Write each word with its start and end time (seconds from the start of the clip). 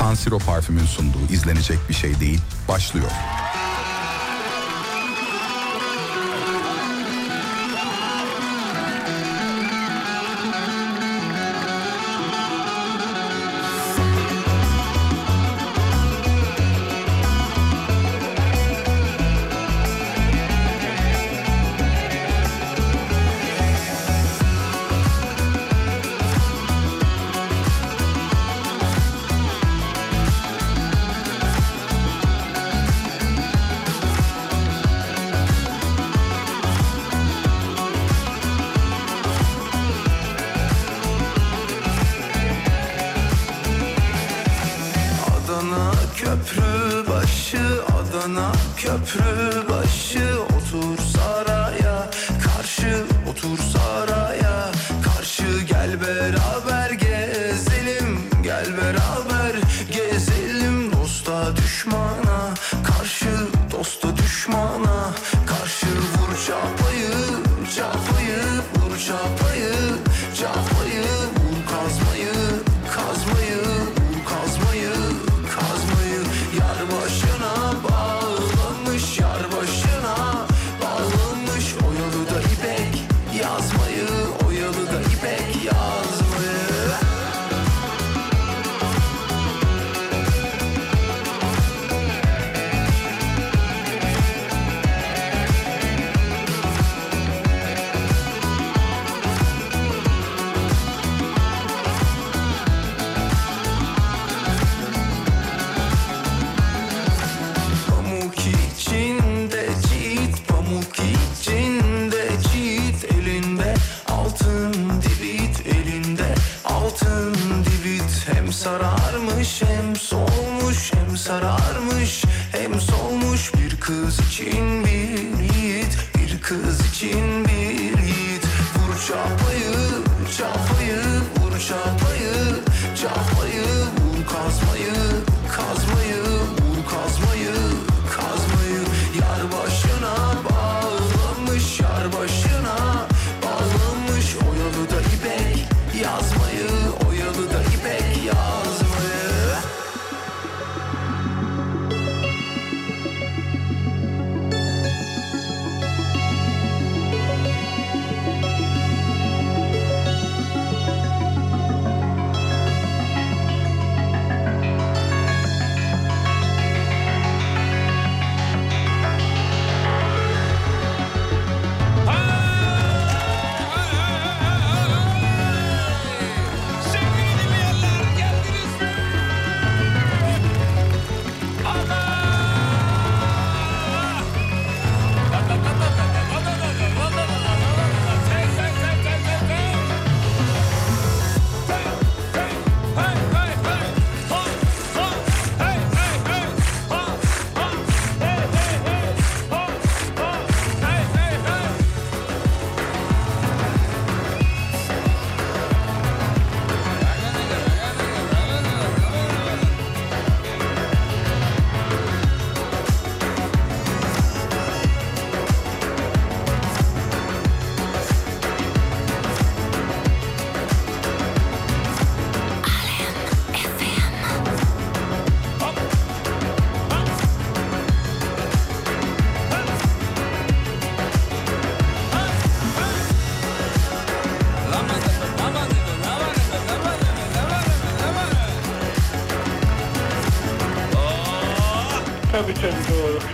San 0.00 0.14
Siro 0.14 0.38
parfümün 0.38 0.84
sunduğu 0.84 1.32
izlenecek 1.32 1.78
bir 1.88 1.94
şey 1.94 2.20
değil 2.20 2.40
başlıyor. 2.68 3.10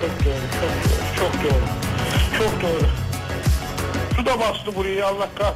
Çok 0.06 0.24
doğru, 0.24 0.34
çok 1.18 1.32
doğru, 1.32 1.32
çok 1.34 1.42
doğru. 1.42 1.66
Çok 2.38 2.62
doğru. 2.62 2.86
Su 4.16 4.26
da 4.26 4.40
bastı 4.40 4.74
burayı 4.76 5.06
Allah 5.06 5.28
kahretsin. 5.34 5.55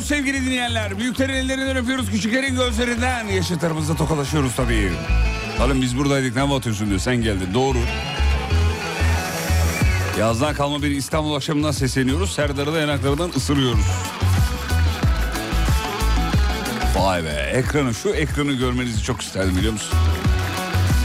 ediyoruz 0.00 0.06
sevgili 0.08 0.46
dinleyenler. 0.46 0.98
Büyüklerin 0.98 1.34
ellerinden 1.34 1.76
öpüyoruz, 1.76 2.10
küçüklerin 2.10 2.56
gözlerinden. 2.56 3.26
Yaşıtlarımızla 3.26 3.96
tokalaşıyoruz 3.96 4.54
tabii. 4.56 4.92
Oğlum 5.64 5.82
biz 5.82 5.98
buradaydık 5.98 6.36
ne 6.36 6.50
batıyorsun 6.50 6.88
diyor, 6.88 7.00
sen 7.00 7.16
geldin. 7.16 7.48
Doğru. 7.54 7.78
Yazdan 10.18 10.54
kalma 10.54 10.82
bir 10.82 10.90
İstanbul 10.90 11.34
akşamından 11.34 11.70
sesleniyoruz. 11.70 12.32
Serdar'ı 12.32 12.72
da 12.74 12.80
yanaklarından 12.80 13.30
ısırıyoruz. 13.36 13.86
Vay 16.96 17.24
be 17.24 17.52
ekranı 17.54 17.94
şu 17.94 18.08
ekranı 18.08 18.52
görmenizi 18.52 19.02
çok 19.02 19.22
isterdim 19.22 19.56
biliyor 19.56 19.72
musun? 19.72 19.98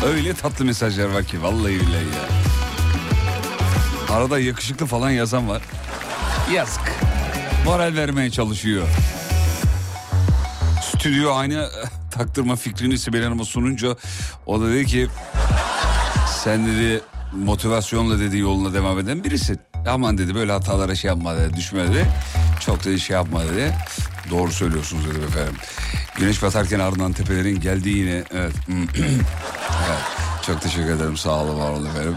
Öyle 0.06 0.33
tatlı 0.33 0.65
mesajlar 0.65 1.06
var 1.06 1.24
ki 1.24 1.44
vallahi 1.44 1.74
billahi 1.74 2.06
ya. 2.15 2.25
Arada 4.15 4.39
yakışıklı 4.39 4.86
falan 4.86 5.09
yazan 5.09 5.50
var. 5.50 5.62
Yazık. 6.53 7.14
Moral 7.65 7.95
vermeye 7.95 8.29
çalışıyor. 8.31 8.88
Stüdyo 10.83 11.33
aynı 11.35 11.53
eh, 11.53 11.88
taktırma 12.12 12.56
fikrini 12.56 12.97
Sibel 12.97 13.23
Hanım'a 13.23 13.45
sununca 13.45 13.95
o 14.45 14.62
da 14.62 14.69
dedi 14.69 14.85
ki 14.85 15.07
sen 16.44 16.67
dedi 16.67 17.01
motivasyonla 17.33 18.19
dedi 18.19 18.38
yoluna 18.38 18.73
devam 18.73 19.00
eden 19.00 19.23
birisin. 19.23 19.59
Aman 19.88 20.17
dedi 20.17 20.35
böyle 20.35 20.51
hatalara 20.51 20.95
şey 20.95 21.07
yapma 21.09 21.38
dedi 21.38 21.57
düşme 21.57 21.83
dedi. 21.88 22.06
Çok 22.59 22.83
dedi 22.85 23.00
şey 23.00 23.13
yapma 23.13 23.44
dedi. 23.44 23.73
Doğru 24.31 24.51
söylüyorsunuz 24.51 25.06
dedim 25.09 25.23
efendim. 25.23 25.56
Güneş 26.17 26.44
batarken 26.44 26.79
ardından 26.79 27.12
tepelerin 27.13 27.59
geldiği 27.59 27.97
yine 27.97 28.23
evet. 28.33 28.53
evet. 29.88 30.03
Çok 30.45 30.62
teşekkür 30.62 30.89
ederim 30.89 31.17
sağ 31.17 31.31
olun 31.44 31.59
var 31.59 31.71
olun 31.71 31.85
efendim. 31.85 32.15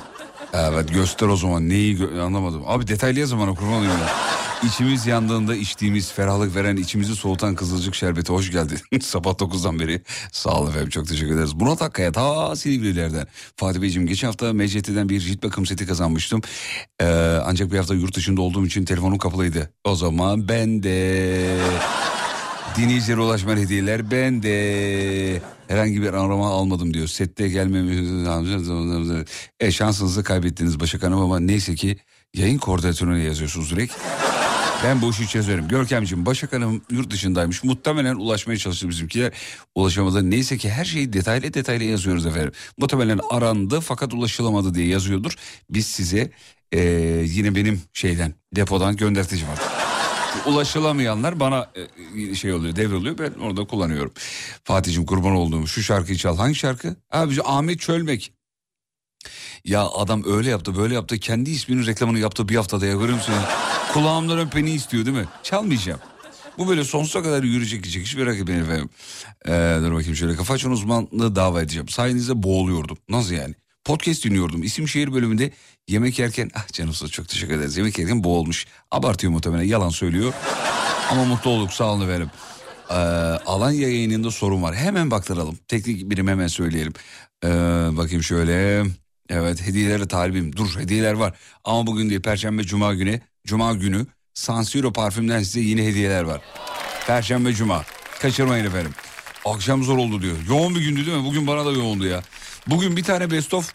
Evet 0.55 0.95
göster 0.95 1.27
o 1.27 1.37
zaman 1.37 1.69
neyi 1.69 1.99
gö- 1.99 2.21
anlamadım. 2.23 2.62
Abi 2.67 2.89
detaylı 2.89 3.21
yazın 3.21 3.41
bana 3.41 3.55
kurban 3.55 3.73
olayım 3.73 3.93
ya. 3.93 4.09
İçimiz 4.63 5.07
yandığında 5.07 5.57
içtiğimiz 5.57 6.13
ferahlık 6.13 6.57
veren 6.57 6.77
içimizi 6.77 7.17
soğutan 7.17 7.55
kızılcık 7.55 7.95
şerbeti 7.95 8.33
hoş 8.33 8.51
geldin. 8.51 8.79
Sabah 9.01 9.31
9'dan 9.31 9.79
beri 9.79 10.03
sağ 10.33 10.61
olun 10.61 10.71
efendim 10.71 10.89
çok 10.89 11.09
teşekkür 11.09 11.35
ederiz. 11.35 11.55
Murat 11.55 11.83
Akkaya 11.83 12.13
ta 12.13 12.57
Silivrilerden. 12.57 13.27
Fatih 13.57 13.81
Beyciğim 13.81 14.09
geçen 14.09 14.27
hafta 14.27 14.53
MCT'den 14.53 15.09
bir 15.09 15.21
cilt 15.21 15.43
bakım 15.43 15.67
seti 15.67 15.87
kazanmıştım. 15.87 16.41
Ee, 17.01 17.05
ancak 17.45 17.73
bir 17.73 17.77
hafta 17.77 17.95
yurt 17.95 18.17
dışında 18.17 18.41
olduğum 18.41 18.67
için 18.67 18.85
telefonum 18.85 19.19
kapalıydı. 19.19 19.73
O 19.85 19.95
zaman 19.95 20.49
ben 20.49 20.83
de... 20.83 21.57
Dinleyicilere 22.77 23.21
ulaşmayan 23.21 23.59
hediyeler 23.59 24.11
ben 24.11 24.43
de 24.43 25.43
herhangi 25.69 26.03
bir 26.03 26.07
arama 26.07 26.49
almadım 26.49 26.95
diyor. 26.95 27.07
Sette 27.07 27.49
gelmemiz... 27.49 28.09
E 29.61 29.71
şansınızı 29.71 30.25
kaybettiniz 30.25 30.81
Başak 30.81 31.03
Hanım 31.03 31.21
ama 31.21 31.41
neyse 31.41 31.75
ki 31.75 31.99
yayın 32.35 32.59
koordinatörüne 32.59 33.23
yazıyorsunuz 33.23 33.71
direkt. 33.71 33.95
Ben 34.85 35.03
bu 35.03 35.11
işi 35.11 35.29
çözerim. 35.29 35.69
Görkemciğim 35.69 36.27
Başak 36.27 36.53
Hanım 36.53 36.83
yurt 36.91 37.11
dışındaymış. 37.11 37.65
Muhtemelen 37.65 38.15
ulaşmaya 38.15 38.59
çalıştı 38.59 38.89
bizimkiler. 38.89 39.33
Ulaşamadı. 39.75 40.31
Neyse 40.31 40.59
ki 40.59 40.71
her 40.71 40.85
şeyi 40.85 41.13
detaylı 41.13 41.55
detaylı 41.55 41.85
yazıyoruz 41.85 42.27
efendim. 42.27 42.53
Muhtemelen 42.79 43.21
arandı 43.31 43.81
fakat 43.81 44.15
ulaşılamadı 44.15 44.75
diye 44.75 44.87
yazıyordur. 44.87 45.35
Biz 45.71 45.87
size 45.87 46.31
e, 46.73 46.81
yine 47.27 47.55
benim 47.55 47.83
şeyden 47.93 48.35
depodan 48.57 48.97
gönderteceğim 48.97 49.53
artık. 49.53 49.69
Ulaşılamayanlar 50.47 51.41
bana 51.41 51.71
e, 52.17 52.35
şey 52.35 52.53
oluyor 52.53 52.77
devroluyor 52.77 53.19
ben 53.19 53.33
orada 53.41 53.65
kullanıyorum. 53.65 54.13
Fatih'cim 54.65 55.07
kurban 55.07 55.33
olduğum 55.33 55.67
şu 55.67 55.83
şarkıyı 55.83 56.19
çal. 56.19 56.37
Hangi 56.37 56.55
şarkı? 56.55 56.97
Abi 57.13 57.35
Ahmet 57.45 57.81
Çölmek. 57.81 58.33
Ya 59.65 59.83
adam 59.89 60.23
öyle 60.27 60.51
yaptı 60.51 60.77
böyle 60.77 60.95
yaptı 60.95 61.19
kendi 61.19 61.51
isminin 61.51 61.87
reklamını 61.87 62.19
yaptı 62.19 62.49
bir 62.49 62.57
haftada 62.57 62.87
ya 62.87 62.93
görüyor 62.93 63.17
musun? 63.17 63.35
Kulağımdan 63.93 64.39
öpeni 64.39 64.71
istiyor 64.71 65.07
değil 65.07 65.17
mi? 65.17 65.27
Çalmayacağım. 65.43 66.01
Bu 66.59 66.69
böyle 66.69 66.85
sonsuza 66.85 67.23
kadar 67.23 67.43
yürüyecek 67.43 67.83
gidecek 67.83 68.07
hiç 68.07 68.15
merak 68.15 68.39
etmeyin 68.39 68.61
efendim. 68.63 68.89
Ee, 69.47 69.79
dur 69.81 69.93
bakayım 69.93 70.17
şöyle 70.17 70.37
kafa 70.37 70.55
açan 70.55 70.73
uzmanlığı 70.73 71.37
dava 71.37 71.63
edeceğim. 71.63 71.89
Sayenizde 71.89 72.43
boğuluyordum. 72.43 72.99
Nasıl 73.09 73.35
yani? 73.35 73.55
Podcast 73.85 74.25
dinliyordum. 74.25 74.63
İsim 74.63 74.89
şehir 74.89 75.13
bölümünde 75.13 75.51
yemek 75.89 76.19
yerken 76.19 76.51
ah 76.55 76.73
canım 76.73 76.95
ol, 77.05 77.09
çok 77.09 77.29
teşekkür 77.29 77.55
ederiz. 77.55 77.77
Yemek 77.77 77.99
yerken 77.99 78.25
boğulmuş. 78.25 78.67
Abartıyor 78.91 79.33
muhtemelen 79.33 79.65
yalan 79.65 79.89
söylüyor. 79.89 80.33
Ama 81.11 81.25
mutlu 81.25 81.51
olduk 81.51 81.73
sağ 81.73 81.85
olun 81.93 82.09
efendim. 82.09 82.31
Ee, 82.91 82.95
Alanya 83.47 83.89
yayınında 83.89 84.31
sorun 84.31 84.63
var. 84.63 84.75
Hemen 84.75 85.11
baktıralım. 85.11 85.59
Teknik 85.69 86.11
birim 86.11 86.29
hemen 86.29 86.47
söyleyelim. 86.47 86.93
Ee, 87.45 87.49
bakayım 87.97 88.23
şöyle. 88.23 88.85
Evet 89.29 89.67
hediyelere 89.67 90.09
talibim. 90.09 90.57
Dur 90.57 90.77
hediyeler 90.79 91.13
var. 91.13 91.33
Ama 91.65 91.87
bugün 91.87 92.11
değil 92.11 92.23
Perşembe 92.23 92.63
Cuma 92.63 92.95
günü. 92.95 93.21
Cuma 93.47 93.73
günü 93.73 94.07
San 94.35 94.63
Siro 94.63 94.93
parfümden 94.93 95.43
size 95.43 95.61
yine 95.61 95.87
hediyeler 95.87 96.23
var. 96.23 96.41
Perşembe 97.07 97.53
Cuma. 97.53 97.85
Kaçırmayın 98.21 98.65
efendim. 98.65 98.95
Akşam 99.45 99.83
zor 99.83 99.99
oldu 99.99 100.23
diyor. 100.23 100.37
Yoğun 100.49 100.75
bir 100.75 100.81
gündü 100.81 101.07
değil 101.07 101.19
mi? 101.19 101.25
Bugün 101.25 101.47
bana 101.47 101.67
da 101.67 101.73
yoğundu 101.73 102.07
ya. 102.07 102.23
Bugün 102.67 102.97
bir 102.97 103.03
tane 103.05 103.31
best 103.31 103.55
of. 103.55 103.73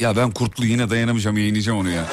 Ya 0.00 0.16
ben 0.16 0.30
kurtlu 0.30 0.66
yine 0.66 0.90
dayanamayacağım 0.90 1.38
yayınlayacağım 1.38 1.78
onu 1.78 1.90
ya. 1.90 2.04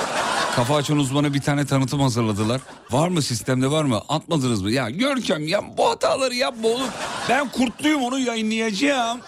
Kafa 0.55 0.75
açan 0.75 0.97
uzmana 0.97 1.33
bir 1.33 1.41
tane 1.41 1.65
tanıtım 1.65 1.99
hazırladılar. 2.01 2.61
Var 2.91 3.07
mı 3.09 3.21
sistemde 3.21 3.71
var 3.71 3.83
mı? 3.83 4.01
Atmadınız 4.09 4.61
mı? 4.61 4.71
Ya 4.71 4.89
Görkem 4.89 5.47
ya 5.47 5.77
bu 5.77 5.89
hataları 5.89 6.35
yapma 6.35 6.67
oğlum. 6.67 6.87
Ben 7.29 7.49
kurtluyum 7.49 8.03
onu 8.03 8.19
yayınlayacağım. 8.19 9.19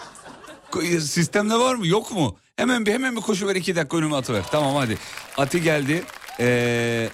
Sistemde 1.00 1.54
var 1.54 1.74
mı 1.74 1.86
yok 1.86 2.12
mu? 2.12 2.36
Hemen 2.58 2.86
bir 2.86 2.92
hemen 2.92 3.16
bir 3.16 3.20
koşu 3.20 3.46
ver 3.48 3.56
iki 3.56 3.76
dakika 3.76 3.96
önüme 3.96 4.16
atıver. 4.16 4.42
Tamam 4.50 4.76
hadi. 4.76 4.98
Ati 5.36 5.62
geldi. 5.62 6.02
Ee, 6.40 7.08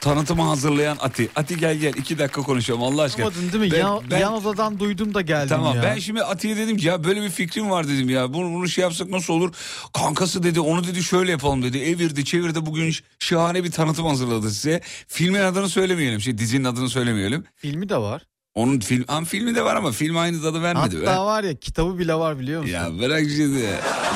tanıtımı 0.00 0.42
hazırlayan 0.42 0.96
Ati. 1.00 1.28
Ati 1.36 1.56
gel 1.56 1.76
gel 1.76 1.94
iki 1.94 2.18
dakika 2.18 2.42
konuşalım 2.42 2.82
Allah 2.82 3.02
aşkına. 3.02 3.26
Anlamadın 3.26 3.52
değil 3.52 3.64
mi? 3.64 3.70
Ben- 3.72 3.78
yan, 3.78 4.02
ben- 4.10 4.18
yan 4.18 4.32
odadan 4.32 4.78
duydum 4.78 5.14
da 5.14 5.20
geldim 5.20 5.48
Tamam 5.48 5.76
ya. 5.76 5.82
ben 5.82 5.98
şimdi 5.98 6.22
Ati'ye 6.22 6.56
dedim 6.56 6.76
ki 6.76 6.86
ya 6.86 7.04
böyle 7.04 7.22
bir 7.22 7.30
fikrim 7.30 7.70
var 7.70 7.88
dedim 7.88 8.10
ya. 8.10 8.32
Bunu, 8.34 8.54
bunu 8.54 8.68
şey 8.68 8.82
yapsak 8.82 9.08
nasıl 9.08 9.32
olur? 9.34 9.54
Kankası 9.92 10.42
dedi 10.42 10.60
onu 10.60 10.84
dedi 10.86 11.02
şöyle 11.02 11.30
yapalım 11.30 11.62
dedi. 11.62 11.78
Evirdi 11.78 12.24
çevirdi 12.24 12.66
bugün 12.66 12.94
şahane 13.18 13.64
bir 13.64 13.70
tanıtım 13.70 14.06
hazırladı 14.06 14.50
size. 14.50 14.80
Filmin 15.08 15.40
adını 15.40 15.68
söylemeyelim. 15.68 16.20
Şey 16.20 16.38
dizinin 16.38 16.64
adını 16.64 16.88
söylemeyelim. 16.90 17.44
Filmi 17.54 17.88
de 17.88 17.96
var. 17.96 18.22
Onun 18.56 18.80
film, 18.80 19.04
am 19.08 19.24
filmi 19.24 19.54
de 19.54 19.64
var 19.64 19.76
ama 19.76 19.92
film 19.92 20.16
aynı 20.16 20.42
tadı 20.42 20.62
vermedi. 20.62 20.96
Hatta 21.06 21.26
var 21.26 21.44
ya 21.44 21.54
kitabı 21.54 21.98
bile 21.98 22.14
var 22.14 22.38
biliyor 22.38 22.60
musun? 22.60 22.74
Ya 22.74 22.98
bırak 22.98 23.20
şimdi. 23.36 23.70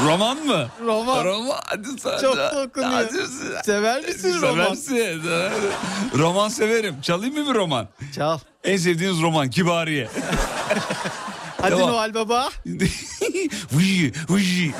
Roman 0.06 0.46
mı? 0.46 0.68
Roman. 0.84 1.24
Roman. 1.24 1.56
Hadi 1.66 1.88
sen 2.00 2.18
Çok 2.20 2.36
de- 2.36 2.40
da 2.40 2.64
okunuyor. 2.66 2.90
Hadi 2.92 3.16
Sever 3.64 4.04
misin 4.04 4.40
roman? 4.42 4.74
Seversin. 4.74 5.22
roman 6.18 6.48
severim. 6.48 6.94
Çalayım 7.02 7.34
mı 7.38 7.50
bir 7.50 7.54
roman? 7.54 7.88
Çal. 8.16 8.38
En 8.64 8.76
sevdiğiniz 8.76 9.22
roman 9.22 9.50
Kibariye. 9.50 10.08
Hadi 11.60 11.70
Tamam. 11.70 11.90
Noel 11.92 12.14
Baba. 12.14 12.48
Vıjı 13.72 14.12
vıjı. 14.30 14.70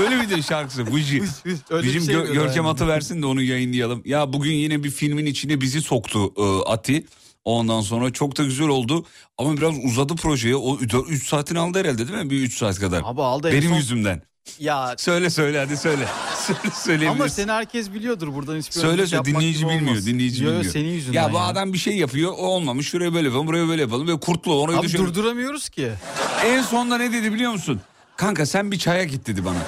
Öyle 0.00 0.16
midir 0.16 0.42
şarkısı? 0.42 0.86
Vıjı. 0.86 1.22
Öyle 1.70 1.82
bir 1.82 1.88
Bizim 1.88 2.02
şey 2.02 2.14
Gö- 2.14 2.32
Görkem 2.32 2.64
yani. 2.64 2.68
Atı 2.68 2.88
versin 2.88 3.22
de 3.22 3.26
onu 3.26 3.42
yayınlayalım. 3.42 4.02
Ya 4.04 4.32
bugün 4.32 4.52
yine 4.52 4.84
bir 4.84 4.90
filmin 4.90 5.26
içine 5.26 5.60
bizi 5.60 5.82
soktu 5.82 6.32
e, 6.36 6.70
Ati. 6.70 7.04
Ondan 7.44 7.80
sonra 7.80 8.10
çok 8.12 8.38
da 8.38 8.42
güzel 8.44 8.68
oldu. 8.68 9.06
Ama 9.38 9.56
biraz 9.56 9.74
uzadı 9.84 10.16
projeye. 10.16 10.56
O 10.56 10.76
3 11.08 11.28
saatini 11.28 11.58
aldı 11.58 11.78
herhalde 11.78 12.08
değil 12.08 12.18
mi? 12.24 12.30
Bir 12.30 12.40
3 12.40 12.58
saat 12.58 12.78
kadar. 12.80 13.02
Abi 13.04 13.22
aldı 13.22 13.48
en 13.48 13.54
Benim 13.54 13.68
son- 13.70 13.76
yüzümden. 13.76 14.22
Ya 14.58 14.94
Söyle 14.98 15.30
söyle 15.30 15.58
hadi 15.58 15.76
söyle. 15.76 16.08
söyle 16.74 17.08
ama 17.10 17.28
seni 17.28 17.50
herkes 17.52 17.92
biliyordur 17.94 18.34
buradan 18.34 18.56
hiçbir 18.56 18.72
Söyle 18.80 19.06
söyle 19.06 19.24
dinleyici 19.24 19.68
bilmiyor. 19.68 19.80
olmaz. 19.90 20.06
Dinleyici 20.06 20.44
Yo, 20.44 20.50
yo, 20.50 20.54
bilmiyor. 20.56 20.72
senin 20.72 20.88
yüzünden 20.88 21.22
Ya 21.22 21.32
bu 21.32 21.40
adam 21.40 21.72
bir 21.72 21.78
şey 21.78 21.96
yapıyor 21.96 22.32
o 22.32 22.34
olmamış. 22.46 22.88
Şuraya 22.88 23.14
böyle 23.14 23.26
yapalım 23.28 23.46
buraya 23.46 23.68
böyle 23.68 23.82
yapalım. 23.82 24.08
Ve 24.08 24.20
kurtlu 24.20 24.60
orayı 24.60 24.78
Abi 24.78 24.86
düşün. 24.86 24.98
durduramıyoruz 24.98 25.68
ki. 25.68 25.90
En 26.44 26.62
sonunda 26.62 26.98
ne 26.98 27.12
dedi 27.12 27.32
biliyor 27.32 27.52
musun? 27.52 27.80
Kanka 28.16 28.46
sen 28.46 28.72
bir 28.72 28.78
çaya 28.78 29.04
git 29.04 29.26
dedi 29.26 29.44
bana. 29.44 29.58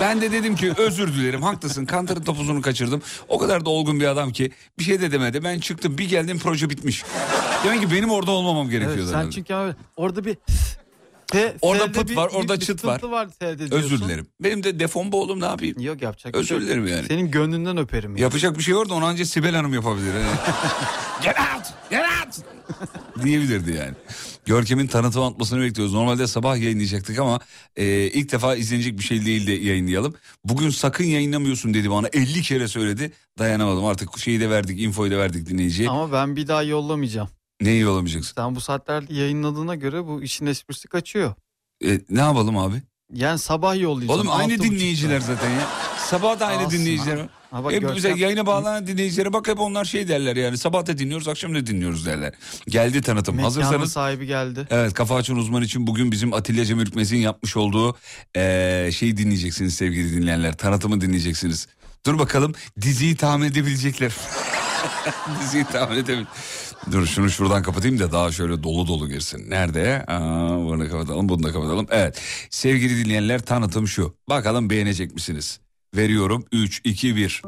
Ben 0.00 0.20
de 0.20 0.32
dedim 0.32 0.56
ki 0.56 0.72
özür 0.76 1.14
dilerim 1.14 1.42
haklısın 1.42 1.86
kantarın 1.86 2.22
topuzunu 2.22 2.62
kaçırdım. 2.62 3.02
O 3.28 3.38
kadar 3.38 3.64
da 3.64 3.70
olgun 3.70 4.00
bir 4.00 4.06
adam 4.06 4.32
ki 4.32 4.50
bir 4.78 4.84
şey 4.84 5.00
de 5.00 5.12
demedi. 5.12 5.44
Ben 5.44 5.58
çıktım 5.60 5.98
bir 5.98 6.08
geldim 6.08 6.38
proje 6.38 6.70
bitmiş. 6.70 7.04
Demek 7.64 7.80
ki 7.80 7.90
benim 7.90 8.10
orada 8.10 8.30
olmamam 8.30 8.68
gerekiyordu. 8.70 9.00
Evet, 9.02 9.10
sen 9.10 9.30
çünkü 9.30 9.54
abi 9.54 9.74
orada 9.96 10.24
bir 10.24 10.36
te, 11.26 11.56
Orada 11.62 11.92
pıt 11.92 12.16
var, 12.16 12.30
orada 12.34 12.58
çıt 12.60 12.84
var. 12.84 12.94
sıkıntı 12.94 13.12
var 13.12 13.28
diyorsun. 13.40 13.70
Özür 13.76 14.00
dilerim. 14.00 14.26
Benim 14.40 14.62
de 14.62 14.80
defon 14.80 15.12
oğlum 15.12 15.40
ne 15.40 15.44
yapayım? 15.44 15.80
Yok 15.80 16.02
yapacak 16.02 16.34
bir 16.34 16.38
Özür 16.38 16.48
şey 16.48 16.60
dilerim 16.60 16.86
yani. 16.86 17.06
Senin 17.06 17.30
gönlünden 17.30 17.76
öperim. 17.76 18.16
ya. 18.16 18.22
Yapacak 18.22 18.58
bir 18.58 18.62
şey 18.62 18.76
var 18.76 18.88
da 18.88 18.94
onu 18.94 19.04
ancak 19.04 19.26
Sibel 19.26 19.54
Hanım 19.54 19.74
yapabilir. 19.74 20.12
Yani. 20.14 20.36
get 21.22 21.36
out! 21.38 21.66
Get 21.90 22.00
out! 22.00 22.34
diyebilirdi 23.24 23.72
yani. 23.72 23.94
Görkem'in 24.48 24.86
tanıtım 24.86 25.22
atmasını 25.22 25.60
bekliyoruz. 25.60 25.94
Normalde 25.94 26.26
sabah 26.26 26.56
yayınlayacaktık 26.56 27.18
ama 27.18 27.40
e, 27.76 27.86
ilk 27.86 28.32
defa 28.32 28.56
izlenecek 28.56 28.98
bir 28.98 29.02
şey 29.02 29.24
değil 29.24 29.46
de 29.46 29.52
yayınlayalım. 29.52 30.14
Bugün 30.44 30.70
sakın 30.70 31.04
yayınlamıyorsun 31.04 31.74
dedi 31.74 31.90
bana. 31.90 32.08
50 32.12 32.42
kere 32.42 32.68
söyledi. 32.68 33.12
Dayanamadım 33.38 33.84
artık 33.84 34.18
şeyi 34.18 34.40
de 34.40 34.50
verdik, 34.50 34.80
infoyu 34.80 35.10
da 35.10 35.18
verdik 35.18 35.46
dinleyiciye. 35.46 35.88
Ama 35.88 36.12
ben 36.12 36.36
bir 36.36 36.48
daha 36.48 36.62
yollamayacağım. 36.62 37.28
Neyi 37.60 37.80
yollamayacaksın? 37.80 38.34
Sen 38.34 38.54
bu 38.54 38.60
saatlerde 38.60 39.14
yayınladığına 39.14 39.74
göre 39.74 40.06
bu 40.06 40.22
işin 40.22 40.46
esprisi 40.46 40.88
kaçıyor. 40.88 41.34
E, 41.84 42.00
ne 42.10 42.20
yapalım 42.20 42.58
abi? 42.58 42.82
Yani 43.12 43.38
sabah 43.38 43.80
yollayacağım. 43.80 44.20
Oğlum 44.20 44.30
aynı 44.30 44.58
dinleyiciler 44.58 45.20
zaten 45.20 45.50
ya. 45.50 45.68
Sabah 46.10 46.40
da 46.40 46.46
aynı 46.46 46.62
Alsın 46.64 46.78
dinleyiciler 46.78 47.12
abi. 47.14 47.20
var. 47.20 47.28
Ha 47.50 47.64
bak 47.64 47.72
Hep 47.72 47.80
Görkem- 47.80 47.96
bize 47.96 48.08
yayına 48.16 48.46
bağlanan 48.46 48.86
dinleyicilere 48.86 49.32
bak 49.32 49.48
hep 49.48 49.60
onlar 49.60 49.84
şey 49.84 50.08
derler 50.08 50.36
yani. 50.36 50.58
Sabah 50.58 50.86
da 50.86 50.98
dinliyoruz 50.98 51.28
akşam 51.28 51.54
da 51.54 51.66
dinliyoruz 51.66 52.06
derler. 52.06 52.34
Geldi 52.68 53.02
tanıtım. 53.02 53.36
Mekanın 53.36 53.54
Hazırsanız 53.54 53.92
sahibi 53.92 54.26
geldi. 54.26 54.66
Evet 54.70 54.94
Kafa 54.94 55.16
Açan 55.16 55.36
Uzman 55.36 55.62
için 55.62 55.86
bugün 55.86 56.12
bizim 56.12 56.32
Atilla 56.32 56.64
Cem 56.64 56.80
Ürkmez'in 56.80 57.16
yapmış 57.16 57.56
olduğu 57.56 57.96
eee 58.36 58.90
şeyi 58.92 59.16
dinleyeceksiniz 59.16 59.74
sevgili 59.74 60.16
dinleyenler. 60.16 60.56
Tanıtımı 60.56 61.00
dinleyeceksiniz. 61.00 61.66
Dur 62.06 62.18
bakalım 62.18 62.54
diziyi 62.80 63.16
tahmin 63.16 63.46
edebilecekler. 63.46 64.12
diziyi 65.42 65.64
tahmin 65.64 65.96
edebilir. 65.96 66.26
Dur 66.92 67.06
şunu 67.06 67.30
şuradan 67.30 67.62
kapatayım 67.62 67.98
da 67.98 68.12
daha 68.12 68.32
şöyle 68.32 68.62
dolu 68.62 68.86
dolu 68.88 69.08
girsin. 69.08 69.50
Nerede? 69.50 70.04
Aa, 70.08 70.58
bunu 70.58 70.90
kapatalım 70.90 71.28
bunu 71.28 71.42
da 71.42 71.52
kapatalım. 71.52 71.86
Evet 71.90 72.20
sevgili 72.50 73.04
dinleyenler 73.04 73.40
tanıtım 73.42 73.88
şu. 73.88 74.16
Bakalım 74.28 74.70
beğenecek 74.70 75.14
misiniz? 75.14 75.60
Veriyorum 75.96 76.44
3, 76.52 76.80
2, 76.84 77.16
1. 77.16 77.42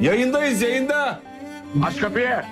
Yayındayız 0.00 0.62
yayında. 0.62 1.20
Aç 1.82 1.96
kapıyı. 1.96 2.42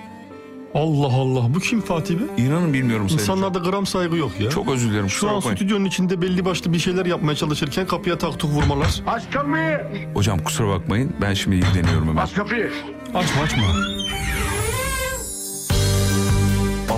Allah 0.74 1.06
Allah 1.06 1.54
bu 1.54 1.58
kim 1.58 1.80
Fatih 1.80 2.14
Bey? 2.14 2.46
İnanın 2.46 2.72
bilmiyorum 2.72 3.08
sayın. 3.08 3.20
İnsanlarda 3.20 3.58
gram 3.58 3.86
saygı 3.86 4.16
yok 4.16 4.40
ya. 4.40 4.50
Çok 4.50 4.68
özür 4.70 4.90
dilerim 4.90 5.10
Şu 5.10 5.28
an 5.30 5.36
bakmayın. 5.36 5.56
stüdyonun 5.56 5.84
içinde 5.84 6.22
belli 6.22 6.44
başlı 6.44 6.72
bir 6.72 6.78
şeyler 6.78 7.06
yapmaya 7.06 7.34
çalışırken 7.36 7.86
kapıya 7.86 8.18
taktuk 8.18 8.50
vurmalar. 8.50 9.02
Aç 9.06 9.22
kapıyı. 9.30 9.80
Hocam 10.14 10.38
kusura 10.38 10.68
bakmayın 10.68 11.16
ben 11.20 11.34
şimdi 11.34 11.56
ilgileniyorum 11.56 12.08
hemen. 12.08 12.22
Aç 12.22 12.34
kapıyı. 12.34 12.70
Açma 13.14 13.42
açma. 13.42 13.62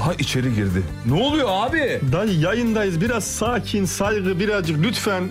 Aha 0.09 0.15
içeri 0.19 0.55
girdi. 0.55 0.83
Ne 1.07 1.15
oluyor 1.15 1.49
abi? 1.51 2.01
Dayı 2.13 2.39
yayındayız 2.39 3.01
biraz 3.01 3.25
sakin 3.25 3.85
saygı 3.85 4.41
birazcık 4.41 4.83
lütfen. 4.83 5.29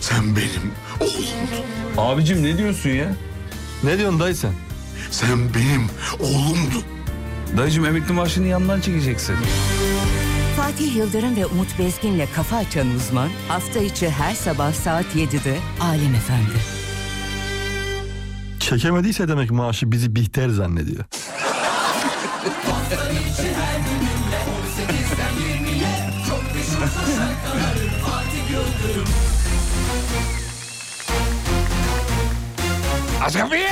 Sen 0.00 0.36
benim 0.36 0.72
oğlum. 1.00 1.24
Abicim 1.98 2.42
ne 2.42 2.58
diyorsun 2.58 2.90
ya? 2.90 3.16
Ne 3.84 3.98
diyorsun 3.98 4.20
dayı 4.20 4.34
sen? 4.34 4.52
Sen 5.10 5.38
benim 5.54 5.86
oğlumdun. 6.20 6.82
Dayıcım 7.56 7.86
emekli 7.86 8.12
maaşını 8.12 8.46
yandan 8.46 8.80
çekeceksin. 8.80 9.36
Fatih 10.56 10.96
Yıldırım 10.96 11.36
ve 11.36 11.46
Umut 11.46 11.78
Bezgin'le 11.78 12.26
Kafa 12.34 12.56
Açan 12.56 12.94
Uzman 12.94 13.28
hafta 13.48 13.80
içi 13.80 14.10
her 14.10 14.34
sabah 14.34 14.72
saat 14.72 15.06
7'de 15.16 15.58
Alem 15.80 16.14
Efendi. 16.14 16.58
Çekemediyse 18.60 19.28
demek 19.28 19.50
maaşı 19.50 19.92
bizi 19.92 20.16
Bihter 20.16 20.48
zannediyor. 20.48 21.04
Aç 33.24 33.38
kapıyı! 33.38 33.68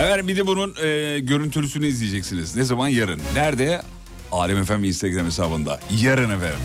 Evet 0.00 0.28
bir 0.28 0.36
de 0.36 0.46
bunun 0.46 0.74
e, 0.82 1.18
görüntülüsünü 1.18 1.86
izleyeceksiniz. 1.86 2.56
Ne 2.56 2.64
zaman? 2.64 2.88
Yarın. 2.88 3.20
Nerede? 3.34 3.82
Alem 4.32 4.58
Efem 4.58 4.84
Instagram 4.84 5.26
hesabında. 5.26 5.80
Yarın 6.02 6.30
efendim. 6.30 6.58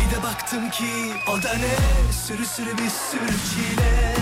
Bir 0.00 0.16
de 0.16 0.22
baktım 0.22 0.70
ki 0.70 0.84
o 1.28 1.42
da 1.42 1.54
ne 1.54 2.12
Sürü 2.12 2.46
sürü 2.46 2.72
bir 2.72 2.90
sürü 3.10 3.28
çile 3.28 4.21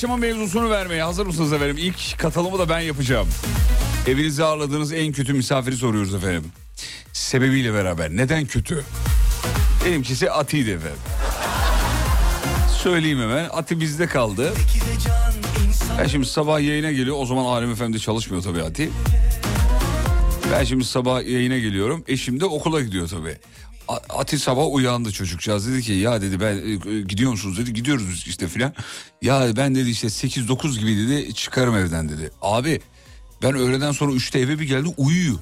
akşamın 0.00 0.20
mevzusunu 0.20 0.70
vermeye. 0.70 1.02
Hazır 1.02 1.26
mısınız 1.26 1.52
efendim? 1.52 1.76
İlk 1.78 2.18
katılımı 2.18 2.58
da 2.58 2.68
ben 2.68 2.80
yapacağım. 2.80 3.28
Evinize 4.06 4.44
ağırladığınız 4.44 4.92
en 4.92 5.12
kötü 5.12 5.32
misafiri 5.32 5.76
soruyoruz 5.76 6.14
efendim. 6.14 6.44
Sebebiyle 7.12 7.74
beraber. 7.74 8.10
Neden 8.10 8.46
kötü? 8.46 8.84
Benimkisi 9.84 10.30
Ati'ydi 10.30 10.70
efendim. 10.70 10.98
Söyleyeyim 12.82 13.20
hemen. 13.20 13.48
Ati 13.52 13.80
bizde 13.80 14.06
kaldı. 14.06 14.52
Ben 15.98 16.06
şimdi 16.06 16.26
sabah 16.26 16.60
yayına 16.60 16.92
geliyor. 16.92 17.16
O 17.18 17.26
zaman 17.26 17.44
Alem 17.44 17.70
Efendi 17.70 18.00
çalışmıyor 18.00 18.42
tabii 18.42 18.62
Ati. 18.62 18.90
Ben 20.52 20.64
şimdi 20.64 20.84
sabah 20.84 21.22
yayına 21.22 21.58
geliyorum. 21.58 22.04
Eşim 22.08 22.40
de 22.40 22.44
okula 22.44 22.80
gidiyor 22.80 23.08
tabii. 23.08 23.38
A- 23.90 24.18
Ati 24.18 24.38
sabah 24.38 24.72
uyandı 24.74 25.12
çocukcağız 25.12 25.68
dedi 25.68 25.82
ki 25.82 25.92
ya 25.92 26.22
dedi 26.22 26.40
ben 26.40 26.56
e, 26.56 27.00
gidiyor 27.00 27.30
musunuz 27.30 27.58
dedi 27.58 27.72
gidiyoruz 27.72 28.24
işte 28.26 28.48
filan. 28.48 28.72
Ya 29.22 29.56
ben 29.56 29.74
dedi 29.74 29.90
işte 29.90 30.06
8-9 30.06 30.78
gibi 30.78 30.96
dedi 31.08 31.34
çıkarım 31.34 31.76
evden 31.76 32.08
dedi. 32.08 32.30
Abi 32.42 32.80
ben 33.42 33.54
öğleden 33.54 33.92
sonra 33.92 34.12
3'te 34.12 34.38
eve 34.38 34.58
bir 34.58 34.64
geldim 34.64 34.92
uyuyor. 34.96 35.38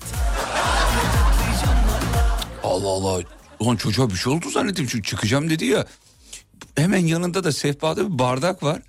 Allah 2.65 2.89
Allah. 2.89 3.23
Ulan 3.61 3.77
çocuğa 3.77 4.11
bir 4.11 4.17
şey 4.17 4.33
oldu 4.33 4.51
zannettim 4.51 4.87
çünkü 4.91 5.09
çıkacağım 5.11 5.51
dedi 5.51 5.65
ya. 5.65 5.87
Hemen 6.77 7.07
yanında 7.07 7.45
da 7.45 7.53
sehpada 7.53 8.13
bir 8.13 8.19
bardak 8.19 8.63
var. 8.63 8.83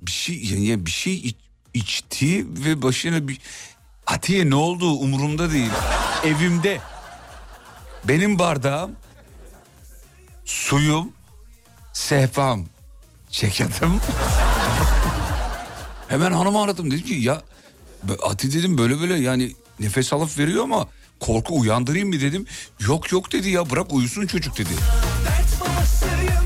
Bir 0.00 0.10
şey 0.12 0.42
yani 0.44 0.86
bir 0.86 0.90
şey 0.90 1.14
iç- 1.14 1.36
içti 1.74 2.46
ve 2.64 2.82
başına 2.82 3.28
bir 3.28 3.38
Atiye 4.06 4.50
ne 4.50 4.54
oldu 4.54 4.90
umurumda 4.92 5.50
değil. 5.52 5.70
Evimde. 6.24 6.80
Benim 8.04 8.38
bardağım, 8.38 8.92
suyum, 10.44 11.12
sehpam, 11.92 12.64
ceketim. 13.30 13.92
Hemen 16.08 16.32
hanımı 16.32 16.60
aradım 16.62 16.90
dedim 16.90 17.06
ki 17.06 17.14
ya 17.14 17.42
Ati 18.22 18.52
dedim 18.52 18.78
böyle 18.78 19.00
böyle 19.00 19.14
yani 19.14 19.52
nefes 19.80 20.12
alıp 20.12 20.38
veriyor 20.38 20.64
ama 20.64 20.88
korku 21.20 21.60
uyandırayım 21.60 22.08
mı 22.08 22.20
dedim. 22.20 22.46
Yok 22.80 23.12
yok 23.12 23.32
dedi 23.32 23.50
ya 23.50 23.70
bırak 23.70 23.92
uyusun 23.92 24.26
çocuk 24.26 24.58
dedi. 24.58 24.68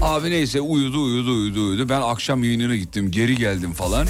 Abi 0.02 0.30
neyse 0.30 0.60
uyudu 0.60 1.02
uyudu 1.04 1.30
uyudu 1.30 1.68
uyudu. 1.68 1.88
Ben 1.88 2.00
akşam 2.00 2.44
yayınına 2.44 2.76
gittim 2.76 3.10
geri 3.10 3.36
geldim 3.36 3.72
falan. 3.72 4.06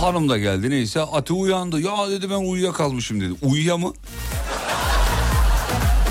Hanım 0.00 0.28
da 0.28 0.38
geldi 0.38 0.70
neyse 0.70 1.00
Ati 1.00 1.32
uyandı. 1.32 1.80
Ya 1.80 2.10
dedi 2.10 2.30
ben 2.30 2.50
uyuyakalmışım 2.50 3.20
dedi. 3.20 3.34
Uyuya 3.42 3.76
mı? 3.76 3.92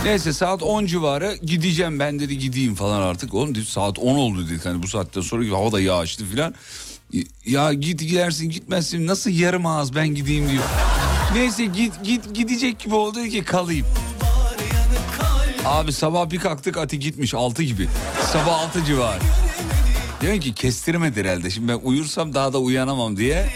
Neyse 0.06 0.34
saat 0.34 0.64
10 0.64 0.86
civarı 0.86 1.36
gideceğim 1.44 2.00
ben 2.00 2.20
dedi 2.20 2.38
gideyim 2.38 2.76
falan 2.76 3.02
artık. 3.02 3.34
Oğlum 3.34 3.56
dedi, 3.56 3.66
saat 3.66 4.00
10 4.00 4.16
oldu 4.16 4.48
dedi. 4.50 4.60
Hani 4.64 4.84
bu 4.84 4.88
saatten 4.88 5.22
sonra 5.22 5.58
hava 5.58 5.72
da 5.72 5.82
yağışlı 5.82 6.26
falan. 6.26 6.56
Ya 7.46 7.74
git 7.74 8.00
gidersin 8.00 8.50
gitmezsin 8.50 9.08
nasıl 9.08 9.30
yarım 9.30 9.66
ağız 9.66 9.96
ben 9.96 10.08
gideyim 10.08 10.50
diyor. 10.50 10.64
Neyse 11.34 11.66
git 11.66 11.94
git 12.04 12.36
gidecek 12.36 12.80
gibi 12.80 12.96
oldu 12.96 13.24
ki 13.24 13.44
kalayım. 13.44 13.86
Abi 15.66 15.94
sabah 15.94 16.30
bir 16.30 16.40
kalktık 16.40 16.78
Ati 16.78 17.00
gitmiş 17.00 17.34
6 17.34 17.64
gibi. 17.64 17.88
Sabah 18.34 18.60
6 18.60 18.86
civarı. 18.86 19.20
Diyor 20.22 20.42
ki 20.42 20.54
kestirmedi 20.54 21.20
herhalde. 21.20 21.50
Şimdi 21.50 21.68
ben 21.68 21.80
uyursam 21.84 22.34
daha 22.34 22.54
da 22.54 22.58
uyanamam 22.60 23.18
diye. 23.18 23.50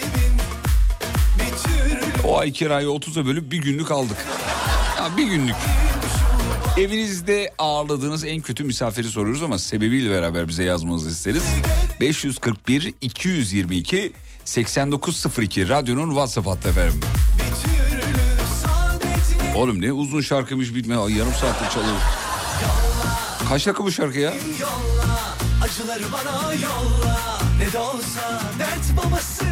O 2.23 2.37
ay 2.37 2.51
kirayı 2.51 2.87
30'a 2.87 3.25
bölüp 3.25 3.51
bir 3.51 3.57
günlük 3.57 3.91
aldık. 3.91 4.17
Ya 4.97 5.17
bir 5.17 5.27
günlük. 5.27 5.55
Evinizde 6.79 7.53
ağırladığınız 7.57 8.25
en 8.25 8.41
kötü 8.41 8.63
misafiri 8.63 9.07
soruyoruz 9.07 9.43
ama 9.43 9.59
sebebiyle 9.59 10.11
beraber 10.11 10.47
bize 10.47 10.63
yazmanızı 10.63 11.09
isteriz. 11.09 11.43
541 12.01 12.93
222 13.01 14.13
8902 14.45 15.69
radyonun 15.69 16.09
WhatsApp 16.09 16.47
hattı 16.47 16.69
efendim. 16.69 16.99
Oğlum 19.55 19.81
ne 19.81 19.91
uzun 19.91 20.21
şarkıymış 20.21 20.75
bitme. 20.75 20.95
Yarım 20.95 21.33
saattir 21.33 21.69
çalıyor. 21.69 21.97
Kaç 23.49 23.67
dakika 23.67 23.83
bu 23.83 23.91
şarkı 23.91 24.19
ya? 24.19 24.33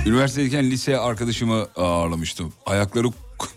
Üniversitedeyken 0.06 0.72
lise 0.72 0.98
arkadaşımı 0.98 1.68
ağırlamıştım. 1.76 2.54
Ayakları 2.66 3.08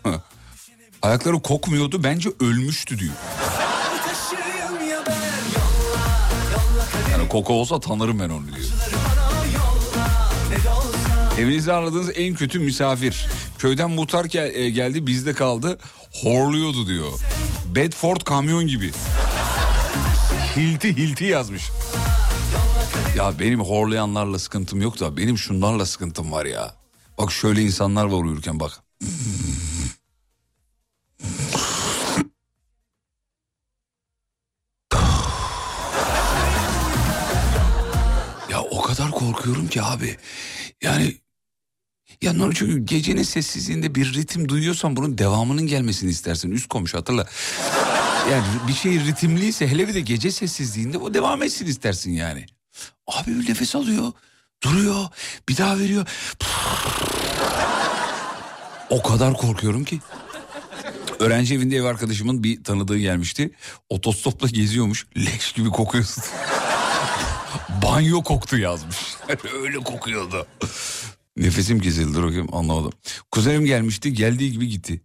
ayakları 1.03 1.43
kokmuyordu. 1.43 2.03
Bence 2.05 2.31
ölmüştü 2.41 2.99
diyor. 2.99 3.15
Koku 7.31 7.53
olsa 7.53 7.81
tanırım 7.81 8.19
ben 8.21 8.29
onu 8.29 8.47
diyor. 8.47 8.67
Evinizde 11.39 11.73
aradığınız 11.73 12.11
en 12.15 12.35
kötü 12.35 12.59
misafir. 12.59 13.27
Köyden 13.59 13.91
muhtar 13.91 14.35
e, 14.35 14.71
geldi 14.71 15.07
bizde 15.07 15.33
kaldı. 15.33 15.79
Horluyordu 16.23 16.87
diyor. 16.87 17.13
Bedford 17.75 18.21
kamyon 18.21 18.67
gibi. 18.67 18.91
Hilti 20.57 20.97
hilti 20.97 21.25
yazmış. 21.25 21.63
Ya 23.17 23.39
benim 23.39 23.61
horlayanlarla 23.61 24.39
sıkıntım 24.39 24.83
yok 24.83 25.01
da 25.01 25.17
benim 25.17 25.39
şunlarla 25.39 25.87
sıkıntım 25.87 26.33
var 26.33 26.47
ya. 26.47 26.75
Bak 27.19 27.33
şöyle 27.33 27.63
insanlar 27.63 28.05
var 28.05 28.25
uyurken 28.25 28.61
bak. 28.61 28.73
Korkuyorum 39.33 39.69
ki 39.69 39.83
abi. 39.83 40.17
Yani 40.83 41.17
ya 42.23 42.33
normal 42.33 42.53
çünkü 42.55 42.79
gecenin 42.79 43.23
sessizliğinde 43.23 43.95
bir 43.95 44.15
ritim 44.15 44.49
duyuyorsan 44.49 44.97
bunun 44.97 45.19
devamının 45.19 45.67
gelmesini 45.67 46.11
istersin. 46.11 46.51
Üst 46.51 46.69
komşu 46.69 46.99
hatırla. 46.99 47.27
Yani 48.31 48.45
bir 48.69 48.73
şey 48.73 48.93
ritimliyse 48.93 49.69
hele 49.69 49.89
bir 49.89 49.95
de 49.95 50.01
gece 50.01 50.31
sessizliğinde 50.31 50.99
o 50.99 51.15
devam 51.15 51.43
etsin 51.43 51.67
istersin 51.67 52.11
yani. 52.11 52.47
Abi 53.07 53.31
bir 53.31 53.51
nefes 53.51 53.75
alıyor, 53.75 54.13
duruyor, 54.63 55.07
bir 55.49 55.57
daha 55.57 55.79
veriyor. 55.79 56.07
O 58.91 59.03
kadar 59.03 59.35
korkuyorum 59.35 59.85
ki. 59.85 60.01
Öğrenci 61.19 61.55
evinde 61.55 61.77
ev 61.77 61.85
arkadaşımın 61.85 62.45
bir 62.45 62.65
tanıdığı 62.65 62.99
gelmişti. 62.99 63.51
Otostopla 63.89 64.49
geziyormuş. 64.49 65.07
Leş 65.17 65.53
gibi 65.53 65.69
kokuyorsun. 65.69 66.25
Banyo 67.83 68.23
koktu 68.23 68.59
yazmış. 68.59 68.97
Öyle 69.63 69.77
kokuyordu. 69.77 70.47
Nefesim 71.37 71.81
kesildi 71.81 72.15
dur 72.15 72.25
bakayım 72.25 72.49
anlamadım. 72.53 72.93
Kuzenim 73.31 73.65
gelmişti 73.65 74.13
geldiği 74.15 74.53
gibi 74.53 74.69
gitti. 74.69 75.01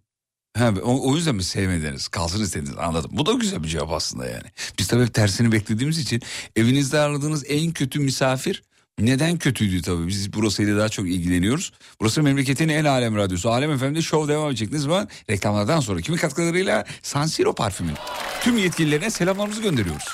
Ha, 0.58 0.72
o, 0.82 1.10
o 1.10 1.16
yüzden 1.16 1.34
mi 1.34 1.44
sevmediniz? 1.44 2.08
Kalsın 2.08 2.44
istediniz 2.44 2.78
anladım. 2.78 3.10
Bu 3.14 3.26
da 3.26 3.32
güzel 3.32 3.62
bir 3.62 3.68
cevap 3.68 3.92
aslında 3.92 4.26
yani. 4.26 4.46
Biz 4.78 4.86
tabii 4.86 5.02
hep 5.02 5.14
tersini 5.14 5.52
beklediğimiz 5.52 5.98
için 5.98 6.22
evinizde 6.56 7.00
ağırladığınız 7.00 7.44
en 7.48 7.72
kötü 7.72 8.00
misafir 8.00 8.62
neden 8.98 9.38
kötüydü 9.38 9.82
tabii. 9.82 10.06
Biz 10.06 10.32
burasıyla 10.32 10.78
daha 10.78 10.88
çok 10.88 11.08
ilgileniyoruz. 11.08 11.72
Burası 12.00 12.22
memleketin 12.22 12.68
en 12.68 12.84
alem 12.84 13.16
radyosu. 13.16 13.50
Alem 13.50 13.78
FM'de 13.78 14.02
show 14.02 14.34
devam 14.34 14.48
edecek. 14.48 14.72
Ne 14.72 14.78
zaman? 14.78 15.08
Reklamlardan 15.30 15.80
sonra. 15.80 16.00
Kimin 16.00 16.18
katkılarıyla? 16.18 16.84
San 17.02 17.26
Siro 17.26 17.54
parfümün. 17.54 17.94
Tüm 18.42 18.58
yetkililerine 18.58 19.10
selamlarımızı 19.10 19.62
gönderiyoruz. 19.62 20.04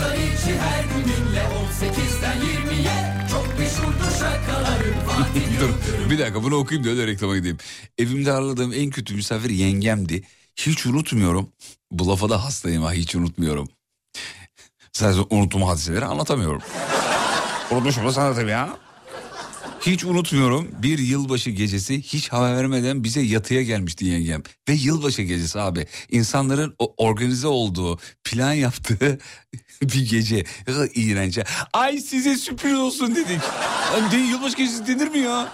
Hafta 0.00 0.14
içi 0.16 0.58
her 0.58 0.84
gününle 0.84 1.40
18'den 1.40 2.36
20'ye 2.38 3.26
Çok 3.30 3.58
meşhurdur 3.58 4.10
şakalarım 4.18 4.94
Fatih 5.06 5.60
Dur 5.60 6.10
bir 6.10 6.18
dakika 6.18 6.42
bunu 6.42 6.56
okuyayım 6.56 6.86
da 6.86 6.90
öyle 6.90 7.06
reklama 7.06 7.36
gideyim. 7.36 7.58
Evimde 7.98 8.32
ağırladığım 8.32 8.72
en 8.72 8.90
kötü 8.90 9.14
misafir 9.14 9.50
yengemdi. 9.50 10.22
Hiç 10.56 10.86
unutmuyorum. 10.86 11.48
Bu 11.90 12.08
lafa 12.08 12.30
da 12.30 12.44
hastayım 12.44 12.82
ha 12.82 12.92
hiç 12.92 13.14
unutmuyorum. 13.14 13.68
Sadece 14.92 15.20
unuttuğum 15.30 15.68
hadiseleri 15.68 16.04
anlatamıyorum. 16.04 16.62
Unutmuşum 17.70 18.06
da 18.06 18.12
sana 18.12 18.34
tabii 18.34 18.50
ya. 18.50 18.76
Hiç 19.80 20.04
unutmuyorum 20.04 20.68
bir 20.82 20.98
yılbaşı 20.98 21.50
gecesi 21.50 22.02
hiç 22.02 22.28
haber 22.28 22.56
vermeden 22.56 23.04
bize 23.04 23.20
yatıya 23.20 23.62
gelmişti 23.62 24.04
yengem. 24.04 24.42
Ve 24.68 24.72
yılbaşı 24.72 25.22
gecesi 25.22 25.60
abi 25.60 25.86
insanların 26.10 26.74
organize 26.96 27.46
olduğu 27.46 27.98
plan 28.24 28.52
yaptığı 28.52 29.18
bir 29.82 30.10
gece. 30.10 30.44
İğrenç. 30.94 31.36
ya. 31.36 31.44
Ay 31.72 31.98
size 31.98 32.36
sürpriz 32.36 32.74
olsun 32.74 33.14
dedik. 33.16 33.40
De 34.12 34.16
yılbaşı 34.16 34.56
gecesi 34.56 34.86
denir 34.86 35.08
mi 35.08 35.18
ya? 35.18 35.52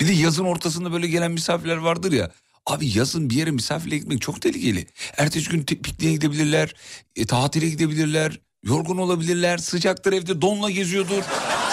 Bir 0.00 0.08
de 0.08 0.12
yazın 0.12 0.44
ortasında 0.44 0.92
böyle 0.92 1.06
gelen 1.08 1.32
misafirler 1.32 1.76
vardır 1.76 2.12
ya. 2.12 2.30
Abi 2.66 2.98
yazın 2.98 3.30
bir 3.30 3.34
yere 3.34 3.50
misafirle 3.50 3.98
gitmek 3.98 4.20
çok 4.20 4.42
tehlikeli. 4.42 4.86
Ertesi 5.16 5.50
gün 5.50 5.62
pikniğe 5.62 6.12
gidebilirler, 6.12 6.74
e, 7.16 7.26
tatile 7.26 7.68
gidebilirler, 7.68 8.40
yorgun 8.66 8.96
olabilirler, 8.96 9.58
sıcaktır 9.58 10.12
evde 10.12 10.40
donla 10.42 10.70
geziyordur, 10.70 11.22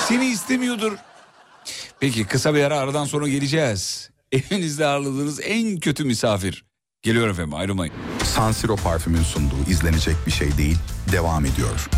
seni 0.08 0.26
istemiyordur. 0.26 0.92
Peki 2.00 2.26
kısa 2.26 2.56
bir 2.56 2.64
ara 2.64 2.78
aradan 2.80 3.06
sonra 3.06 3.28
geleceğiz. 3.28 4.10
Evinizde 4.32 4.86
ağırladığınız 4.86 5.40
en 5.44 5.80
kötü 5.80 6.04
misafir. 6.04 6.66
Geliyor 7.02 7.28
efendim 7.28 7.54
ayrılmayın. 7.54 7.94
San 8.24 8.52
Siro 8.52 8.76
parfümün 8.76 9.24
sunduğu 9.24 9.70
izlenecek 9.70 10.16
bir 10.26 10.32
şey 10.32 10.58
değil 10.58 10.78
devam 11.12 11.46
ediyor. 11.46 11.90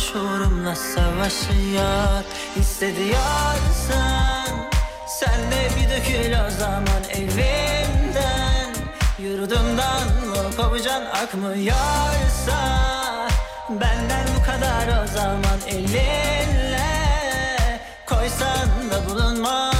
Şuurumla 0.00 0.74
savaşıyor 0.74 2.24
Hissediyorsan 2.56 4.46
Sen 5.06 5.50
de 5.50 5.68
bir 5.76 5.90
dökül 5.90 6.32
o 6.46 6.50
zaman 6.50 7.02
evimden. 7.10 8.74
Yurdumdan 9.18 10.06
mı 10.26 10.56
kopacaksın 10.56 11.06
akmıyorsa 11.06 12.58
Benden 13.70 14.26
bu 14.38 14.44
kadar 14.44 15.04
o 15.04 15.06
zaman 15.06 15.60
elinle 15.66 16.90
Koysan 18.06 18.68
da 18.90 19.10
bulunmam 19.10 19.79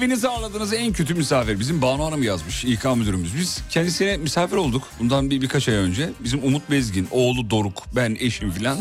evinize 0.00 0.28
ağırladığınız 0.28 0.72
en 0.72 0.92
kötü 0.92 1.14
misafir. 1.14 1.60
Bizim 1.60 1.82
Banu 1.82 2.04
Hanım 2.04 2.22
yazmış 2.22 2.64
İK 2.64 2.84
müdürümüz. 2.96 3.36
Biz 3.38 3.62
kendisine 3.70 4.16
misafir 4.16 4.56
olduk 4.56 4.82
bundan 5.00 5.30
bir 5.30 5.40
birkaç 5.40 5.68
ay 5.68 5.74
önce. 5.74 6.10
Bizim 6.20 6.44
Umut 6.44 6.70
Bezgin, 6.70 7.08
oğlu 7.10 7.50
Doruk, 7.50 7.82
ben 7.96 8.16
eşim 8.20 8.50
filan. 8.50 8.78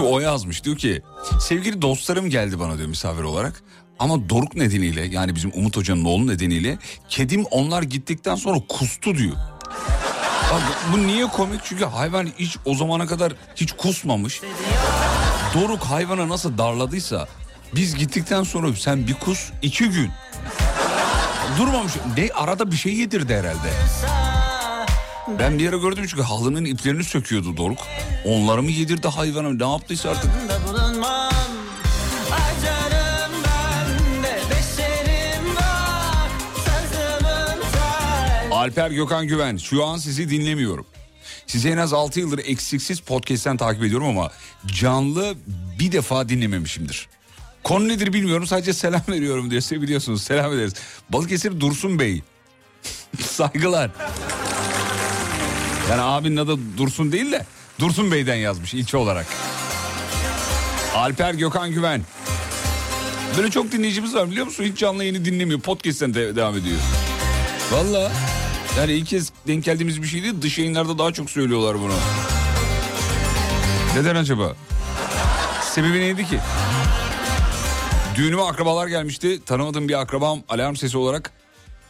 o 0.00 0.20
yazmış 0.20 0.64
diyor 0.64 0.76
ki 0.76 1.02
sevgili 1.40 1.82
dostlarım 1.82 2.30
geldi 2.30 2.60
bana 2.60 2.78
diyor 2.78 2.88
misafir 2.88 3.22
olarak. 3.22 3.62
Ama 3.98 4.28
Doruk 4.28 4.56
nedeniyle 4.56 5.04
yani 5.04 5.34
bizim 5.34 5.52
Umut 5.54 5.76
Hoca'nın 5.76 6.04
oğlu 6.04 6.26
nedeniyle 6.26 6.78
kedim 7.08 7.44
onlar 7.50 7.82
gittikten 7.82 8.34
sonra 8.34 8.58
kustu 8.68 9.14
diyor. 9.18 9.36
Bak, 10.52 10.62
bu 10.92 11.06
niye 11.06 11.26
komik? 11.26 11.60
Çünkü 11.64 11.84
hayvan 11.84 12.28
hiç 12.38 12.56
o 12.64 12.74
zamana 12.74 13.06
kadar 13.06 13.32
hiç 13.56 13.72
kusmamış. 13.72 14.40
Doruk 15.54 15.80
hayvana 15.80 16.28
nasıl 16.28 16.58
darladıysa 16.58 17.28
biz 17.76 17.94
gittikten 17.94 18.42
sonra 18.42 18.72
sen 18.76 19.06
bir 19.06 19.14
kus 19.14 19.50
iki 19.62 19.90
gün. 19.90 20.10
Durmamış. 21.58 21.92
Ne 22.16 22.28
arada 22.34 22.70
bir 22.70 22.76
şey 22.76 22.94
yedirdi 22.94 23.34
herhalde. 23.34 23.70
Ben 25.38 25.58
bir 25.58 25.64
yere 25.64 25.76
gördüm 25.76 26.06
çünkü 26.08 26.22
halının 26.22 26.64
iplerini 26.64 27.04
söküyordu 27.04 27.56
Doruk. 27.56 27.78
Onları 28.24 28.62
mı 28.62 28.70
yedirdi 28.70 29.08
hayvana 29.08 29.52
ne 29.52 29.70
yaptıysa 29.72 30.10
artık. 30.10 30.30
Alper 38.50 38.90
Gökhan 38.90 39.26
Güven 39.26 39.56
şu 39.56 39.84
an 39.84 39.96
sizi 39.96 40.30
dinlemiyorum. 40.30 40.86
Sizi 41.46 41.68
en 41.68 41.76
az 41.76 41.92
6 41.92 42.20
yıldır 42.20 42.38
eksiksiz 42.38 43.00
podcast'ten 43.00 43.56
takip 43.56 43.82
ediyorum 43.82 44.06
ama 44.06 44.30
canlı 44.66 45.34
bir 45.78 45.92
defa 45.92 46.28
dinlememişimdir. 46.28 47.08
Konu 47.64 47.88
nedir 47.88 48.12
bilmiyorum 48.12 48.46
sadece 48.46 48.72
selam 48.72 49.02
veriyorum 49.08 49.50
diyor. 49.50 49.62
Seviliyorsunuz 49.62 50.22
selam 50.22 50.52
ederiz. 50.52 50.74
Balıkesir 51.08 51.60
Dursun 51.60 51.98
Bey. 51.98 52.22
Saygılar. 53.20 53.90
Yani 55.90 56.02
abinin 56.02 56.36
adı 56.36 56.56
Dursun 56.78 57.12
değil 57.12 57.32
de 57.32 57.46
Dursun 57.80 58.12
Bey'den 58.12 58.34
yazmış 58.34 58.74
ilçe 58.74 58.96
olarak. 58.96 59.26
Alper 60.96 61.34
Gökhan 61.34 61.70
Güven. 61.70 62.02
Böyle 63.38 63.50
çok 63.50 63.72
dinleyicimiz 63.72 64.14
var 64.14 64.30
biliyor 64.30 64.46
musun? 64.46 64.64
Hiç 64.64 64.78
canlı 64.78 65.04
yayını 65.04 65.24
dinlemiyor. 65.24 65.60
Podcast'ten 65.60 66.14
de 66.14 66.36
devam 66.36 66.56
ediyor. 66.56 66.76
Valla. 67.72 68.12
Yani 68.78 68.92
ilk 68.92 69.06
kez 69.06 69.32
denk 69.46 69.64
geldiğimiz 69.64 70.02
bir 70.02 70.06
şey 70.06 70.22
değil. 70.22 70.34
Dış 70.42 70.58
yayınlarda 70.58 70.98
daha 70.98 71.12
çok 71.12 71.30
söylüyorlar 71.30 71.80
bunu. 71.80 71.94
Neden 73.96 74.16
acaba? 74.16 74.56
Sebebi 75.62 76.00
neydi 76.00 76.26
ki? 76.26 76.38
Düğünüme 78.14 78.42
akrabalar 78.42 78.86
gelmişti. 78.86 79.44
Tanımadığım 79.46 79.88
bir 79.88 80.00
akrabam 80.00 80.42
alarm 80.48 80.76
sesi 80.76 80.98
olarak 80.98 81.32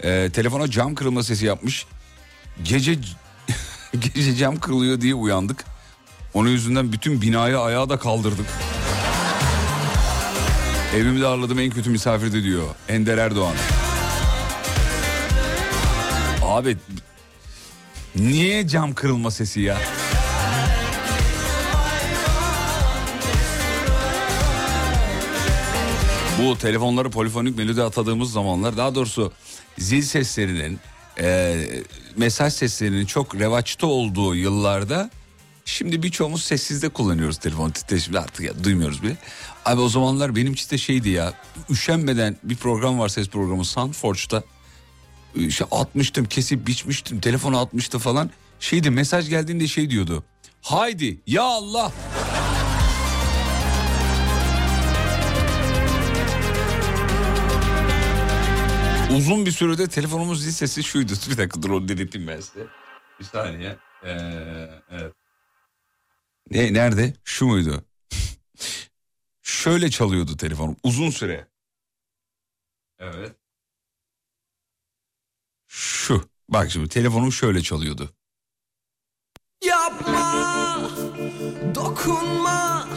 e, 0.02 0.30
telefona 0.32 0.70
cam 0.70 0.94
kırılma 0.94 1.22
sesi 1.22 1.46
yapmış. 1.46 1.86
Gece 2.62 2.94
gece 4.14 4.36
cam 4.36 4.60
kırılıyor 4.60 5.00
diye 5.00 5.14
uyandık. 5.14 5.64
Onun 6.34 6.48
yüzünden 6.48 6.92
bütün 6.92 7.22
binayı 7.22 7.58
ayağa 7.58 7.88
da 7.88 7.98
kaldırdık. 7.98 8.46
Evimde 10.96 11.26
ağırladığım 11.26 11.58
en 11.58 11.70
kötü 11.70 11.90
misafirdi 11.90 12.44
diyor 12.44 12.64
Ender 12.88 13.18
Erdoğan. 13.18 13.54
Abi 16.42 16.76
niye 18.16 18.68
cam 18.68 18.94
kırılma 18.94 19.30
sesi 19.30 19.60
ya? 19.60 19.78
Bu 26.42 26.58
telefonları 26.58 27.10
polifonik 27.10 27.56
melodi 27.56 27.82
atadığımız 27.82 28.32
zamanlar 28.32 28.76
daha 28.76 28.94
doğrusu 28.94 29.32
zil 29.78 30.02
seslerinin 30.02 30.78
e, 31.20 31.56
mesaj 32.16 32.52
seslerinin 32.52 33.06
çok 33.06 33.34
revaçta 33.34 33.86
olduğu 33.86 34.34
yıllarda 34.34 35.10
şimdi 35.64 36.02
birçoğumuz 36.02 36.44
sessizde 36.44 36.88
kullanıyoruz 36.88 37.38
telefon 37.38 37.70
titreşimde 37.70 38.18
artık 38.18 38.40
ya, 38.40 38.64
duymuyoruz 38.64 39.02
bile. 39.02 39.16
Abi 39.64 39.80
o 39.80 39.88
zamanlar 39.88 40.36
benim 40.36 40.52
için 40.52 40.70
de 40.70 40.78
şeydi 40.78 41.08
ya 41.08 41.34
üşenmeden 41.70 42.36
bir 42.42 42.56
program 42.56 42.98
var 42.98 43.08
ses 43.08 43.28
programı 43.28 43.64
Soundforge'da. 43.64 44.42
İşte 45.34 45.64
atmıştım 45.70 46.24
kesip 46.24 46.66
biçmiştim 46.66 47.20
telefonu 47.20 47.58
atmıştı 47.58 47.98
falan. 47.98 48.30
Şeydi 48.60 48.90
mesaj 48.90 49.28
geldiğinde 49.28 49.66
şey 49.66 49.90
diyordu. 49.90 50.24
Haydi 50.62 51.20
ya 51.26 51.42
Allah 51.42 51.92
Uzun 59.18 59.46
bir 59.46 59.50
sürede 59.50 59.88
telefonumuz 59.88 60.42
zil 60.42 60.50
sesi 60.52 60.82
şuydu. 60.82 61.12
Bir 61.30 61.38
dakika 61.38 61.62
dur 61.62 61.70
onu 61.70 61.88
dedirteyim 61.88 62.28
ben 62.28 62.40
size. 62.40 62.66
Bir 63.20 63.24
saniye. 63.24 63.78
Ee, 64.04 64.10
evet. 64.90 65.14
Ne, 66.50 66.72
nerede? 66.72 67.14
Şu 67.24 67.46
muydu? 67.46 67.84
Şöyle 69.42 69.90
çalıyordu 69.90 70.36
telefonum 70.36 70.76
uzun 70.82 71.10
süre. 71.10 71.48
Evet. 72.98 73.36
Şu. 75.68 76.28
Bak 76.48 76.70
şimdi 76.70 76.88
telefonum 76.88 77.32
şöyle 77.32 77.62
çalıyordu. 77.62 78.14
Yapma, 79.64 80.90
dokunma. 81.74 82.88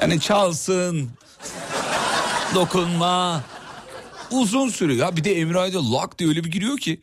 Yani 0.00 0.20
çalsın. 0.20 1.10
Dokunma. 2.54 3.44
Uzun 4.30 4.68
süre 4.68 4.94
ya 4.94 5.16
bir 5.16 5.24
de 5.24 5.40
Emre 5.40 5.58
Aydın 5.58 5.92
lak 5.92 6.18
diye 6.18 6.28
öyle 6.28 6.44
bir 6.44 6.50
giriyor 6.50 6.78
ki. 6.78 7.00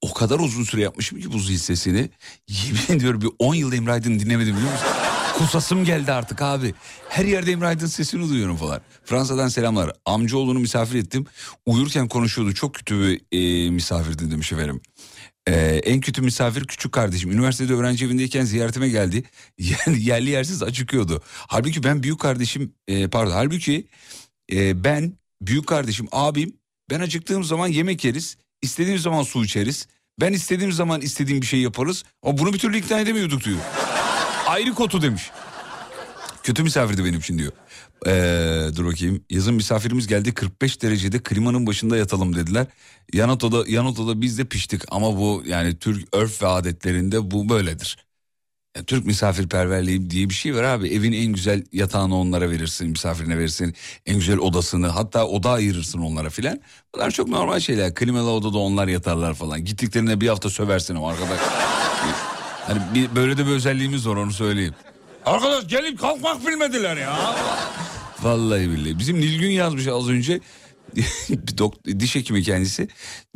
O 0.00 0.12
kadar 0.12 0.38
uzun 0.38 0.64
süre 0.64 0.80
yapmışım 0.80 1.20
ki 1.20 1.32
bu 1.32 1.38
zil 1.38 1.58
sesini. 1.58 2.10
Yemin 2.48 2.98
ediyorum 2.98 3.20
bir 3.20 3.30
10 3.38 3.54
yılda 3.54 3.76
Emre 3.76 3.92
Aydın 3.92 4.18
dinlemedim 4.18 4.56
biliyor 4.56 4.72
musun? 4.72 4.86
Kusasım 5.38 5.84
geldi 5.84 6.12
artık 6.12 6.42
abi. 6.42 6.74
Her 7.08 7.24
yerde 7.24 7.52
Emre 7.52 7.66
Aydın 7.66 7.86
sesini 7.86 8.28
duyuyorum 8.28 8.56
falan. 8.56 8.80
Fransa'dan 9.04 9.48
selamlar. 9.48 9.92
Amcaoğlunu 10.04 10.58
misafir 10.58 10.98
ettim. 10.98 11.26
Uyurken 11.66 12.08
konuşuyordu. 12.08 12.54
Çok 12.54 12.74
kötü 12.74 13.00
bir 13.00 13.20
e, 13.66 13.70
misafirdi 13.70 14.30
demiş 14.30 14.52
efendim. 14.52 14.80
Ee, 15.48 15.80
en 15.84 16.00
kötü 16.00 16.22
misafir 16.22 16.64
küçük 16.64 16.92
kardeşim. 16.92 17.30
Üniversitede 17.32 17.74
öğrenci 17.74 18.04
evindeyken 18.04 18.44
ziyaretime 18.44 18.88
geldi. 18.88 19.24
Yani 19.58 20.04
yerli 20.04 20.30
yersiz 20.30 20.62
acıkıyordu. 20.62 21.22
Halbuki 21.26 21.82
ben 21.82 22.02
büyük 22.02 22.20
kardeşim 22.20 22.74
e, 22.88 23.08
pardon 23.08 23.30
halbuki 23.30 23.86
e, 24.52 24.84
ben 24.84 25.12
büyük 25.46 25.66
kardeşim 25.66 26.08
abim 26.12 26.56
ben 26.90 27.00
acıktığım 27.00 27.44
zaman 27.44 27.68
yemek 27.68 28.04
yeriz. 28.04 28.36
istediğim 28.62 28.98
zaman 28.98 29.22
su 29.22 29.44
içeriz. 29.44 29.86
Ben 30.20 30.32
istediğim 30.32 30.72
zaman 30.72 31.00
istediğim 31.00 31.42
bir 31.42 31.46
şey 31.46 31.60
yaparız. 31.60 32.04
Ama 32.22 32.38
bunu 32.38 32.52
bir 32.52 32.58
türlü 32.58 32.78
ikna 32.78 33.00
edemiyorduk 33.00 33.44
diyor. 33.44 33.58
Ayrı 34.46 34.74
kotu 34.74 35.02
demiş. 35.02 35.30
Kötü 36.42 36.62
misafirdi 36.62 37.04
benim 37.04 37.18
için 37.18 37.38
diyor. 37.38 37.52
Ee, 38.06 38.76
dur 38.76 38.86
bakayım. 38.86 39.24
Yazın 39.30 39.54
misafirimiz 39.54 40.06
geldi 40.06 40.34
45 40.34 40.82
derecede 40.82 41.18
klimanın 41.22 41.66
başında 41.66 41.96
yatalım 41.96 42.36
dediler. 42.36 42.66
Yan 43.12 43.28
odada, 43.28 43.64
yan 43.68 43.86
odada 43.86 44.20
biz 44.20 44.38
de 44.38 44.44
piştik 44.44 44.82
ama 44.88 45.16
bu 45.16 45.42
yani 45.46 45.78
Türk 45.78 46.08
örf 46.12 46.42
ve 46.42 46.46
adetlerinde 46.46 47.30
bu 47.30 47.48
böyledir. 47.48 47.96
Ya, 48.76 48.82
Türk 48.82 49.06
misafirperverliği 49.06 50.10
diye 50.10 50.28
bir 50.28 50.34
şey 50.34 50.54
var 50.54 50.62
abi. 50.62 50.88
Evin 50.88 51.12
en 51.12 51.26
güzel 51.32 51.64
yatağını 51.72 52.16
onlara 52.16 52.50
verirsin, 52.50 52.88
misafirine 52.90 53.38
verirsin. 53.38 53.74
En 54.06 54.14
güzel 54.14 54.38
odasını 54.38 54.86
hatta 54.88 55.26
oda 55.26 55.50
ayırırsın 55.50 55.98
onlara 55.98 56.30
filan. 56.30 56.60
Bunlar 56.94 57.10
çok 57.10 57.28
normal 57.28 57.60
şeyler. 57.60 57.94
Klimalı 57.94 58.30
odada 58.30 58.58
onlar 58.58 58.88
yatarlar 58.88 59.34
falan. 59.34 59.64
Gittiklerinde 59.64 60.20
bir 60.20 60.28
hafta 60.28 60.50
söversin 60.50 60.94
o 60.94 61.06
arkadaş. 61.06 61.40
Hani 62.66 62.80
bir, 62.94 63.16
böyle 63.16 63.36
de 63.38 63.46
bir 63.46 63.50
özelliğimiz 63.50 64.08
var 64.08 64.16
onu 64.16 64.32
söyleyeyim. 64.32 64.74
Arkadaş 65.26 65.68
gelip 65.68 66.00
kalkmak 66.00 66.46
bilmediler 66.46 66.96
ya. 66.96 67.34
Vallahi 68.22 68.70
billahi. 68.70 68.98
Bizim 68.98 69.20
Nilgün 69.20 69.50
yazmış 69.50 69.86
az 69.86 70.08
önce. 70.08 70.40
diş 72.00 72.14
hekimi 72.14 72.42
kendisi. 72.42 72.88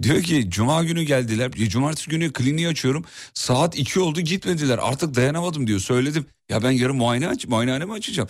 Diyor 0.03 0.23
ki 0.23 0.47
cuma 0.51 0.85
günü 0.85 1.03
geldiler. 1.03 1.53
Cumartesi 1.53 2.11
günü 2.11 2.33
kliniği 2.33 2.69
açıyorum. 2.69 3.05
Saat 3.35 3.79
2 3.79 4.01
oldu 4.01 4.21
gitmediler. 4.21 4.79
Artık 4.83 5.15
dayanamadım 5.15 5.67
diyor. 5.67 5.81
Söyledim. 5.81 6.27
Ya 6.49 6.63
ben 6.63 6.71
yarın 6.71 6.97
muayene 6.97 7.29
aç 7.29 7.47
muayenehanemi 7.47 7.93
açacağım. 7.93 8.29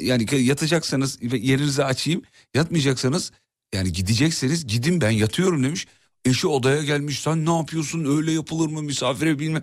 Yani 0.00 0.26
yatacaksanız 0.44 1.18
yerinizi 1.22 1.84
açayım. 1.84 2.22
Yatmayacaksanız 2.54 3.32
yani 3.74 3.92
gidecekseniz 3.92 4.66
gidin 4.66 5.00
ben 5.00 5.10
yatıyorum 5.10 5.64
demiş. 5.64 5.86
Eşi 6.24 6.46
odaya 6.46 6.82
gelmiş 6.82 7.20
sen 7.20 7.46
ne 7.46 7.56
yapıyorsun 7.56 8.16
öyle 8.16 8.32
yapılır 8.32 8.68
mı 8.68 8.82
misafire 8.82 9.38
bilmem. 9.38 9.62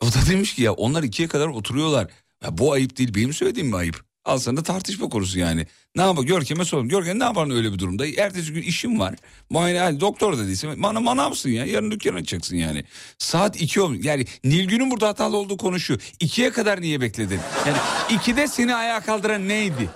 O 0.00 0.06
da 0.06 0.26
demiş 0.30 0.54
ki 0.54 0.62
ya 0.62 0.72
onlar 0.72 1.02
ikiye 1.02 1.28
kadar 1.28 1.48
oturuyorlar. 1.48 2.10
Ya 2.44 2.58
bu 2.58 2.72
ayıp 2.72 2.98
değil 2.98 3.14
benim 3.14 3.32
söylediğim 3.32 3.68
mi 3.68 3.76
ayıp? 3.76 4.05
Al 4.26 4.38
sana 4.38 4.62
tartışma 4.62 5.08
konusu 5.08 5.38
yani. 5.38 5.66
Ne 5.96 6.02
yapar 6.02 6.22
Görkem'e 6.22 6.64
sorun. 6.64 6.88
Görkem 6.88 7.18
ne 7.18 7.24
yapar 7.24 7.56
öyle 7.56 7.72
bir 7.72 7.78
durumda? 7.78 8.06
Ertesi 8.06 8.52
gün 8.52 8.62
işim 8.62 9.00
var. 9.00 9.14
Muayene 9.50 9.78
hani 9.78 10.00
doktor 10.00 10.38
da 10.38 10.46
değilsin. 10.46 10.82
Bana 10.82 11.00
manavsın 11.00 11.50
ya. 11.50 11.64
Yarın 11.64 11.90
dükkan 11.90 12.14
açacaksın 12.14 12.56
yani. 12.56 12.84
Saat 13.18 13.60
iki 13.60 13.80
olmuş. 13.80 13.98
Yani 14.04 14.26
Nilgün'ün 14.44 14.90
burada 14.90 15.08
hatalı 15.08 15.36
olduğu 15.36 15.56
konu 15.56 15.80
şu. 15.80 15.98
İkiye 16.20 16.50
kadar 16.50 16.80
niye 16.80 17.00
bekledin? 17.00 17.40
Yani 17.66 17.78
ikide 18.10 18.48
seni 18.48 18.74
ayağa 18.74 19.00
kaldıran 19.00 19.48
neydi? 19.48 19.90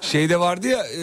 Şeyde 0.00 0.40
vardı 0.40 0.68
ya 0.68 0.84
e, 0.84 1.00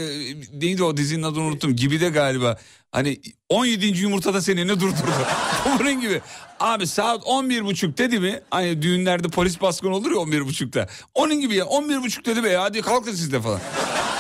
neydi 0.54 0.84
o 0.84 0.98
dizinin 0.98 1.24
adını 1.24 1.44
unuttum. 1.44 1.76
Gibi 1.76 2.02
de 2.02 2.10
galiba. 2.10 2.58
Hani 2.92 3.22
17. 3.50 3.86
yumurtada 3.86 4.42
seni 4.42 4.68
ne 4.68 4.80
durdurdu? 4.80 5.28
Bunun 5.80 6.02
gibi. 6.02 6.22
Abi 6.60 6.88
saat 6.88 7.22
11 7.26 7.66
buçuk 7.66 7.98
dedi 7.98 8.20
mi? 8.20 8.42
Hani 8.52 8.82
düğünlerde 8.82 9.28
polis 9.28 9.62
baskını 9.62 9.96
olur 9.96 10.12
ya 10.12 10.18
11 10.18 10.46
buçukta. 10.46 10.88
Onun 11.16 11.36
gibi 11.42 11.56
ya 11.56 11.66
11 11.66 12.04
buçuk 12.04 12.26
dedi 12.26 12.44
be 12.44 12.56
hadi 12.56 12.82
kalkın 12.82 13.12
siz 13.12 13.32
de 13.32 13.42
falan. 13.42 13.62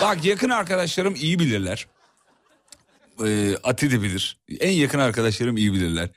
Bak 0.02 0.25
yakın 0.25 0.49
arkadaşlarım 0.49 1.15
iyi 1.15 1.39
bilirler. 1.39 1.88
Ee, 3.25 3.56
Ati 3.63 3.91
de 3.91 4.02
bilir. 4.02 4.38
En 4.60 4.71
yakın 4.71 4.99
arkadaşlarım 4.99 5.58
iyi 5.58 5.73
bilirler. 5.73 6.10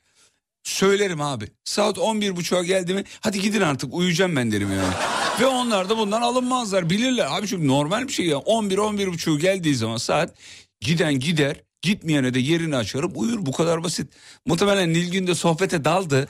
Söylerim 0.65 1.21
abi. 1.21 1.49
Saat 1.65 1.97
11.30'a 1.99 2.63
geldi 2.63 2.95
mi 2.95 3.05
hadi 3.21 3.41
gidin 3.41 3.61
artık 3.61 3.95
uyuyacağım 3.95 4.37
ben 4.37 4.53
derim 4.53 4.73
yani. 4.73 4.95
Ve 5.41 5.47
onlar 5.47 5.89
da 5.89 5.99
bundan 5.99 6.23
alınmazlar 6.23 6.91
bilirler. 6.91 7.27
Abi 7.31 7.47
çünkü 7.47 7.69
normal 7.69 8.09
bir 8.09 8.13
şey 8.13 8.27
ya. 8.27 8.37
11-11.30 8.37 9.39
geldiği 9.39 9.75
zaman 9.75 9.97
saat 9.97 10.35
giden 10.81 11.15
gider. 11.15 11.57
Gitmeyene 11.93 12.35
de 12.35 12.39
yerini 12.39 12.77
açarım 12.77 13.13
uyur 13.15 13.47
bu 13.47 13.53
kadar 13.53 13.83
basit. 13.85 14.13
Muhtemelen 14.47 14.93
Nilgün 14.93 15.27
de 15.27 15.35
sohbete 15.35 15.85
daldı. 15.85 16.29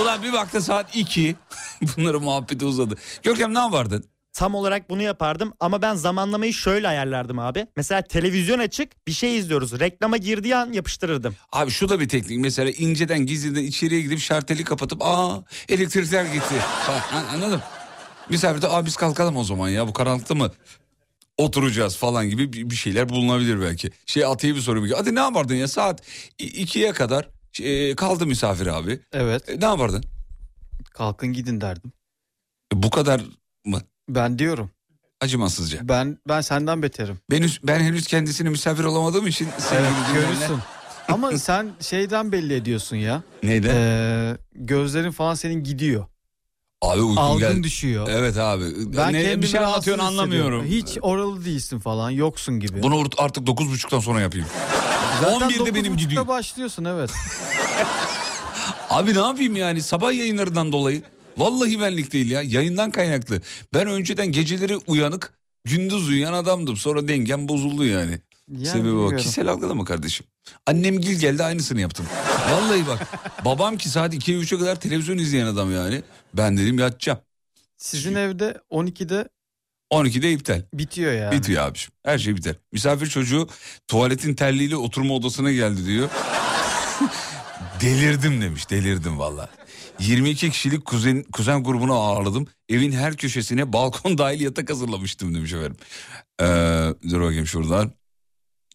Ulan 0.00 0.22
bir 0.22 0.32
baktı 0.32 0.62
saat 0.62 0.96
2. 0.96 1.36
Bunların 1.96 2.22
muhabbeti 2.22 2.64
uzadı. 2.64 2.94
Görkem 3.22 3.54
ne 3.54 3.58
yapardın? 3.58 4.04
Tam 4.32 4.54
olarak 4.54 4.90
bunu 4.90 5.02
yapardım 5.02 5.52
ama 5.60 5.82
ben 5.82 5.94
zamanlamayı 5.94 6.54
şöyle 6.54 6.88
ayarlardım 6.88 7.38
abi. 7.38 7.66
Mesela 7.76 8.02
televizyon 8.02 8.58
açık 8.58 9.06
bir 9.06 9.12
şey 9.12 9.38
izliyoruz. 9.38 9.80
Reklama 9.80 10.16
girdiği 10.16 10.56
an 10.56 10.72
yapıştırırdım. 10.72 11.34
Abi 11.52 11.70
şu 11.70 11.88
da 11.88 12.00
bir 12.00 12.08
teknik. 12.08 12.38
Mesela 12.38 12.70
inceden 12.70 13.18
gizliden 13.26 13.62
içeriye 13.62 14.00
gidip 14.00 14.18
şarteli 14.18 14.64
kapatıp 14.64 15.02
aa 15.04 15.44
elektrikler 15.68 16.24
gitti. 16.24 16.54
Bak, 16.88 17.02
an- 17.12 17.34
anladım. 17.34 17.62
Misafir 18.30 18.62
de 18.62 18.68
aa 18.68 18.86
biz 18.86 18.96
kalkalım 18.96 19.36
o 19.36 19.44
zaman 19.44 19.68
ya 19.68 19.88
bu 19.88 19.92
karanlıkta 19.92 20.34
mı 20.34 20.50
oturacağız 21.38 21.96
falan 21.96 22.28
gibi 22.30 22.70
bir 22.70 22.74
şeyler 22.74 23.08
bulunabilir 23.08 23.60
belki. 23.60 23.90
Şey 24.06 24.24
Atiye 24.24 24.54
bir 24.54 24.60
soru. 24.60 24.86
Hadi 24.96 25.14
ne 25.14 25.20
yapardın 25.20 25.54
ya 25.54 25.68
saat 25.68 26.02
i- 26.38 26.44
ikiye 26.62 26.92
kadar 26.92 27.28
e, 27.62 27.94
kaldı 27.96 28.26
misafir 28.26 28.66
abi. 28.66 29.00
Evet. 29.12 29.48
E, 29.48 29.60
ne 29.60 29.64
yapardın? 29.64 30.04
Kalkın 30.94 31.32
gidin 31.32 31.60
derdim. 31.60 31.92
E, 32.74 32.82
bu 32.82 32.90
kadar 32.90 33.20
mı? 33.64 33.80
Ben 34.08 34.38
diyorum. 34.38 34.70
Acımasızca. 35.20 35.78
Ben 35.88 36.18
ben 36.28 36.40
senden 36.40 36.82
beterim. 36.82 37.18
Ben, 37.30 37.48
ben 37.64 37.80
henüz 37.80 38.06
kendisine 38.06 38.48
misafir 38.48 38.84
olamadığım 38.84 39.26
için 39.26 39.48
Evet, 39.72 39.90
dinleyenler- 40.08 40.14
görürsün. 40.14 40.58
Ama 41.08 41.38
sen 41.38 41.70
şeyden 41.80 42.32
belli 42.32 42.54
ediyorsun 42.54 42.96
ya. 42.96 43.22
Neyden? 43.42 43.74
Ee, 43.76 44.36
gözlerin 44.54 45.10
falan 45.10 45.34
senin 45.34 45.64
gidiyor. 45.64 46.06
Abi 46.82 47.00
uykun 47.00 47.22
Algın 47.22 47.54
gel- 47.54 47.62
düşüyor. 47.62 48.08
Evet 48.10 48.38
abi. 48.38 48.64
Ben 48.96 49.12
ne, 49.12 49.42
bir 49.42 49.46
şey 49.46 49.60
anlatıyorsun 49.60 50.04
anlamıyorum. 50.04 50.64
Hiç 50.64 50.98
oralı 51.02 51.44
değilsin 51.44 51.78
falan 51.78 52.10
yoksun 52.10 52.60
gibi. 52.60 52.82
Bunu 52.82 53.04
artık 53.18 53.48
9.30'dan 53.48 54.00
sonra 54.00 54.20
yapayım. 54.20 54.46
Zaten 55.20 55.48
11'de 55.50 55.74
benim 55.74 55.92
9.30'da 55.92 56.02
gidiyor. 56.02 56.28
başlıyorsun 56.28 56.84
evet. 56.84 57.10
Abi 58.90 59.14
ne 59.14 59.18
yapayım 59.18 59.56
yani 59.56 59.82
sabah 59.82 60.12
yayınlarından 60.12 60.72
dolayı. 60.72 61.02
Vallahi 61.36 61.80
benlik 61.80 62.12
değil 62.12 62.30
ya 62.30 62.42
yayından 62.42 62.90
kaynaklı. 62.90 63.40
Ben 63.74 63.86
önceden 63.86 64.32
geceleri 64.32 64.76
uyanık 64.86 65.32
gündüz 65.64 66.08
uyuyan 66.08 66.32
adamdım. 66.32 66.76
Sonra 66.76 67.08
dengem 67.08 67.48
bozuldu 67.48 67.84
yani. 67.84 68.20
Yani 68.52 68.66
Sebebi 68.66 68.88
o. 68.88 68.90
bilmiyorum. 68.90 69.16
Kişisel 69.16 69.48
algılama 69.48 69.84
kardeşim. 69.84 70.26
Annem 70.66 71.00
gil 71.00 71.18
geldi 71.20 71.44
aynısını 71.44 71.80
yaptım. 71.80 72.06
Vallahi 72.50 72.86
bak 72.86 73.06
babam 73.44 73.76
ki 73.76 73.88
saat 73.88 74.14
2'ye 74.14 74.38
3'e 74.38 74.58
kadar 74.58 74.80
televizyon 74.80 75.18
izleyen 75.18 75.46
adam 75.46 75.72
yani. 75.72 76.02
Ben 76.36 76.56
dedim 76.56 76.78
yatacağım. 76.78 77.18
Sizin 77.76 78.14
evde 78.14 78.60
12'de 78.70 79.28
12'de 79.92 80.32
iptal. 80.32 80.62
bitiyor 80.74 81.12
yani. 81.12 81.32
Bitiyor 81.38 81.62
abiciğim. 81.62 81.90
Her 82.04 82.18
şey 82.18 82.36
biter. 82.36 82.56
Misafir 82.72 83.06
çocuğu 83.06 83.48
tuvaletin 83.88 84.34
terliğiyle 84.34 84.76
oturma 84.76 85.14
odasına 85.14 85.52
geldi 85.52 85.86
diyor. 85.86 86.08
delirdim 87.80 88.42
demiş. 88.42 88.70
Delirdim 88.70 89.18
valla. 89.18 89.48
22 90.00 90.50
kişilik 90.50 90.84
kuzen, 90.84 91.22
kuzen 91.22 91.64
grubunu 91.64 91.94
ağırladım. 91.94 92.46
Evin 92.68 92.92
her 92.92 93.16
köşesine 93.16 93.72
balkon 93.72 94.18
dahil 94.18 94.40
yatak 94.40 94.70
hazırlamıştım 94.70 95.34
demiş 95.34 95.52
efendim. 95.52 95.76
Ee, 96.40 96.44
dur 97.10 97.20
bakayım 97.20 97.46
şuradan. 97.46 97.92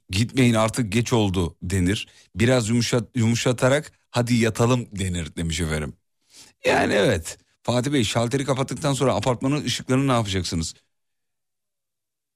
Gitmeyin 0.09 0.53
artık 0.53 0.91
geç 0.91 1.13
oldu 1.13 1.55
denir. 1.61 2.07
Biraz 2.35 2.69
yumuşat, 2.69 3.03
yumuşatarak 3.15 3.91
hadi 4.09 4.35
yatalım 4.35 4.87
denir 4.91 5.35
demiş 5.35 5.59
efendim. 5.59 5.93
Yani 6.65 6.93
evet. 6.93 7.37
Fatih 7.63 7.93
Bey 7.93 8.03
şalteri 8.03 8.45
kapattıktan 8.45 8.93
sonra 8.93 9.13
apartmanın 9.15 9.65
ışıklarını 9.65 10.07
ne 10.07 10.11
yapacaksınız? 10.11 10.73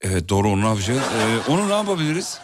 Evet 0.01 0.29
doğru 0.29 0.49
onu 0.49 0.61
ne 0.61 0.67
yapacağız? 0.67 0.99
Ee, 0.99 1.51
onu 1.51 1.69
ne 1.69 1.73
yapabiliriz? 1.73 2.39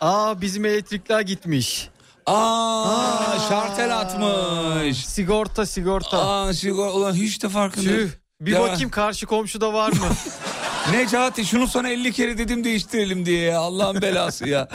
Aa 0.00 0.40
bizim 0.40 0.64
elektrikler 0.64 1.20
gitmiş. 1.20 1.88
Aa, 2.26 3.38
şartel 3.48 3.98
atmış. 4.00 5.06
Sigorta 5.06 5.66
sigorta. 5.66 6.18
Aa 6.28 6.54
sigorta 6.54 6.92
ulan 6.92 7.14
hiç 7.14 7.42
de 7.42 7.48
farkında. 7.48 7.84
Tüh. 7.88 8.08
Bir 8.40 8.52
Ya. 8.52 8.60
bakayım 8.60 8.90
karşı 8.90 9.26
komşuda 9.26 9.72
var 9.72 9.92
mı? 9.92 10.06
Necati 10.92 11.44
şunu 11.44 11.66
sana 11.68 11.88
50 11.88 12.12
kere 12.12 12.38
dedim 12.38 12.64
değiştirelim 12.64 13.26
diye 13.26 13.40
ya. 13.42 13.58
Allah'ın 13.60 14.02
belası 14.02 14.48
ya. 14.48 14.68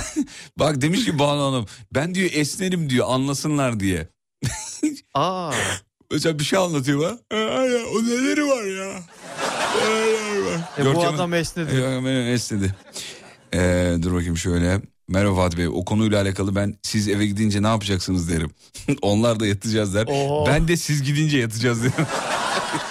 Bak 0.58 0.80
demiş 0.80 1.04
ki 1.04 1.18
Banu 1.18 1.42
Hanım 1.42 1.66
ben 1.94 2.14
diyor 2.14 2.30
esnerim 2.32 2.90
diyor 2.90 3.06
anlasınlar 3.10 3.80
diye. 3.80 4.08
Aa. 5.14 5.52
Mesela 6.10 6.38
bir 6.38 6.44
şey 6.44 6.58
anlatıyor 6.58 7.04
ha. 7.04 7.36
Ay, 7.36 7.74
o 7.76 8.04
neleri 8.04 8.46
var 8.46 8.64
ya. 8.64 9.00
Neleri 9.80 10.44
var. 10.44 10.78
E, 10.78 10.94
bu 10.94 11.06
adam 11.06 11.34
esnedi. 11.34 11.72
Benim 11.76 12.34
esnedi. 12.34 12.74
Ee, 13.54 13.96
dur 14.02 14.12
bakayım 14.14 14.36
şöyle. 14.36 14.80
Merhaba 15.08 15.34
Fatih 15.36 15.58
Bey 15.58 15.68
o 15.68 15.84
konuyla 15.84 16.22
alakalı 16.22 16.54
ben 16.54 16.74
siz 16.82 17.08
eve 17.08 17.26
gidince 17.26 17.62
ne 17.62 17.66
yapacaksınız 17.66 18.30
derim. 18.30 18.50
Onlar 19.02 19.40
da 19.40 19.46
yatacağız 19.46 19.94
der. 19.94 20.06
Oho. 20.06 20.46
Ben 20.46 20.68
de 20.68 20.76
siz 20.76 21.02
gidince 21.02 21.38
yatacağız 21.38 21.82
derim. 21.82 21.94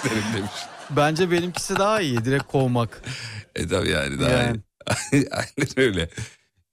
derim 0.04 0.24
demiş. 0.36 0.50
Bence 0.90 1.30
benimkisi 1.30 1.76
daha 1.76 2.00
iyi 2.00 2.24
direkt 2.24 2.44
kovmak. 2.46 3.02
E 3.56 3.68
tabii 3.68 3.90
yani 3.90 4.20
daha 4.20 4.30
Yani. 4.30 4.56
iyi. 5.12 5.28
Aynen 5.30 5.68
öyle. 5.76 6.10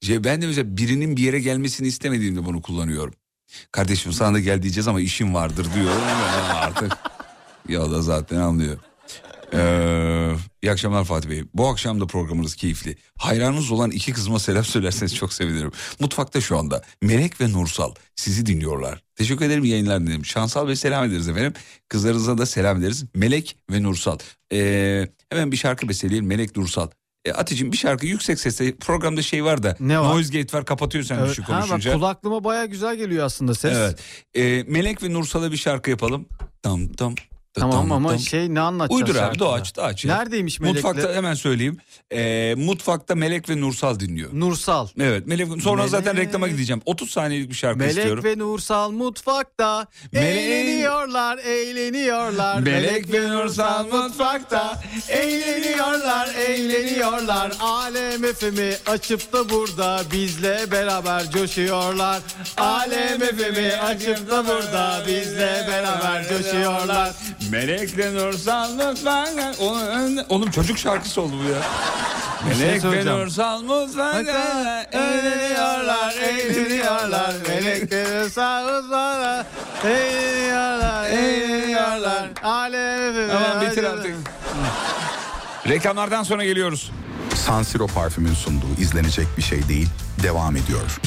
Şey, 0.01 0.23
ben 0.23 0.41
de 0.41 0.47
mesela 0.47 0.77
birinin 0.77 1.17
bir 1.17 1.21
yere 1.21 1.39
gelmesini 1.39 1.87
istemediğimde 1.87 2.45
bunu 2.45 2.61
kullanıyorum. 2.61 3.13
Kardeşim 3.71 4.13
sana 4.13 4.33
da 4.33 4.39
gel 4.39 4.61
diyeceğiz 4.61 4.87
ama 4.87 5.01
işim 5.01 5.33
vardır 5.33 5.67
diyorum. 5.75 6.01
Ya 6.49 6.55
artık 6.55 6.97
ya 7.69 7.91
da 7.91 8.01
zaten 8.01 8.37
anlıyor. 8.37 8.77
Ee, 9.53 10.35
iyi 10.63 10.71
akşamlar 10.71 11.03
Fatih 11.03 11.29
Bey. 11.29 11.43
Bu 11.53 11.67
akşam 11.67 12.01
da 12.01 12.07
programınız 12.07 12.55
keyifli. 12.55 12.97
Hayranınız 13.17 13.71
olan 13.71 13.91
iki 13.91 14.13
kızıma 14.13 14.39
selam 14.39 14.63
söylerseniz 14.63 15.15
çok 15.15 15.33
sevinirim. 15.33 15.71
Mutfakta 15.99 16.41
şu 16.41 16.57
anda 16.57 16.81
Melek 17.01 17.41
ve 17.41 17.51
Nursal 17.51 17.93
sizi 18.15 18.45
dinliyorlar. 18.45 19.03
Teşekkür 19.15 19.45
ederim 19.45 19.63
yayınlar 19.63 20.01
dilerim. 20.01 20.25
Şansal 20.25 20.67
ve 20.67 20.75
selam 20.75 21.05
ederiz 21.05 21.27
efendim. 21.27 21.53
Kızlarınıza 21.89 22.37
da 22.37 22.45
selam 22.45 22.77
ederiz. 22.77 23.05
Melek 23.15 23.57
ve 23.71 23.83
Nursal. 23.83 24.17
Ee, 24.53 25.07
hemen 25.29 25.51
bir 25.51 25.57
şarkı 25.57 25.89
beseleyelim 25.89 26.27
Melek 26.27 26.57
Nursal. 26.57 26.87
E, 27.27 27.33
Aticim 27.33 27.71
bir 27.71 27.77
şarkı 27.77 28.05
yüksek 28.05 28.39
sesle 28.39 28.75
programda 28.75 29.21
şey 29.21 29.43
var 29.43 29.63
da 29.63 29.75
Ne 29.79 29.99
var? 29.99 30.15
noise 30.15 30.39
gate 30.39 30.57
var 30.57 30.65
kapatıyor 30.65 31.03
sen 31.03 31.17
Evet. 31.19 31.29
düşük 31.29 31.45
Ha, 31.49 31.53
bak, 31.53 31.61
konuşunca. 31.61 31.93
kulaklığıma 31.93 32.43
baya 32.43 32.65
güzel 32.65 32.95
geliyor 32.95 33.25
aslında 33.25 33.55
ses. 33.55 33.77
Evet. 33.77 33.99
Ee, 34.35 34.63
Melek 34.67 35.03
ve 35.03 35.13
Nursal'a 35.13 35.51
bir 35.51 35.57
şarkı 35.57 35.89
yapalım. 35.89 36.25
Tam 36.63 36.87
tam. 36.87 37.15
Da 37.57 37.61
Tamam 37.61 37.75
tam, 37.87 37.91
ama 37.91 38.09
tam. 38.09 38.19
şey 38.19 38.53
ne 38.53 38.59
anlatacağız 38.59 39.01
Uydur 39.09 39.15
abi 39.21 39.39
doğaç 39.39 39.75
doğaç. 39.75 40.05
ya. 40.05 40.17
Neredeymiş 40.17 40.59
Melek'le? 40.59 40.75
Mutfakta 40.83 41.13
hemen 41.13 41.33
söyleyeyim. 41.33 41.77
Ee, 42.13 42.55
mutfakta 42.57 43.15
Melek 43.15 43.49
ve 43.49 43.61
Nursal 43.61 43.99
dinliyor. 43.99 44.29
Nursal. 44.33 44.87
Evet 44.99 45.27
Melek 45.27 45.47
sonra 45.63 45.81
Melek- 45.83 45.89
zaten 45.89 46.17
reklama 46.17 46.47
gideceğim. 46.47 46.81
30 46.85 47.09
saniyelik 47.11 47.49
bir 47.49 47.55
şarkı 47.55 47.79
Melek 47.79 47.97
istiyorum. 47.97 48.23
ve 48.23 48.37
Nursal 48.37 48.91
mutfakta 48.91 49.87
Mele- 50.13 50.19
eğleniyorlar, 50.25 51.37
eğleniyorlar. 51.37 52.59
Melek 52.59 53.13
ve 53.13 53.29
Nursal 53.29 53.85
mutfakta 53.87 54.81
eğleniyorlar, 55.09 56.27
eğleniyorlar. 56.35 57.51
Alem 57.59 58.21
FM'i 58.33 58.73
açıp 58.85 59.33
da 59.33 59.49
burada 59.49 60.01
bizle 60.11 60.71
beraber 60.71 61.31
coşuyorlar. 61.31 62.21
Alem 62.57 63.19
FM'i 63.19 63.71
açıp 63.77 64.31
da 64.31 64.47
burada 64.47 65.03
bizle 65.07 65.65
beraber 65.71 66.29
coşuyorlar. 66.29 67.11
Melek 67.51 67.97
ve 67.97 68.13
Nursal 68.13 68.71
mutfakta. 68.71 69.53
Oğlum, 69.59 70.17
oğlum 70.29 70.51
çocuk 70.51 70.77
şarkısı 70.77 71.21
oldu 71.21 71.33
bu 71.43 71.49
ya. 71.49 71.61
Şey 72.57 72.65
Melek 72.67 72.75
ve 72.75 72.79
söyleyeceğim. 72.79 73.19
Nursal 73.19 73.61
mutfakta. 73.61 74.83
Eğleniyorlar, 74.91 76.13
eğleniyorlar. 76.21 77.33
Melek 77.47 77.91
ve 77.91 78.03
Nursal 78.03 78.63
mutfakta 78.63 79.45
eğleniyorlar, 79.83 81.09
eğleniyorlar. 81.09 82.29
Alem 82.43 83.29
Tamam 83.29 83.61
bitir 83.61 83.83
artık. 83.83 84.15
Reklamlardan 85.67 86.23
sonra 86.23 86.43
geliyoruz. 86.43 86.91
San 87.35 87.63
Siro 87.63 87.87
parfümün 87.87 88.33
sunduğu 88.33 88.81
izlenecek 88.81 89.27
bir 89.37 89.43
şey 89.43 89.67
değil 89.67 89.87
devam 90.23 90.55
ediyor. 90.55 90.99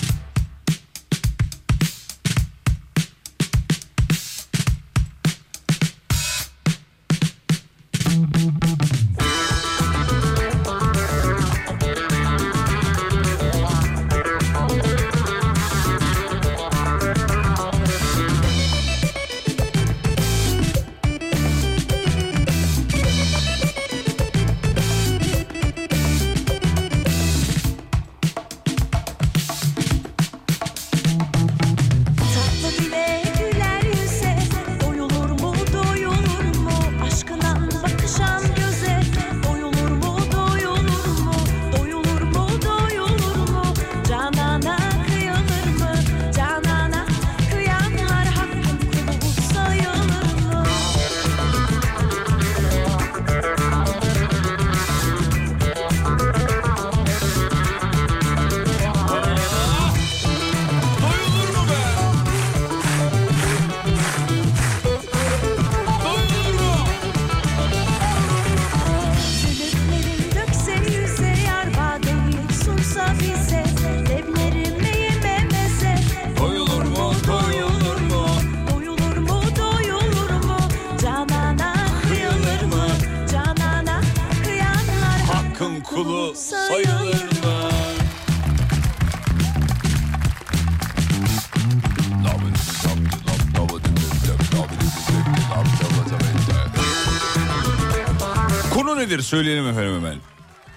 Nedir 99.20 99.28
söyleyelim 99.28 99.66
efendim 99.66 99.94
hemen. 99.94 100.16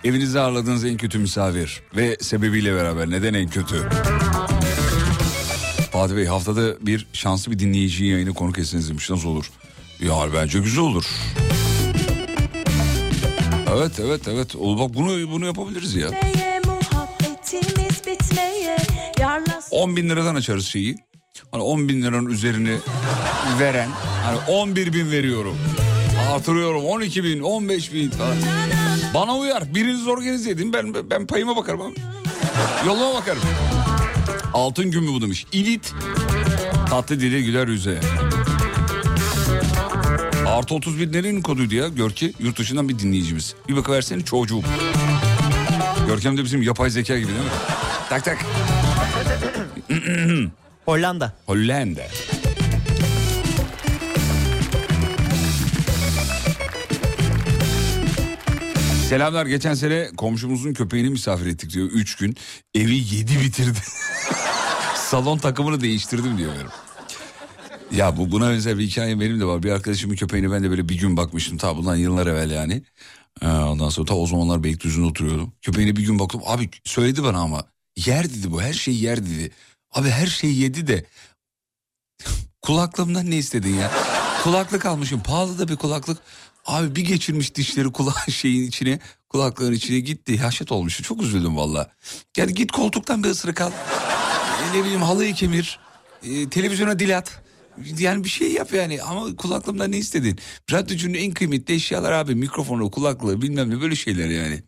Evinizde 0.04 0.40
ağırladığınız 0.40 0.86
en 0.86 0.98
kötü 0.98 1.20
misafir 1.20 1.82
ve 1.96 2.18
sebebiyle 2.22 2.76
beraber 2.76 3.10
neden 3.10 3.34
en 3.34 3.50
kötü? 3.50 3.90
Fatih 5.92 6.16
Bey 6.16 6.26
haftada 6.26 6.86
bir 6.86 7.08
şanslı 7.14 7.52
bir 7.52 7.60
dinleyiciyi 7.60 8.12
yayını 8.12 8.34
konuk 8.34 8.60
etseniz 8.60 8.90
demiş 8.90 9.10
nasıl 9.10 9.30
olur? 9.30 9.52
Ya 10.00 10.14
bence 10.34 10.60
güzel 10.60 10.84
olur. 10.84 11.06
Evet 13.76 14.00
evet 14.00 14.28
evet. 14.28 14.56
Ol 14.56 14.80
bak 14.80 14.96
bunu 14.96 15.32
bunu 15.32 15.46
yapabiliriz 15.46 15.96
ya. 15.96 16.08
muhabbetimiz 16.66 18.02
bitmeye 18.08 18.78
yarlas 19.20 19.68
10 19.72 19.96
bin 19.96 20.10
liradan 20.10 20.36
açarız 20.36 20.66
şeyi. 20.66 20.96
Hani 21.52 21.64
10 21.64 21.90
bin 21.90 22.02
liranın 22.02 22.30
üzerini 22.30 22.78
veren 23.60 23.90
hani 24.26 24.38
11 24.48 24.94
bin 24.94 25.12
veriyorum. 25.12 25.58
Artırıyorum 26.32 26.86
12 26.86 27.24
bin 27.24 27.40
15 27.40 27.94
bin 27.94 28.10
falan. 28.10 28.38
Bana 29.14 29.38
uyar. 29.38 29.76
Biriniz 29.76 30.08
organize 30.08 30.50
edin 30.50 30.74
ben, 30.74 30.94
ben 31.10 31.28
payıma 31.28 31.56
bakarım 31.56 31.82
abi. 31.82 31.94
Yoluma 32.88 33.14
bakarım. 33.14 33.42
Altın 34.54 34.92
gün 34.92 35.04
mü 35.04 35.14
bu 35.14 35.22
demiş. 35.22 35.46
İlit 35.52 35.94
tatlı 36.90 37.20
dile 37.20 37.42
güler 37.42 37.68
yüze. 37.68 38.00
Artı 40.48 40.76
31 40.76 41.14
nerenin 41.14 41.42
koduydu 41.42 41.76
ya 41.76 41.88
Görki? 41.88 42.34
Yurt 42.40 42.60
dışından 42.60 42.90
bir 42.90 43.00
dinleyicimiz. 43.00 43.56
Bir 43.70 43.76
bakıversene 43.76 44.24
çocuğum. 44.24 44.62
Görkem 46.08 46.38
de 46.38 46.44
bizim 46.44 46.62
yapay 46.62 46.90
zeka 46.90 47.18
gibi 47.18 47.28
değil 47.28 47.40
mi? 47.40 47.46
Tak 48.10 48.26
tak. 48.26 48.46
Hollanda. 50.86 51.34
Hollanda. 51.46 52.02
Selamlar. 59.14 59.46
Geçen 59.46 59.74
sene 59.74 60.10
komşumuzun 60.18 60.74
köpeğini 60.74 61.10
misafir 61.10 61.46
ettik 61.46 61.74
diyor. 61.74 61.88
Üç 61.88 62.16
gün. 62.16 62.36
Evi 62.76 62.96
yedi 62.96 63.42
bitirdi. 63.42 63.80
Salon 64.96 65.38
takımını 65.38 65.82
değiştirdim 65.82 66.38
diyor. 66.38 66.52
benim. 66.56 66.68
Ya 68.00 68.18
bu 68.18 68.32
buna 68.32 68.50
benzer 68.52 68.78
bir 68.78 68.88
hikaye 68.88 69.20
benim 69.20 69.40
de 69.40 69.46
var. 69.46 69.64
Bir 69.64 69.72
arkadaşımın 69.72 70.16
köpeğine 70.16 70.52
ben 70.52 70.64
de 70.64 70.70
böyle 70.70 70.90
bir 70.90 70.98
gün 70.98 71.18
bakmıştım. 71.18 71.58
Ta 71.58 71.78
bundan 71.78 71.96
yıllar 71.96 72.28
evvel 72.28 72.52
yani. 72.52 72.84
Ee, 73.42 73.48
Ondan 73.48 73.90
sonra 73.90 74.06
ta 74.06 74.16
o 74.16 74.28
zamanlar 74.28 74.64
Beylikdüzü'nde 74.64 75.06
oturuyordum. 75.06 75.54
Köpeğine 75.62 75.96
bir 75.96 76.06
gün 76.06 76.20
baktım. 76.20 76.42
Abi 76.46 76.70
söyledi 76.84 77.24
bana 77.24 77.40
ama. 77.40 77.64
Yer 77.96 78.30
dedi 78.30 78.52
bu 78.52 78.62
her 78.62 78.74
şeyi 78.74 79.04
yer 79.04 79.26
dedi. 79.26 79.52
Abi 79.92 80.10
her 80.10 80.28
şeyi 80.28 80.60
yedi 80.60 80.88
de. 80.88 81.06
Kulaklığımdan 82.62 83.32
ne 83.32 83.38
istedin 83.38 83.76
ya? 83.76 83.92
Kulaklık 84.44 84.86
almışım. 84.86 85.24
Pahalı 85.24 85.60
da 85.60 85.68
bir 85.68 85.76
kulaklık. 85.76 86.18
Abi 86.66 86.96
bir 86.96 87.02
geçirmiş 87.02 87.56
dişleri 87.56 87.92
kulak 87.92 88.30
şeyin 88.30 88.68
içine. 88.68 89.00
Kulaklığın 89.30 89.74
içine 89.74 90.00
gitti. 90.00 90.38
Haşet 90.38 90.72
olmuş. 90.72 91.02
Çok 91.02 91.22
üzüldüm 91.22 91.58
valla. 91.58 91.92
Yani 92.38 92.54
git 92.54 92.72
koltuktan 92.72 93.24
bir 93.24 93.30
ısırık 93.30 93.62
al. 93.62 93.72
E, 94.64 94.78
ne 94.78 94.84
bileyim 94.84 95.02
halıyı 95.02 95.34
kemir. 95.34 95.80
E, 96.24 96.50
televizyona 96.50 97.00
dil 97.00 97.18
at. 97.18 97.42
Yani 98.00 98.24
bir 98.24 98.30
şey 98.30 98.52
yap 98.52 98.74
yani 98.74 99.02
ama 99.02 99.36
kulaklığımdan 99.36 99.92
ne 99.92 99.98
istedin? 99.98 100.40
Radyocunun 100.72 101.14
en 101.14 101.32
kıymetli 101.32 101.74
eşyalar 101.74 102.12
abi 102.12 102.36
mikrofonu, 102.36 102.92
kulaklığı 102.92 103.42
bilmem 103.42 103.70
ne 103.70 103.82
böyle 103.82 103.96
şeyler 103.96 104.30
yani. 104.30 104.64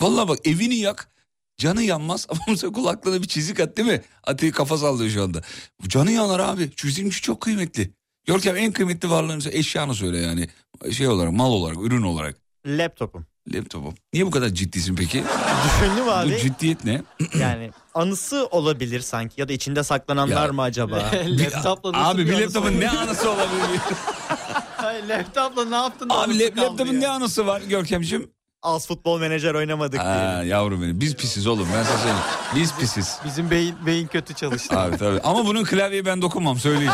Vallahi 0.00 0.28
bak 0.28 0.38
evini 0.44 0.76
yak 0.76 1.08
canı 1.56 1.82
yanmaz 1.82 2.26
ama 2.30 2.40
mesela 2.48 2.72
kulaklığına 2.72 3.22
bir 3.22 3.28
çizik 3.28 3.60
at 3.60 3.76
değil 3.76 3.88
mi? 3.88 4.02
Ati 4.24 4.50
kafa 4.50 4.78
sallıyor 4.78 5.10
şu 5.10 5.22
anda. 5.22 5.42
Canı 5.88 6.12
yanar 6.12 6.40
abi 6.40 6.70
çizilmiş 6.76 7.22
çok 7.22 7.40
kıymetli. 7.40 7.90
Görkem 8.26 8.56
en 8.56 8.72
kıymetli 8.72 9.10
varlığını 9.10 9.42
söyle, 9.42 9.58
eşyanı 9.58 9.94
söyle 9.94 10.18
yani. 10.18 10.48
Şey 10.92 11.08
olarak 11.08 11.32
mal 11.32 11.50
olarak 11.52 11.76
ürün 11.82 12.02
olarak. 12.02 12.36
Laptopum. 12.66 13.26
Laptopum. 13.54 13.94
Niye 14.12 14.26
bu 14.26 14.30
kadar 14.30 14.48
ciddisin 14.48 14.96
peki? 14.96 15.24
Düşündüm 15.64 16.06
Bu 16.06 16.10
abi. 16.12 16.38
ciddiyet 16.38 16.84
ne? 16.84 17.02
yani 17.40 17.70
anısı 17.94 18.46
olabilir 18.46 19.00
sanki 19.00 19.40
ya 19.40 19.48
da 19.48 19.52
içinde 19.52 19.82
saklananlar 19.82 20.46
Ya. 20.46 20.52
mı 20.52 20.62
acaba? 20.62 20.96
Laptopla 21.26 21.92
nasıl 21.92 22.14
Abi 22.18 22.26
bir 22.26 22.32
laptopun 22.40 22.80
ne 22.80 22.90
anısı 22.90 23.30
olabilir? 23.30 23.80
Hayır, 24.76 25.04
laptopla 25.04 25.64
ne 25.64 25.74
yaptın? 25.76 26.08
Abi 26.10 26.32
lap- 26.38 26.56
laptopun 26.60 26.92
ya? 26.92 26.98
ne 27.00 27.08
anısı 27.08 27.46
var 27.46 27.62
Görkemciğim? 27.68 28.30
Az 28.62 28.86
futbol 28.86 29.20
menajer 29.20 29.54
oynamadık 29.54 30.00
diye. 30.00 30.44
yavrum 30.50 30.82
benim 30.82 31.00
biz 31.00 31.14
pisiz 31.16 31.46
oğlum 31.46 31.68
ben 31.74 31.82
sana 31.82 31.96
söyleyeyim. 31.98 32.22
Biz 32.54 32.74
pisiz. 32.74 33.18
Bizim 33.24 33.50
beyin, 33.50 33.74
beyin 33.86 34.06
kötü 34.06 34.34
çalıştı. 34.34 34.78
Abi 34.78 34.96
tabii. 34.96 35.20
Ama 35.20 35.46
bunun 35.46 35.64
klavyeye 35.64 36.04
ben 36.04 36.22
dokunmam 36.22 36.58
söyleyeyim. 36.58 36.92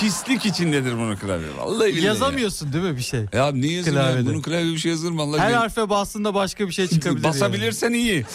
Pislik 0.00 0.46
içindedir 0.46 0.92
bunun 0.92 1.16
klavye. 1.16 1.46
Vallahi 1.58 1.88
billahi. 1.88 2.04
Yazamıyorsun 2.06 2.72
değil 2.72 2.84
mi 2.84 2.96
bir 2.96 3.02
şey? 3.02 3.20
Ya, 3.20 3.28
ya 3.46 3.52
niye 3.52 3.72
yazayım 3.72 3.98
ya? 3.98 4.04
Klavyede. 4.04 4.28
Bunun 4.30 4.42
klavye 4.42 4.72
bir 4.72 4.78
şey 4.78 4.90
yazılır 4.90 5.10
mı? 5.12 5.22
Allah 5.22 5.38
Her 5.38 5.48
bilir. 5.48 5.56
harfe 5.56 5.90
bastığında 5.90 6.34
başka 6.34 6.66
bir 6.66 6.72
şey 6.72 6.88
çıkabilir. 6.88 7.24
yani. 7.24 7.34
Basabilirsen 7.34 7.92
iyi. 7.92 8.26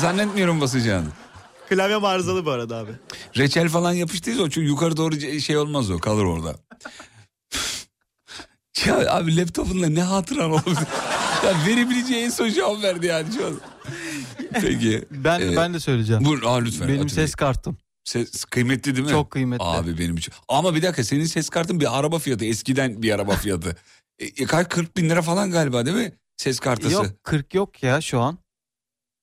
Zannetmiyorum 0.00 0.60
basacağını. 0.60 1.08
Klavye 1.68 1.96
arızalı 1.96 2.46
bu 2.46 2.50
arada 2.50 2.76
abi. 2.76 2.90
Reçel 3.36 3.68
falan 3.68 3.92
yapıştıysa 3.92 4.42
o 4.42 4.48
çünkü 4.48 4.66
yukarı 4.66 4.96
doğru 4.96 5.14
ce- 5.14 5.40
şey 5.40 5.56
olmaz 5.56 5.90
o 5.90 5.98
kalır 5.98 6.24
orada. 6.24 6.54
ya 8.86 9.14
abi 9.16 9.36
laptopunla 9.36 9.88
ne 9.88 10.02
hatıran 10.02 10.50
olabilir? 10.50 10.78
Ya 11.44 11.52
verebileceği 11.66 12.24
en 12.24 12.30
son 12.30 12.48
cevap 12.50 12.82
verdi 12.82 13.06
yani 13.06 13.26
şu 13.36 13.46
an. 13.46 13.60
Peki. 14.52 15.04
Ben 15.10 15.40
Ee, 15.40 15.56
ben 15.56 15.74
de 15.74 15.80
söyleyeceğim. 15.80 16.24
Buyur, 16.24 16.42
aa, 16.42 16.56
lütfen. 16.56 16.88
Benim 16.88 17.00
Atilla. 17.02 17.14
ses 17.14 17.34
kartım. 17.34 17.78
Ses 18.04 18.44
kıymetli 18.44 18.94
değil 18.96 19.04
mi? 19.06 19.10
Çok 19.10 19.30
kıymetli. 19.30 19.64
Abi 19.64 19.98
benim 19.98 20.16
için. 20.16 20.34
Ama 20.48 20.74
bir 20.74 20.82
dakika 20.82 21.04
senin 21.04 21.24
ses 21.24 21.48
kartın 21.48 21.80
bir 21.80 21.98
araba 21.98 22.18
fiyatı. 22.18 22.44
Eskiden 22.44 23.02
bir 23.02 23.12
araba 23.14 23.36
fiyatı. 23.36 23.76
e, 24.18 24.44
kaç 24.46 24.68
40 24.68 24.96
bin 24.96 25.10
lira 25.10 25.22
falan 25.22 25.50
galiba 25.50 25.86
değil 25.86 25.96
mi? 25.96 26.12
Ses 26.36 26.60
kartısı. 26.60 26.92
Yok 26.92 27.06
40 27.22 27.54
yok 27.54 27.82
ya 27.82 28.00
şu 28.00 28.20
an. 28.20 28.38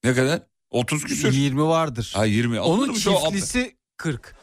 Ne 0.03 0.13
kadar? 0.13 0.41
30 0.71 1.03
küsür. 1.03 1.33
20 1.33 1.63
vardır. 1.63 2.11
Ha 2.15 2.25
20. 2.25 2.59
Onun 2.59 2.93
çiftlisi 2.93 3.75
40. 3.97 4.35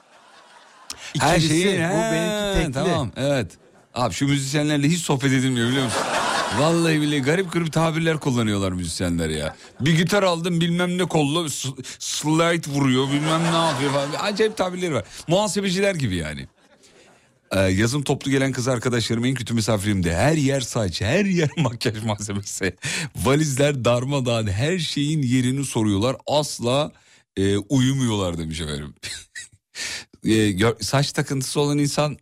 Her 1.18 1.36
İkilisi, 1.36 1.62
şeyin. 1.62 1.78
bu 1.90 1.94
benimki 2.12 2.58
tekli. 2.58 2.72
Tamam 2.72 3.12
evet. 3.16 3.58
Abi 3.94 4.14
şu 4.14 4.26
müzisyenlerle 4.28 4.88
hiç 4.88 5.00
sohbet 5.00 5.32
edilmiyor 5.32 5.68
biliyor 5.68 5.84
musun? 5.84 6.02
Vallahi 6.56 7.00
billahi 7.00 7.20
garip 7.22 7.52
garip 7.52 7.72
tabirler 7.72 8.18
kullanıyorlar 8.20 8.72
müzisyenler 8.72 9.28
ya. 9.30 9.56
Bir 9.80 9.96
gitar 9.96 10.22
aldım 10.22 10.60
bilmem 10.60 10.98
ne 10.98 11.04
kollu 11.04 11.50
s- 11.50 11.68
slide 11.98 12.70
vuruyor 12.70 13.08
bilmem 13.08 13.42
ne 13.42 13.56
yapıyor 13.66 13.92
falan. 13.92 14.08
Acayip 14.18 14.56
tabirleri 14.56 14.94
var. 14.94 15.04
Muhasebeciler 15.28 15.94
gibi 15.94 16.16
yani. 16.16 16.46
Ee, 17.52 17.60
yazın 17.60 18.02
toplu 18.02 18.30
gelen 18.30 18.52
kız 18.52 18.68
arkadaşlarım 18.68 19.24
en 19.24 19.34
kötü 19.34 19.54
misafirimdi. 19.54 20.12
Her 20.12 20.32
yer 20.36 20.60
saç, 20.60 21.00
her 21.00 21.24
yer 21.24 21.50
makyaj 21.56 22.02
malzemesi. 22.04 22.76
Valizler 23.16 23.84
darmadağın, 23.84 24.46
her 24.46 24.78
şeyin 24.78 25.22
yerini 25.22 25.64
soruyorlar. 25.64 26.16
Asla 26.26 26.92
e, 27.36 27.56
uyumuyorlar 27.56 28.38
demiş 28.38 28.60
efendim. 28.60 28.94
E, 30.28 30.54
saç 30.80 31.12
takıntısı 31.12 31.60
olan 31.60 31.78
insan 31.78 32.16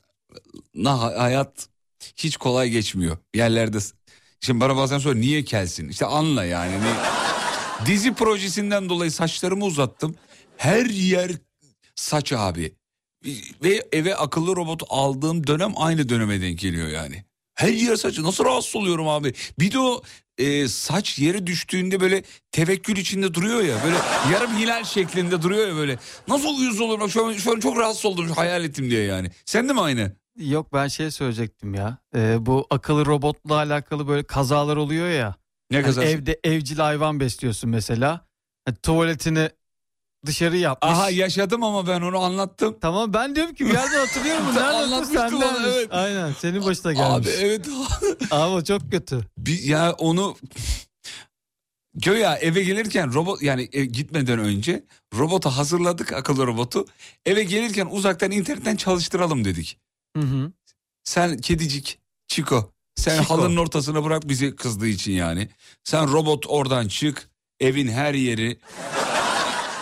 hayat 1.16 1.68
hiç 2.16 2.36
kolay 2.36 2.70
geçmiyor. 2.70 3.18
Yerlerde 3.34 3.78
şimdi 4.40 4.60
bana 4.60 4.76
bazen 4.76 4.98
soruyor 4.98 5.20
niye 5.20 5.44
kelsin? 5.44 5.88
İşte 5.88 6.06
anla 6.06 6.44
yani. 6.44 6.74
Dizi 7.86 8.14
projesinden 8.14 8.88
dolayı 8.88 9.10
saçlarımı 9.10 9.64
uzattım. 9.64 10.16
Her 10.56 10.86
yer 10.86 11.30
saç 11.94 12.32
abi. 12.32 12.72
Ve 13.62 13.86
eve 13.92 14.16
akıllı 14.16 14.56
robot 14.56 14.82
aldığım 14.88 15.46
dönem 15.46 15.72
aynı 15.76 16.08
döneme 16.08 16.40
denk 16.40 16.58
geliyor 16.58 16.88
yani. 16.88 17.24
Her 17.54 17.68
yer 17.68 17.96
saç. 17.96 18.18
Nasıl 18.18 18.44
rahatsız 18.44 18.76
oluyorum 18.76 19.08
abi. 19.08 19.34
Bir 19.58 19.72
de 19.72 19.78
o 19.78 20.02
e, 20.38 20.68
saç 20.68 21.18
yere 21.18 21.46
düştüğünde 21.46 22.00
böyle 22.00 22.22
tevekkül 22.52 22.96
içinde 22.96 23.34
duruyor 23.34 23.62
ya. 23.62 23.76
Böyle 23.84 23.96
yarım 24.32 24.58
hilal 24.58 24.84
şeklinde 24.84 25.42
duruyor 25.42 25.68
ya 25.68 25.76
böyle. 25.76 25.98
Nasıl 26.28 26.58
uyuz 26.58 26.80
olur 26.80 27.00
bak 27.00 27.10
şu 27.10 27.26
an, 27.26 27.32
şu 27.32 27.52
an 27.52 27.60
çok 27.60 27.76
rahatsız 27.78 28.06
oldum 28.06 28.28
hayal 28.28 28.64
ettim 28.64 28.90
diye 28.90 29.02
yani. 29.04 29.30
Sen 29.44 29.68
de 29.68 29.72
mi 29.72 29.80
aynı? 29.80 30.12
Yok 30.38 30.72
ben 30.72 30.88
şey 30.88 31.10
söyleyecektim 31.10 31.74
ya. 31.74 31.98
Ee, 32.14 32.46
bu 32.46 32.66
akıllı 32.70 33.06
robotla 33.06 33.54
alakalı 33.54 34.08
böyle 34.08 34.22
kazalar 34.22 34.76
oluyor 34.76 35.08
ya. 35.08 35.34
Ne 35.70 35.82
kazası? 35.82 36.08
evde 36.08 36.40
evcil 36.44 36.78
hayvan 36.78 37.20
besliyorsun 37.20 37.70
mesela. 37.70 38.26
Hani 38.64 38.76
tuvaletini 38.76 39.50
dışarı 40.26 40.56
yapmış. 40.56 40.92
Aha 40.92 41.10
yaşadım 41.10 41.62
ama 41.62 41.86
ben 41.86 42.00
onu 42.00 42.18
anlattım. 42.18 42.76
Tamam 42.80 43.12
ben 43.12 43.36
diyorum 43.36 43.54
ki 43.54 43.66
bir 43.66 43.72
yerden 43.72 43.98
hatırlıyorum. 43.98 44.46
Nerede 44.54 44.62
Anlatmıştın 44.62 45.16
Senden 45.16 45.40
bana, 45.40 45.58
mi? 45.60 45.66
evet. 45.74 45.88
Aynen 45.90 46.32
senin 46.32 46.64
başına 46.64 46.92
gelmiş. 46.92 47.28
Abi 47.28 47.36
evet. 47.40 47.68
Abi 48.30 48.64
çok 48.64 48.90
kötü. 48.90 49.20
Bir, 49.38 49.62
ya 49.62 49.92
onu 49.92 50.36
Göya 51.94 52.36
eve 52.36 52.62
gelirken 52.62 53.14
robot 53.14 53.42
yani 53.42 53.68
e, 53.72 53.84
gitmeden 53.84 54.38
önce 54.38 54.84
robotu 55.14 55.48
hazırladık 55.48 56.12
akıllı 56.12 56.46
robotu. 56.46 56.86
Eve 57.26 57.42
gelirken 57.44 57.88
uzaktan 57.90 58.30
internetten 58.30 58.76
çalıştıralım 58.76 59.44
dedik. 59.44 59.78
Hı 60.16 60.20
hı. 60.20 60.52
Sen 61.04 61.36
kedicik 61.36 61.98
Çiko 62.28 62.72
sen 62.96 63.22
Çiko. 63.22 63.34
halının 63.34 63.56
ortasına 63.56 64.04
bırak 64.04 64.28
bizi 64.28 64.56
kızdığı 64.56 64.86
için 64.86 65.12
yani. 65.12 65.48
Sen 65.84 66.12
robot 66.12 66.44
oradan 66.48 66.88
çık 66.88 67.30
Evin 67.60 67.88
her 67.88 68.14
yeri 68.14 68.58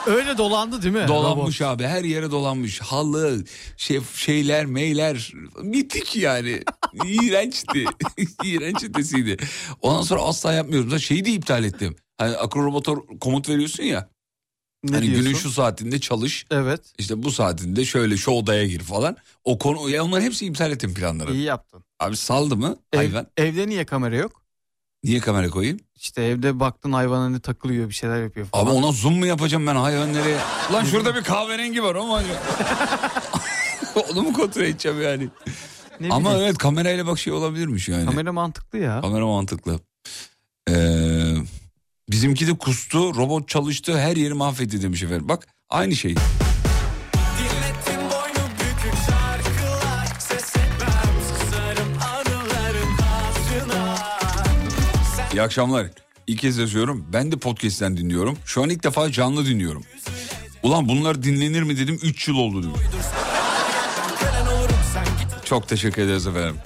Öyle 0.06 0.38
dolandı 0.38 0.82
değil 0.82 0.94
mi? 0.94 1.08
dolanmış 1.08 1.62
abi. 1.62 1.84
Her 1.84 2.04
yere 2.04 2.30
dolanmış. 2.30 2.80
Halı, 2.80 3.44
şey, 3.76 4.00
şeyler, 4.14 4.66
meyler. 4.66 5.32
Bitik 5.62 6.16
yani. 6.16 6.62
İğrençti. 7.04 7.84
İğrenç 8.44 8.84
ötesiydi. 8.84 9.36
Ondan 9.80 10.02
sonra 10.02 10.22
asla 10.22 10.52
yapmıyorum. 10.52 10.90
Zaten 10.90 11.00
şeyi 11.00 11.24
de 11.24 11.30
iptal 11.30 11.64
ettim. 11.64 11.96
Hani 12.18 12.36
akıllı 12.36 12.64
robota 12.64 12.94
komut 13.20 13.48
veriyorsun 13.48 13.82
ya. 13.82 14.08
Ne 14.90 14.96
hani 14.96 15.06
diyorsun? 15.06 15.24
günün 15.24 15.36
şu 15.38 15.50
saatinde 15.50 16.00
çalış. 16.00 16.46
Evet. 16.50 16.80
İşte 16.98 17.22
bu 17.22 17.30
saatinde 17.30 17.84
şöyle 17.84 18.16
şu 18.16 18.30
odaya 18.30 18.66
gir 18.66 18.80
falan. 18.80 19.16
O 19.44 19.58
konu 19.58 19.90
ya 19.90 20.04
onların 20.04 20.24
hepsi 20.24 20.46
iptal 20.46 20.70
ettim 20.72 20.94
planları. 20.94 21.32
İyi 21.32 21.42
yaptın. 21.42 21.84
Abi 22.00 22.16
saldı 22.16 22.56
mı 22.56 22.76
Ev- 22.92 22.96
hayvan? 22.98 23.26
evde 23.36 23.68
niye 23.68 23.84
kamera 23.84 24.16
yok? 24.16 24.42
Niye 25.04 25.20
kamera 25.20 25.50
koyayım? 25.50 25.80
İşte 25.96 26.22
evde 26.22 26.60
baktın 26.60 26.92
hayvan 26.92 27.18
hani 27.18 27.40
takılıyor 27.40 27.88
bir 27.88 27.94
şeyler 27.94 28.22
yapıyor 28.22 28.46
falan. 28.46 28.64
Abi 28.66 28.70
ona 28.70 28.92
zoom 28.92 29.14
mu 29.18 29.26
yapacağım 29.26 29.66
ben 29.66 29.76
hayvan 29.76 30.14
nereye? 30.14 30.38
Lan 30.72 30.84
şurada 30.84 31.14
bir 31.14 31.22
kahverengi 31.22 31.82
var 31.82 31.94
ama. 31.94 32.22
Onu 34.12 34.22
mu 34.22 34.32
kontrol 34.32 34.62
edeceğim 34.62 35.02
yani? 35.02 35.28
Ne 36.00 36.08
Ama 36.10 36.30
bileyim. 36.30 36.46
evet 36.46 36.58
kamerayla 36.58 37.06
bak 37.06 37.18
şey 37.18 37.32
olabilirmiş 37.32 37.88
yani. 37.88 38.04
Kamera 38.06 38.32
mantıklı 38.32 38.78
ya. 38.78 39.00
Kamera 39.00 39.26
mantıklı. 39.26 39.80
Ee, 40.70 41.34
bizimki 42.10 42.46
de 42.46 42.54
kustu, 42.58 43.14
robot 43.14 43.48
çalıştı, 43.48 43.98
her 43.98 44.16
yeri 44.16 44.34
mahvetti 44.34 44.82
demiş 44.82 45.02
efendim. 45.02 45.28
Bak 45.28 45.46
aynı 45.70 45.96
şey. 45.96 46.14
İyi 55.32 55.42
akşamlar. 55.42 55.86
İlk 56.26 56.40
kez 56.40 56.56
yazıyorum. 56.58 57.06
Ben 57.12 57.32
de 57.32 57.36
podcast'ten 57.36 57.96
dinliyorum. 57.96 58.38
Şu 58.44 58.62
an 58.62 58.70
ilk 58.70 58.84
defa 58.84 59.12
canlı 59.12 59.46
dinliyorum. 59.46 59.82
Ulan 60.62 60.88
bunlar 60.88 61.22
dinlenir 61.22 61.62
mi 61.62 61.78
dedim 61.78 61.98
3 62.02 62.28
yıl 62.28 62.36
oldu 62.36 62.62
dedim. 62.62 62.72
Çok 65.44 65.68
teşekkür 65.68 66.02
ederiz 66.02 66.26
efendim. 66.26 66.56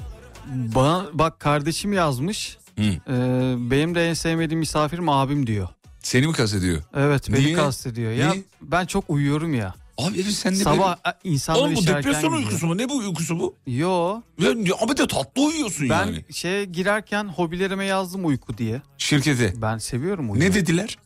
Bana 0.47 1.07
bak 1.13 1.41
kardeşim 1.41 1.93
yazmış. 1.93 2.57
Hı. 2.79 2.83
Ee, 2.83 3.71
benim 3.71 3.95
de 3.95 4.09
en 4.09 4.15
sevmediğim 4.15 4.59
misafirim 4.61 5.09
abim 5.09 5.47
diyor. 5.47 5.69
Seni 6.03 6.27
mi 6.27 6.33
kastediyor? 6.33 6.83
Evet 6.97 7.33
beni 7.33 7.45
Niye? 7.47 7.55
kastediyor. 7.57 8.13
Ya 8.13 8.31
Niye? 8.31 8.43
ben 8.63 8.87
çok 8.87 9.05
uyuyorum 9.11 9.55
ya. 9.55 9.75
Abi 9.99 10.15
evet 10.21 10.33
sen 10.33 10.53
de 10.53 10.57
Sabah 10.57 10.97
a- 11.05 11.13
insanlar 11.25 11.61
Oğlum 11.61 11.75
bu 11.77 11.81
işe 11.81 11.91
erken 11.91 12.03
depresyon 12.13 12.33
gidiyor. 12.33 12.49
uykusu 12.51 12.67
mu? 12.67 12.79
Ne 12.79 12.89
bu 12.89 12.97
uykusu 12.97 13.41
bu? 13.41 13.55
Yo. 13.67 14.21
Ya, 14.39 14.51
abi 14.81 14.97
de 14.97 15.07
tatlı 15.07 15.43
uyuyorsun 15.43 15.89
Ben 15.91 16.07
yani. 16.07 16.25
şeye 16.33 16.65
girerken 16.65 17.25
hobilerime 17.29 17.85
yazdım 17.85 18.27
uyku 18.27 18.59
diye. 18.59 18.83
Şirkete. 18.99 19.53
Ben 19.63 19.79
seviyorum 19.79 20.31
uyumayı. 20.31 20.51
Ne 20.51 20.55
dediler? 20.55 20.99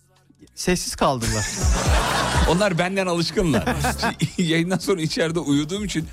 Sessiz 0.55 0.97
kaldılar. 0.97 1.47
Onlar 2.51 2.79
benden 2.79 3.07
alışkınlar. 3.07 3.65
Yayından 4.39 4.79
sonra 4.79 5.01
içeride 5.03 5.39
uyuduğum 5.39 5.85
için 5.85 6.07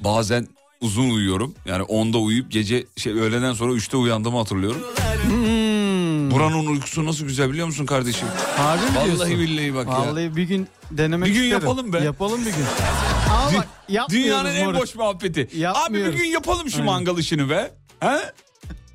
bazen 0.00 0.48
uzun 0.80 1.10
uyuyorum. 1.10 1.54
Yani 1.66 1.82
10'da 1.82 2.18
uyuyup 2.18 2.50
gece 2.50 2.86
şey 2.96 3.12
öğleden 3.12 3.52
sonra 3.52 3.72
3'te 3.72 3.96
uyandığımı 3.96 4.38
hatırlıyorum. 4.38 4.82
Hmm. 5.26 6.30
Buranın 6.30 6.66
uykusu 6.66 7.06
nasıl 7.06 7.24
güzel 7.24 7.50
biliyor 7.50 7.66
musun 7.66 7.86
kardeşim? 7.86 8.28
Harbi 8.56 8.82
mi 8.82 8.96
Vallahi 8.96 9.06
diyorsun? 9.06 9.30
billahi 9.30 9.74
bak 9.74 9.86
ya. 9.86 9.92
Vallahi 9.92 10.36
bir 10.36 10.42
gün 10.42 10.68
denemek 10.90 11.28
Bir 11.28 11.34
gün 11.34 11.42
isterim. 11.42 11.62
yapalım 11.66 11.92
be. 11.92 11.98
Yapalım 11.98 12.40
bir 12.40 12.50
gün. 12.50 12.64
Ama 13.30 13.58
bak 13.58 13.68
yapmıyoruz 13.88 14.26
Dünyanın 14.26 14.54
en 14.54 14.64
moruk. 14.66 14.80
boş 14.80 14.94
muhabbeti. 14.94 15.40
Abi 15.42 15.52
bir 15.52 15.58
Yapmıyoruz. 15.58 16.16
gün 16.16 16.24
yapalım 16.24 16.70
şu 16.70 16.74
Aynen. 16.76 16.86
mangal 16.86 17.18
işini 17.18 17.50
be. 17.50 17.70
He? 18.00 18.18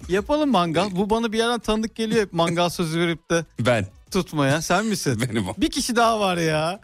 Yapalım 0.09 0.51
mangal. 0.51 0.91
Bu 0.91 1.09
bana 1.09 1.31
bir 1.31 1.37
yerden 1.37 1.59
tanıdık 1.59 1.95
geliyor 1.95 2.21
hep 2.21 2.33
mangal 2.33 2.69
sözü 2.69 2.99
verip 2.99 3.29
de 3.31 3.45
Ben. 3.59 3.87
tutmaya. 4.11 4.61
Sen 4.61 4.85
misin? 4.85 5.21
Benim 5.29 5.49
o. 5.49 5.53
Bir 5.57 5.71
kişi 5.71 5.95
daha 5.95 6.19
var 6.19 6.37
ya. 6.37 6.81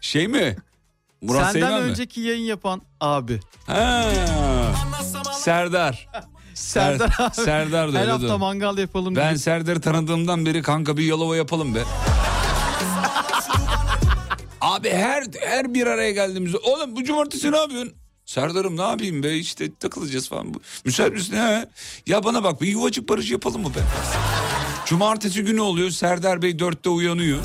Şey 0.00 0.28
mi? 0.28 0.56
Murat 1.22 1.52
Senden 1.52 1.66
Seymen 1.66 1.82
mi? 1.84 1.90
önceki 1.90 2.20
yayın 2.20 2.44
yapan 2.44 2.82
abi. 3.00 3.40
Ha. 3.66 4.04
Serdar. 5.38 6.08
Serdar 6.54 7.08
Ser- 7.08 7.22
abi. 7.26 7.34
Serdar 7.34 7.92
da 7.92 7.98
Her 7.98 8.06
hafta 8.08 8.26
diyor. 8.26 8.36
mangal 8.36 8.78
yapalım. 8.78 9.16
Ben 9.16 9.28
diye. 9.28 9.38
Serdar'ı 9.38 9.80
tanıdığımdan 9.80 10.46
beri 10.46 10.62
kanka 10.62 10.96
bir 10.96 11.04
Yalova 11.04 11.36
yapalım 11.36 11.74
be. 11.74 11.82
Abi 14.60 14.90
her 14.90 15.24
her 15.40 15.74
bir 15.74 15.86
araya 15.86 16.10
geldiğimizde 16.10 16.58
oğlum 16.58 16.96
bu 16.96 17.04
cumartesi 17.04 17.52
ne 17.52 17.56
yapıyorsun? 17.56 17.92
Serdar'ım 18.26 18.76
ne 18.76 18.82
yapayım 18.82 19.22
be 19.22 19.34
işte 19.36 19.74
takılacağız 19.80 20.28
falan. 20.28 20.54
Müsait 20.84 21.12
misin 21.12 21.36
he? 21.36 21.68
Ya 22.06 22.24
bana 22.24 22.44
bak 22.44 22.60
bir 22.60 22.66
yuvacık 22.68 23.08
barış 23.08 23.30
yapalım 23.30 23.62
mı 23.62 23.68
be? 23.74 23.78
Cumartesi 24.92 25.44
günü 25.44 25.60
oluyor 25.60 25.90
Serdar 25.90 26.42
Bey 26.42 26.58
dörtte 26.58 26.88
uyanıyor. 26.88 27.38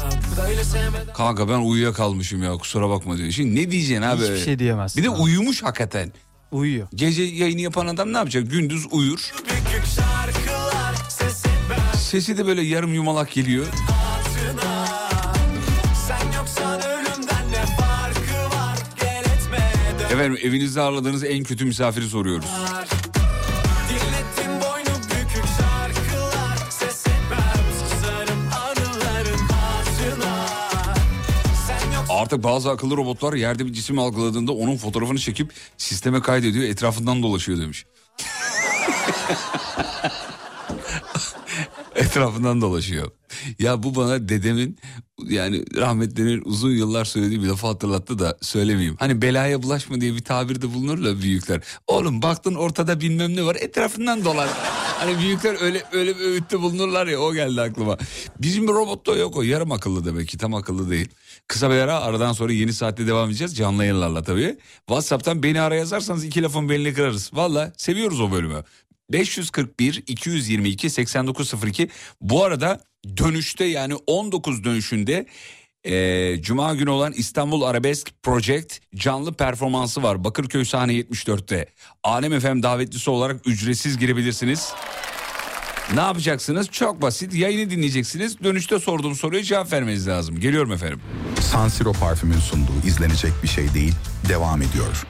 Kanka 1.14 1.50
ben 1.50 1.60
uyuyakalmışım 1.60 2.44
ya 2.44 2.54
kusura 2.54 2.90
bakma 2.90 3.18
diyor. 3.18 3.32
Şimdi 3.32 3.62
ne 3.62 3.72
diyeceksin 3.72 4.02
abi? 4.02 4.24
Hiçbir 4.24 4.38
şey 4.38 4.60
diyemezsin. 4.60 5.04
Bir 5.04 5.08
de 5.08 5.12
abi. 5.12 5.22
uyumuş 5.22 5.64
hakikaten. 5.64 6.12
Uyuyor. 6.52 6.88
Gece 6.96 7.24
yayını 7.24 7.62
yapan 7.62 7.88
adam 7.88 8.14
ne 8.14 8.18
yapacak? 8.18 8.52
Gündüz 8.52 8.86
uyur. 8.92 9.32
Sesi 11.98 12.38
de 12.38 12.46
böyle 12.48 12.62
yarım 12.62 12.94
yumalak 12.94 13.32
geliyor. 13.32 13.66
Efendim 20.12 20.38
evinizde 20.44 20.82
ağırladığınız 20.82 21.24
en 21.24 21.44
kötü 21.44 21.66
misafiri 21.66 22.10
soruyoruz. 22.10 22.50
Artık 32.28 32.44
bazı 32.44 32.72
akıllı 32.72 32.98
robotlar 32.98 33.34
yerde 33.34 33.66
bir 33.66 33.74
cisim 33.74 34.00
algıladığında 34.00 34.52
onun 34.52 34.78
fotoğrafını 34.78 35.20
çekip 35.20 35.54
sisteme 35.78 36.22
kaydediyor 36.22 36.66
etrafından 36.66 37.24
dolaşıyor 37.24 37.60
demiş. 37.60 37.86
etrafından 41.96 42.62
dolaşıyor. 42.62 43.12
Ya 43.60 43.84
bu 43.84 43.96
bana 43.96 44.30
dedemin 44.30 44.78
yani 45.24 45.66
rahmetlinin 45.76 46.42
uzun 46.46 46.72
yıllar 46.72 47.06
söylediği 47.06 47.44
bir 47.44 47.48
lafı 47.48 47.68
hatırlattı 47.68 48.20
da 48.20 48.38
söylemeyeyim. 48.42 48.96
Hani 49.00 49.22
belaya 49.22 49.64
bulaşma 49.64 50.02
diye 50.02 50.14
bir 50.14 50.24
tabirde 50.24 50.74
bulunurlar 50.74 51.22
büyükler. 51.22 51.62
Oğlum 51.88 52.22
baktın 52.22 52.56
ortada 52.56 53.02
bilmem 53.02 53.36
ne 53.36 53.46
var 53.46 53.56
etrafından 53.56 54.26
dolan. 54.26 54.48
Hani 55.00 55.20
büyükler 55.20 55.62
öyle 55.62 55.84
öyle 55.92 56.20
bir 56.20 56.22
öğütte 56.22 56.62
bulunurlar 56.62 57.08
ya 57.08 57.20
o 57.20 57.34
geldi 57.34 57.62
aklıma. 57.62 57.98
Bizim 58.40 58.68
bir 58.68 58.74
robotta 58.74 59.16
yok 59.16 59.38
o 59.38 59.42
yarım 59.42 59.72
akıllı 59.72 60.06
demek 60.06 60.28
ki 60.28 60.38
tam 60.38 60.54
akıllı 60.54 60.90
değil. 60.90 61.10
Kısa 61.48 61.70
bir 61.70 61.76
ara 61.76 62.00
aradan 62.02 62.34
sonra 62.34 62.54
yeni 62.54 62.74
saatte 62.74 63.08
devam 63.08 63.30
edeceğiz 63.30 63.56
canlı 63.58 63.84
yayınlarla 63.84 64.24
tabii. 64.24 64.58
Whatsapp'tan 64.78 65.44
beni 65.44 65.62
ara 65.62 65.76
yazarsanız 65.76 66.24
iki 66.26 66.44
lafın 66.44 66.70
belini 66.70 66.94
kırarız. 66.94 67.32
Valla 67.34 67.74
seviyoruz 67.78 68.22
o 68.22 68.32
bölümü. 68.32 68.64
541 69.12 70.04
222 70.08 70.90
8902 70.90 71.90
bu 72.22 72.44
arada 72.44 72.80
dönüşte 73.18 73.66
yani 73.66 73.96
19 74.08 74.64
dönüşünde 74.64 75.26
eee, 75.86 76.40
Cuma 76.42 76.76
günü 76.76 76.90
olan 76.90 77.14
İstanbul 77.14 77.62
Arabesk 77.62 78.12
Project 78.24 78.80
canlı 78.96 79.34
performansı 79.34 80.04
var. 80.04 80.24
Bakırköy 80.24 80.66
sahne 80.66 80.94
74'te. 80.94 81.66
Alem 82.04 82.40
FM 82.40 82.64
davetlisi 82.64 83.10
olarak 83.10 83.48
ücretsiz 83.48 83.98
girebilirsiniz. 83.98 84.74
Ne 85.94 86.00
yapacaksınız? 86.02 86.68
Çok 86.72 87.02
basit. 87.02 87.34
Yayını 87.34 87.70
dinleyeceksiniz. 87.70 88.44
Dönüşte 88.44 88.80
sorduğum 88.80 89.16
soruya 89.16 89.44
cevap 89.44 89.72
vermeniz 89.74 90.08
lazım. 90.08 90.40
Geliyorum 90.40 90.72
efendim. 90.72 91.02
San 91.52 91.68
Siro 91.70 91.94
parfümün 91.94 92.40
sunduğu 92.40 92.88
izlenecek 92.88 93.32
bir 93.44 93.48
şey 93.48 93.74
değil 93.74 93.96
devam 94.30 94.62
ediyor. 94.62 95.08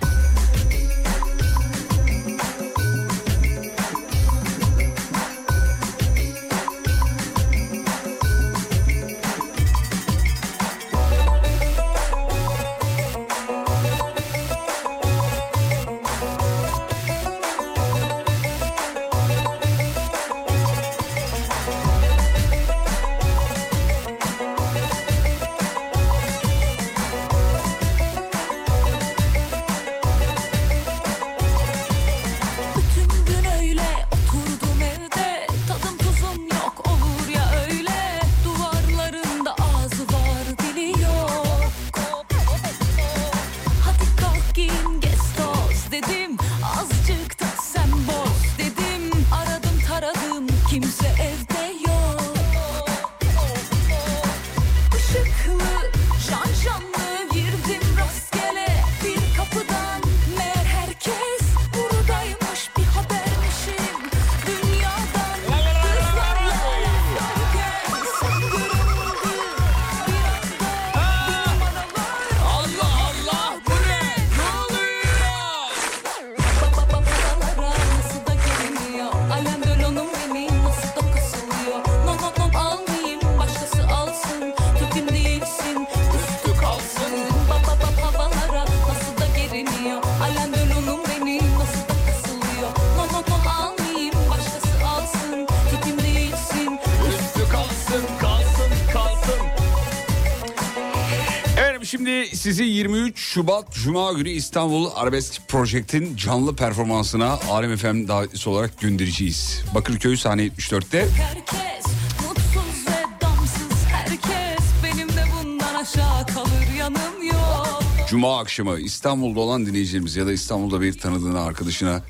Şubat 103.38 103.74
Cuma 103.74 104.14
günü 104.14 104.30
İstanbul 104.30 104.90
Arabesk 104.96 105.48
Project'in 105.48 106.16
canlı 106.16 106.56
performansına 106.56 107.40
Alem 107.50 107.78
FM 107.78 108.08
davetlisi 108.08 108.50
olarak 108.50 108.82
göndereceğiz. 108.82 109.64
Bakırköy 109.76 110.18
sahne 110.18 110.48
74'te. 110.48 111.08
Herkes 111.10 111.86
mutsuz 112.28 112.88
ve 112.88 113.22
damsız 113.22 113.86
herkes 113.88 114.66
Benim 114.84 115.10
de 115.10 115.24
bundan 115.44 115.76
aşağı 115.76 116.28
kalır 116.28 116.68
yanım 116.80 117.24
yok 117.24 117.84
Cuma 118.10 118.40
akşamı 118.40 118.80
İstanbul'da 118.80 119.40
olan 119.40 119.66
dinleyicilerimiz 119.66 120.16
ya 120.16 120.28
da 120.28 120.32
İstanbul'da 120.32 120.82
bir 120.82 121.00
tanıdığına 121.00 121.42
arkadaşına 121.42 122.02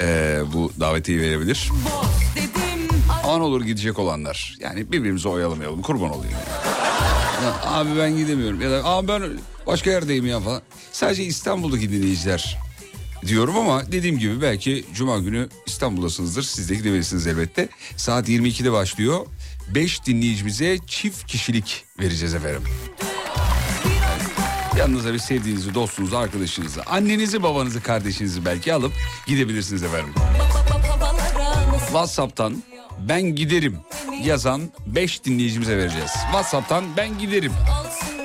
eee, 0.00 0.40
bu 0.54 0.72
davetiyi 0.80 1.20
verebilir. 1.20 1.70
Dedim 2.36 2.88
An 3.24 3.40
olur 3.40 3.64
gidecek 3.64 3.98
olanlar. 3.98 4.56
Yani 4.60 4.92
birbirimizi 4.92 5.28
oyalamayalım 5.28 5.82
kurban 5.82 6.10
olayım. 6.10 6.34
Ya, 7.44 7.60
abi 7.62 7.90
ben 7.98 8.16
gidemiyorum 8.16 8.60
ya 8.60 8.70
da 8.70 8.84
abi 8.84 9.08
ben 9.08 9.22
başka 9.66 9.90
yerdeyim 9.90 10.26
ya 10.26 10.40
falan. 10.40 10.62
Sadece 10.92 11.24
İstanbul'daki 11.24 11.92
dinleyiciler 11.92 12.58
diyorum 13.26 13.56
ama 13.56 13.92
dediğim 13.92 14.18
gibi 14.18 14.42
belki 14.42 14.84
Cuma 14.94 15.18
günü 15.18 15.48
İstanbul'dasınızdır. 15.66 16.42
Siz 16.42 16.70
de 16.70 16.74
gidebilirsiniz 16.74 17.26
elbette. 17.26 17.68
Saat 17.96 18.28
22'de 18.28 18.72
başlıyor. 18.72 19.26
5 19.74 20.06
dinleyicimize 20.06 20.78
çift 20.86 21.26
kişilik 21.26 21.84
vereceğiz 22.00 22.34
efendim. 22.34 22.62
Yanınıza 24.78 25.12
bir 25.14 25.18
sevdiğinizi, 25.18 25.74
dostunuzu, 25.74 26.16
arkadaşınızı, 26.16 26.82
annenizi, 26.82 27.42
babanızı, 27.42 27.82
kardeşinizi 27.82 28.44
belki 28.44 28.74
alıp 28.74 28.92
gidebilirsiniz 29.26 29.82
efendim. 29.82 30.14
WhatsApp'tan 31.86 32.62
ben 33.08 33.22
giderim 33.22 33.76
yazan 34.24 34.62
5 34.86 35.24
dinleyicimize 35.24 35.76
vereceğiz. 35.76 36.10
WhatsApp'tan 36.12 36.84
ben 36.96 37.18
giderim. 37.18 37.52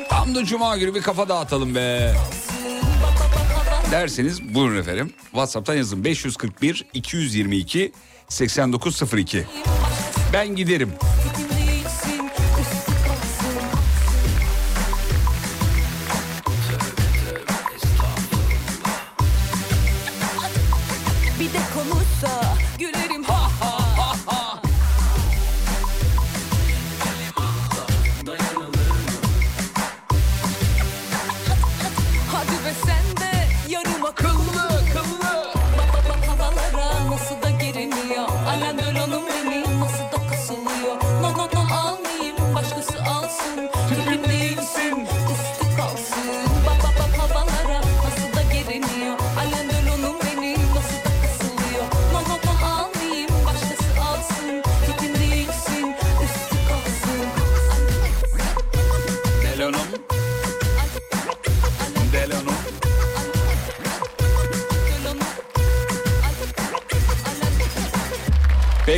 Tam 0.09 0.35
da 0.35 0.45
cuma 0.45 0.77
günü 0.77 0.95
bir 0.95 1.01
kafa 1.01 1.29
dağıtalım 1.29 1.75
be. 1.75 2.13
Derseniz 3.91 4.55
buyurun 4.55 4.77
efendim. 4.77 5.13
WhatsApp'tan 5.31 5.75
yazın 5.75 6.03
541 6.03 6.85
222 6.93 7.91
8902. 8.29 9.45
Ben 10.33 10.55
giderim. 10.55 10.89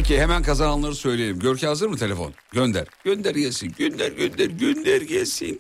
Peki 0.07 0.21
hemen 0.21 0.43
kazananları 0.43 0.95
söyleyelim. 0.95 1.39
Görke 1.39 1.67
hazır 1.67 1.87
mı 1.87 1.97
telefon? 1.97 2.33
Gönder. 2.51 2.87
Gönder 3.03 3.35
gelsin. 3.35 3.73
Gönder 3.77 4.11
gönder 4.11 4.45
gönder 4.45 5.01
gelsin. 5.01 5.59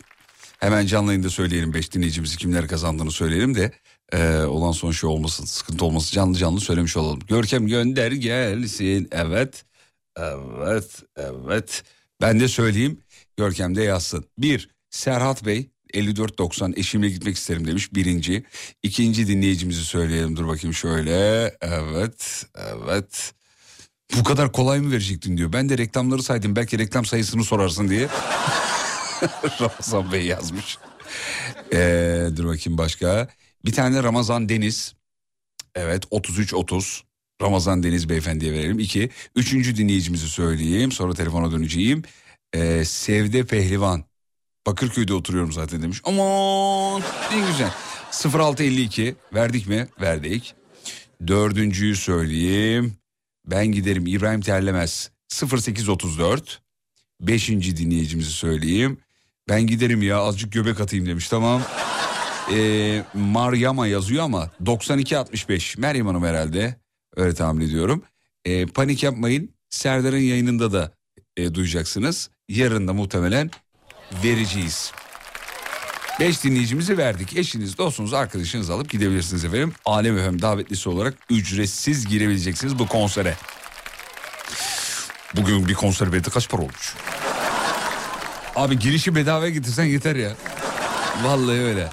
Hemen 0.59 0.85
canlı 0.85 1.11
yayında 1.11 1.29
söyleyelim. 1.29 1.73
Beş 1.73 1.93
dinleyicimizi 1.93 2.37
kimler 2.37 2.67
kazandığını 2.67 3.11
söyleyelim 3.11 3.55
de 3.55 3.71
e, 4.11 4.37
olan 4.37 4.71
son 4.71 4.91
şey 4.91 5.09
olmasın, 5.09 5.45
sıkıntı 5.45 5.85
olmasın. 5.85 6.15
Canlı 6.15 6.37
canlı 6.37 6.61
söylemiş 6.61 6.97
olalım. 6.97 7.19
Görkem 7.19 7.67
gönder 7.67 8.11
gelsin. 8.11 9.07
Evet. 9.11 9.65
Evet. 10.17 11.03
Evet. 11.17 11.83
Ben 12.21 12.39
de 12.39 12.47
söyleyeyim. 12.47 12.99
Görkem 13.37 13.75
de 13.75 13.83
yazsın. 13.83 14.25
Bir, 14.37 14.69
Serhat 14.89 15.45
Bey 15.45 15.69
5490 15.93 16.73
eşimle 16.77 17.09
gitmek 17.09 17.35
isterim 17.35 17.67
demiş 17.67 17.93
birinci. 17.95 18.43
İkinci 18.83 19.27
dinleyicimizi 19.27 19.85
söyleyelim 19.85 20.35
dur 20.35 20.47
bakayım 20.47 20.73
şöyle. 20.73 21.11
Evet, 21.61 22.45
evet. 22.55 23.34
Bu 24.17 24.23
kadar 24.23 24.51
kolay 24.51 24.79
mı 24.79 24.91
verecektin 24.91 25.37
diyor. 25.37 25.53
Ben 25.53 25.69
de 25.69 25.77
reklamları 25.77 26.23
saydım 26.23 26.55
belki 26.55 26.79
reklam 26.79 27.05
sayısını 27.05 27.43
sorarsın 27.43 27.89
diye. 27.89 28.07
Ramazan 29.61 30.11
Bey 30.11 30.25
yazmış. 30.25 30.77
Ee, 31.73 32.27
dur 32.35 32.45
bakayım 32.45 32.77
başka. 32.77 33.27
Bir 33.65 33.73
tane 33.73 34.03
Ramazan 34.03 34.49
Deniz. 34.49 34.95
Evet 35.75 36.05
33-30. 36.05 37.01
Ramazan 37.41 37.83
Deniz 37.83 38.09
beyefendiye 38.09 38.53
verelim. 38.53 38.79
İki. 38.79 39.09
Üçüncü 39.35 39.77
dinleyicimizi 39.77 40.29
söyleyeyim. 40.29 40.91
Sonra 40.91 41.13
telefona 41.13 41.51
döneceğim. 41.51 42.03
Ee, 42.53 42.85
Sevde 42.85 43.45
Pehlivan. 43.45 44.03
Bakırköy'de 44.67 45.13
oturuyorum 45.13 45.51
zaten 45.51 45.81
demiş. 45.81 46.01
Aman 46.03 47.01
ne 47.31 47.47
güzel. 47.47 47.71
0652 48.25 49.15
verdik 49.33 49.67
mi? 49.67 49.87
Verdik. 50.01 50.55
Dördüncüyü 51.27 51.95
söyleyeyim. 51.95 52.97
Ben 53.47 53.67
giderim 53.67 54.07
İbrahim 54.07 54.41
Terlemez 54.41 55.11
0834. 55.29 56.61
Beşinci 57.21 57.77
dinleyicimizi 57.77 58.31
söyleyeyim. 58.31 58.97
Ben 59.49 59.67
giderim 59.67 60.01
ya 60.01 60.17
azıcık 60.17 60.51
göbek 60.51 60.79
atayım 60.79 61.05
demiş 61.05 61.29
tamam. 61.29 61.61
Ee, 62.53 63.03
Maryama 63.13 63.87
yazıyor 63.87 64.23
ama 64.23 64.51
9265 64.65 65.77
Meryem 65.77 66.07
Hanım 66.07 66.23
herhalde 66.23 66.75
öyle 67.15 67.33
tahmin 67.33 67.65
ediyorum. 67.65 68.03
Ee, 68.45 68.65
panik 68.65 69.03
yapmayın 69.03 69.55
Serdar'ın 69.69 70.17
yayınında 70.17 70.73
da 70.73 70.91
e, 71.37 71.53
duyacaksınız. 71.53 72.29
Yarın 72.49 72.87
da 72.87 72.93
muhtemelen 72.93 73.51
vereceğiz. 74.23 74.91
Beş 76.19 76.43
dinleyicimizi 76.43 76.97
verdik. 76.97 77.37
Eşiniz, 77.37 77.77
dostunuz, 77.77 78.13
arkadaşınızı 78.13 78.73
alıp 78.73 78.89
gidebilirsiniz 78.89 79.45
efendim. 79.45 79.73
Alem 79.85 80.17
efendim 80.17 80.41
davetlisi 80.41 80.89
olarak 80.89 81.13
ücretsiz 81.29 82.07
girebileceksiniz 82.07 82.79
bu 82.79 82.87
konsere. 82.87 83.35
Bugün 85.35 85.67
bir 85.67 85.73
konser 85.73 86.13
bileti 86.13 86.31
kaç 86.31 86.49
para 86.49 86.61
olmuş? 86.61 86.95
Abi 88.55 88.79
girişi 88.79 89.15
bedavaya 89.15 89.49
getirsen 89.49 89.83
yeter 89.83 90.15
ya. 90.15 90.31
Vallahi 91.23 91.59
öyle. 91.59 91.89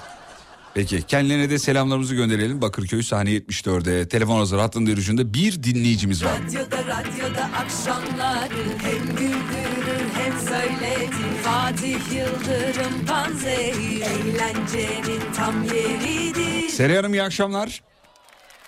Peki 0.73 1.01
kendilerine 1.01 1.49
de 1.49 1.59
selamlarımızı 1.59 2.15
gönderelim. 2.15 2.61
Bakırköy 2.61 3.03
sahne 3.03 3.29
74'e 3.29 4.07
telefon 4.07 4.39
hazır 4.39 4.59
hattın 4.59 4.85
ucunda 4.85 5.33
bir 5.33 5.63
dinleyicimiz 5.63 6.25
var. 6.25 6.31
Radyoda 6.45 6.77
radyoda 6.77 7.49
akşamları 7.57 8.63
hem 8.81 9.15
güldürür 9.15 9.82
hem 10.23 10.39
söyletir 10.39 11.37
Fatih 11.43 11.99
Yıldırım 12.15 13.05
Panzehir 13.07 14.01
eğlencenin 14.01 15.33
tam 15.35 15.63
yeridir. 15.63 16.69
Seray 16.69 16.95
Hanım 16.95 17.13
iyi 17.13 17.23
akşamlar. 17.23 17.83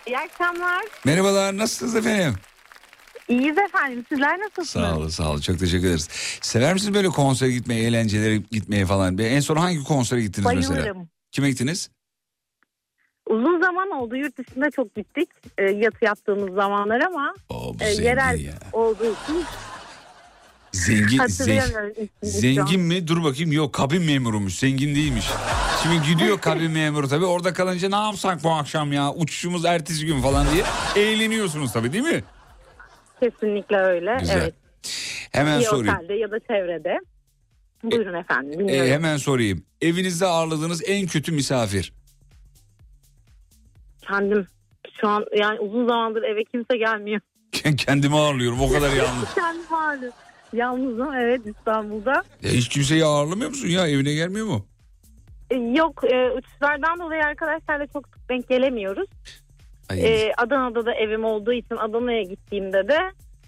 İyi 0.08 0.18
akşamlar. 0.18 0.86
Merhabalar 1.06 1.58
nasılsınız 1.58 1.96
efendim? 1.96 2.36
İyiyiz 3.30 3.58
efendim. 3.58 4.06
Sizler 4.10 4.40
nasılsınız? 4.40 4.70
Sağ 4.70 4.98
olun 4.98 5.08
sağ 5.08 5.32
olun 5.32 5.42
çok 5.42 5.60
teşekkür 5.60 5.88
ederiz. 5.88 6.10
Sever 6.42 6.74
misiniz 6.74 6.94
böyle 6.94 7.08
konsere 7.10 7.52
gitmeyi, 7.52 7.86
eğlencelere 7.88 8.38
gitmeyi 8.38 8.86
falan? 8.86 9.18
En 9.18 9.40
son 9.40 9.56
hangi 9.56 9.84
konsere 9.84 10.22
gittiniz 10.22 10.52
mesela? 10.56 10.76
Bayılırım. 10.76 11.10
Kime 11.32 11.50
gittiniz? 11.50 11.90
Uzun 13.30 13.62
zaman 13.62 13.92
oldu 13.92 14.16
yurt 14.16 14.38
dışında 14.38 14.72
çok 14.72 14.96
gittik. 14.96 15.30
E, 15.58 15.64
yatı 15.64 16.06
yaptığımız 16.06 16.54
zamanlar 16.56 17.02
ama 17.02 17.34
Oo, 17.50 17.74
bu 17.80 17.84
e, 17.84 17.86
zengin 17.86 18.04
yerel 18.04 18.40
ya. 18.40 18.54
olduğu 18.74 19.06
için 19.06 19.44
Zengin, 20.76 21.26
zengin, 21.28 22.10
zengin 22.24 22.82
mi? 22.82 23.08
Dur 23.08 23.24
bakayım 23.24 23.52
yok 23.52 23.74
kabin 23.74 24.04
memurumuş 24.04 24.56
zengin 24.60 24.96
değilmiş. 24.96 25.26
Şimdi 25.84 26.08
gidiyor 26.08 26.40
kabin 26.42 26.72
memuru 26.72 27.08
tabii 27.08 27.26
orada 27.26 27.54
kalınca 27.54 27.90
ne 27.90 27.96
yapsak 27.96 28.44
bu 28.44 28.52
akşam 28.52 28.94
ya 28.94 29.14
uçuşumuz 29.14 29.66
ertesi 29.66 30.06
gün 30.06 30.22
falan 30.22 30.48
diye 30.54 30.64
eğleniyorsunuz 31.06 31.74
tabii 31.74 31.94
değil 31.94 32.04
mi? 32.04 32.24
Kesinlikle 33.20 33.78
öyle. 33.78 34.18
Güzel. 34.20 34.42
Evet. 34.42 34.54
Hemen 35.32 35.60
Bir 35.60 35.66
sorayım. 35.66 35.96
otelde 35.96 36.14
ya 36.14 36.32
da 36.32 36.40
çevrede. 36.40 37.00
Buyurun 37.84 38.14
efendim. 38.14 38.70
E, 38.70 38.92
hemen 38.92 39.18
sorayım. 39.18 39.64
Evinizde 39.82 40.26
ağırladığınız 40.26 40.82
en 40.90 41.08
kötü 41.08 41.32
misafir. 41.32 41.94
Kendim 44.08 44.48
şu 45.02 45.08
an 45.08 45.26
yani 45.38 45.60
uzun 45.60 45.88
zamandır 45.88 46.24
eve 46.24 46.44
kimse 46.44 46.78
gelmiyor. 46.78 47.22
Kendimi 47.78 48.16
ağırlıyorum 48.16 48.62
o 48.62 48.70
kadar 48.72 48.90
yalnız. 48.94 49.34
Kendim 49.36 49.74
ağrı. 49.74 50.12
Yalnızım 50.54 51.14
evet 51.14 51.42
İstanbul'da. 51.46 52.24
Ya 52.44 52.52
hiç 52.52 52.70
kimseyi 52.70 53.06
ağırlamıyor 53.06 53.50
musun 53.50 53.68
ya 53.68 53.88
evine 53.88 54.14
gelmiyor 54.14 54.46
mu? 54.46 54.66
E, 55.50 55.56
Yok 55.56 56.04
e, 56.04 56.32
uçuşlardan 56.32 57.00
dolayı 57.00 57.24
arkadaşlarla 57.24 57.88
çok 57.88 58.06
denk 58.30 58.50
gelemiyoruz. 58.50 59.10
E, 59.92 60.32
Adana'da 60.38 60.86
da 60.86 60.94
evim 60.94 61.26
olduğu 61.26 61.54
için 61.54 61.76
Adana'ya 61.76 62.24
gittiğimde 62.24 62.88
de 62.88 62.98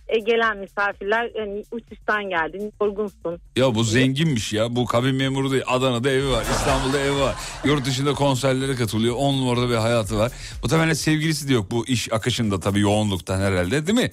e, 0.08 0.20
gelen 0.20 0.58
misafirler 0.58 1.32
hani, 1.38 1.64
uçuştan 1.72 2.30
geldin 2.30 2.74
yorgunsun. 2.82 3.40
Ya 3.56 3.76
bu 3.76 3.84
zenginmiş 3.84 4.54
ya. 4.54 4.76
Bu 4.76 4.86
kabin 4.86 5.16
memuru 5.16 5.52
değil. 5.52 5.64
Adana'da 5.68 6.10
evi 6.10 6.30
var. 6.30 6.42
İstanbul'da 6.42 7.00
evi 7.00 7.20
var. 7.20 7.36
Yurt 7.66 7.86
dışında 7.86 8.14
konserlere 8.14 8.76
katılıyor. 8.76 9.16
On 9.18 9.34
numarada 9.38 9.70
bir 9.70 9.76
hayatı 9.76 10.18
var. 10.18 10.32
Bu 10.64 10.68
tabii 10.68 10.96
sevgilisi 10.96 11.50
de 11.50 11.54
yok. 11.54 11.72
Bu 11.72 11.88
iş 11.88 12.14
akışında 12.14 12.60
tabii 12.60 12.80
yoğunluktan 12.80 13.42
herhalde 13.42 13.88
değil 13.88 14.00
mi? 14.00 14.12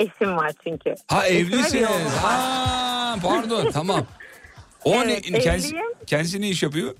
Eşim 0.00 0.36
var 0.36 0.52
çünkü. 0.64 0.94
Ha 1.08 1.26
Eşime 1.26 1.48
bir 1.48 1.54
evlisiniz. 1.56 1.82
var. 1.82 1.90
Ha 2.22 3.16
pardon 3.22 3.70
tamam. 3.72 4.06
O 4.84 4.94
Evet, 4.94 5.30
ne, 5.30 5.38
kendisi, 5.38 5.68
evliyim. 5.68 5.86
kendisi 6.06 6.40
ne 6.40 6.48
iş 6.48 6.62
yapıyor? 6.62 6.94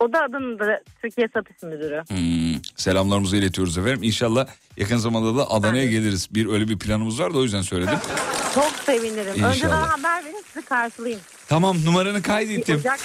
O 0.00 0.12
da 0.12 0.18
Adana'da 0.22 0.80
Türkiye 1.02 1.28
satış 1.34 1.62
müdürü. 1.62 2.02
Hmm, 2.08 2.62
selamlarımızı 2.76 3.36
iletiyoruz 3.36 3.78
efendim. 3.78 4.02
İnşallah 4.02 4.46
yakın 4.76 4.96
zamanda 4.96 5.36
da 5.36 5.50
Adana'ya 5.50 5.86
geliriz. 5.86 6.28
Bir 6.34 6.46
öyle 6.48 6.68
bir 6.68 6.78
planımız 6.78 7.20
var 7.20 7.34
da 7.34 7.38
o 7.38 7.42
yüzden 7.42 7.62
söyledim. 7.62 7.98
Çok 8.54 8.70
sevinirim. 8.86 9.34
İnşallah. 9.34 9.50
Önceden 9.54 9.70
haber 9.70 10.24
verin 10.24 10.44
sizi 10.52 10.66
karşılayayım. 10.66 11.20
tamam 11.48 11.76
numaranı 11.84 12.22
kaydettim. 12.22 12.76
Ocak, 12.78 13.00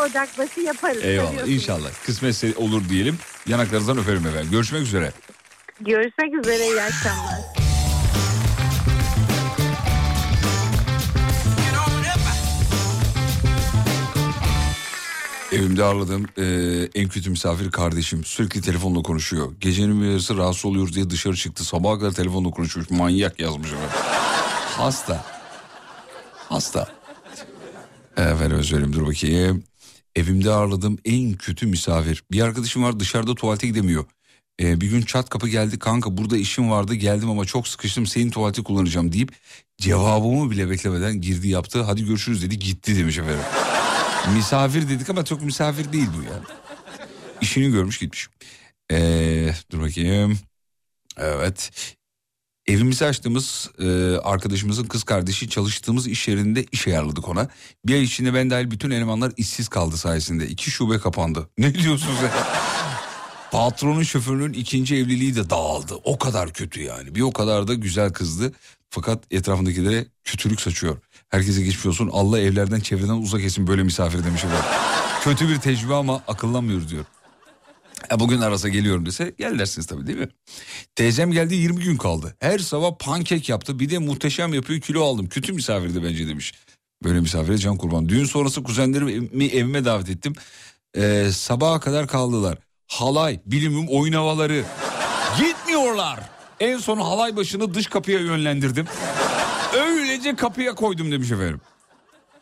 Ocakbaşı 0.10 0.60
yaparız. 0.60 1.04
Eyvallah 1.04 1.30
Biliyorsunuz. 1.30 1.54
inşallah. 1.62 1.88
Kısmetse 2.06 2.54
olur 2.56 2.88
diyelim. 2.88 3.18
Yanaklarınızdan 3.46 3.98
öperim 3.98 4.26
efendim. 4.26 4.48
Görüşmek 4.50 4.82
üzere. 4.82 5.12
Görüşmek 5.80 6.34
üzere 6.34 6.66
iyi 6.66 6.82
akşamlar. 6.82 7.39
Evimde 15.52 15.84
ağırladığım 15.84 16.26
e, 16.38 16.44
en 16.94 17.08
kötü 17.08 17.30
misafir 17.30 17.70
kardeşim. 17.70 18.24
Sürekli 18.24 18.60
telefonla 18.60 19.02
konuşuyor. 19.02 19.52
Gecenin 19.60 20.02
bir 20.02 20.06
yarısı 20.06 20.36
rahatsız 20.36 20.64
oluyoruz 20.64 20.94
diye 20.94 21.10
dışarı 21.10 21.36
çıktı. 21.36 21.64
Sabaha 21.64 21.98
kadar 21.98 22.12
telefonla 22.12 22.50
konuşmuş. 22.50 22.90
Manyak 22.90 23.40
yazmış 23.40 23.68
efendim. 23.72 23.90
Hasta. 24.76 25.24
Hasta. 26.48 26.88
Efendim 28.16 28.64
söyleyeyim 28.64 28.92
dur 28.92 29.06
bakayım. 29.06 29.64
Evimde 30.16 30.50
ağırladığım 30.50 30.98
en 31.04 31.32
kötü 31.32 31.66
misafir. 31.66 32.22
Bir 32.32 32.40
arkadaşım 32.40 32.82
var 32.82 33.00
dışarıda 33.00 33.34
tuvalete 33.34 33.66
gidemiyor. 33.66 34.04
Ee, 34.60 34.80
bir 34.80 34.90
gün 34.90 35.02
çat 35.02 35.28
kapı 35.28 35.48
geldi 35.48 35.78
kanka 35.78 36.16
burada 36.16 36.36
işim 36.36 36.70
vardı 36.70 36.94
geldim 36.94 37.30
ama 37.30 37.44
çok 37.44 37.68
sıkıştım 37.68 38.06
senin 38.06 38.30
tuvaleti 38.30 38.62
kullanacağım 38.62 39.12
deyip 39.12 39.32
cevabımı 39.78 40.50
bile 40.50 40.70
beklemeden 40.70 41.20
girdi 41.20 41.48
yaptı 41.48 41.82
hadi 41.82 42.04
görüşürüz 42.04 42.42
dedi 42.42 42.58
gitti 42.58 42.96
demiş 42.96 43.18
efendim. 43.18 43.44
Misafir 44.34 44.88
dedik 44.88 45.10
ama 45.10 45.24
çok 45.24 45.42
misafir 45.42 45.92
değil 45.92 46.08
bu 46.18 46.22
yani. 46.22 46.44
İşini 47.40 47.70
görmüş 47.72 47.98
gitmiş. 47.98 48.28
Ee, 48.92 49.54
dur 49.72 49.80
bakayım. 49.80 50.38
Evet. 51.16 51.70
Evimizi 52.66 53.06
açtığımız 53.06 53.70
e, 53.78 54.16
arkadaşımızın 54.16 54.84
kız 54.84 55.02
kardeşi 55.04 55.48
çalıştığımız 55.48 56.06
iş 56.06 56.28
yerinde 56.28 56.64
iş 56.72 56.86
ayarladık 56.88 57.28
ona. 57.28 57.48
Bir 57.86 57.94
ay 57.94 58.02
içinde 58.02 58.34
ben 58.34 58.50
dahil 58.50 58.70
bütün 58.70 58.90
elemanlar 58.90 59.32
işsiz 59.36 59.68
kaldı 59.68 59.96
sayesinde. 59.96 60.48
İki 60.48 60.70
şube 60.70 60.98
kapandı. 60.98 61.48
Ne 61.58 61.74
diyorsun 61.74 62.10
sen? 62.20 62.30
Patronun 63.50 64.02
şoförünün 64.02 64.52
ikinci 64.52 64.96
evliliği 64.96 65.36
de 65.36 65.50
dağıldı. 65.50 65.94
O 66.04 66.18
kadar 66.18 66.52
kötü 66.52 66.82
yani. 66.82 67.14
Bir 67.14 67.20
o 67.20 67.32
kadar 67.32 67.68
da 67.68 67.74
güzel 67.74 68.12
kızdı. 68.12 68.52
Fakat 68.90 69.24
etrafındakilere 69.30 70.06
kötülük 70.24 70.60
saçıyor. 70.60 70.98
Herkese 71.30 71.62
geçmiş 71.62 71.86
olsun. 71.86 72.10
Allah 72.12 72.40
evlerden 72.40 72.80
çevreden 72.80 73.22
uzak 73.22 73.40
etsin 73.42 73.66
böyle 73.66 73.82
misafir 73.82 74.24
demiş. 74.24 74.42
Kötü 75.24 75.48
bir 75.48 75.60
tecrübe 75.60 75.94
ama 75.94 76.22
akıllanmıyoruz 76.28 76.90
diyor. 76.90 77.04
E 78.12 78.20
bugün 78.20 78.40
arasa 78.40 78.68
geliyorum 78.68 79.06
dese 79.06 79.34
gel 79.38 79.58
dersiniz 79.58 79.86
tabii 79.86 80.06
değil 80.06 80.18
mi? 80.18 80.28
Teyzem 80.94 81.32
geldi 81.32 81.54
20 81.54 81.84
gün 81.84 81.96
kaldı. 81.96 82.36
Her 82.40 82.58
sabah 82.58 82.98
pankek 82.98 83.48
yaptı 83.48 83.78
bir 83.78 83.90
de 83.90 83.98
muhteşem 83.98 84.54
yapıyor 84.54 84.80
kilo 84.80 85.04
aldım. 85.04 85.28
Kötü 85.28 85.52
misafirdi 85.52 86.02
bence 86.04 86.28
demiş. 86.28 86.54
Böyle 87.04 87.20
misafire 87.20 87.58
can 87.58 87.76
kurban. 87.76 88.08
Düğün 88.08 88.24
sonrası 88.24 88.62
kuzenlerimi 88.62 89.46
evime 89.46 89.84
davet 89.84 90.08
ettim. 90.08 90.32
Ee, 90.96 91.30
sabaha 91.32 91.80
kadar 91.80 92.06
kaldılar. 92.06 92.58
Halay, 92.86 93.40
bilimum 93.46 93.86
oyun 93.88 94.12
havaları. 94.12 94.64
Gitmiyorlar. 95.38 96.20
En 96.60 96.78
son 96.78 96.98
halay 96.98 97.36
başını 97.36 97.74
dış 97.74 97.86
kapıya 97.86 98.18
yönlendirdim. 98.20 98.86
Öylece 100.20 100.36
kapıya 100.36 100.74
koydum 100.74 101.12
demiş 101.12 101.30
efendim. 101.30 101.60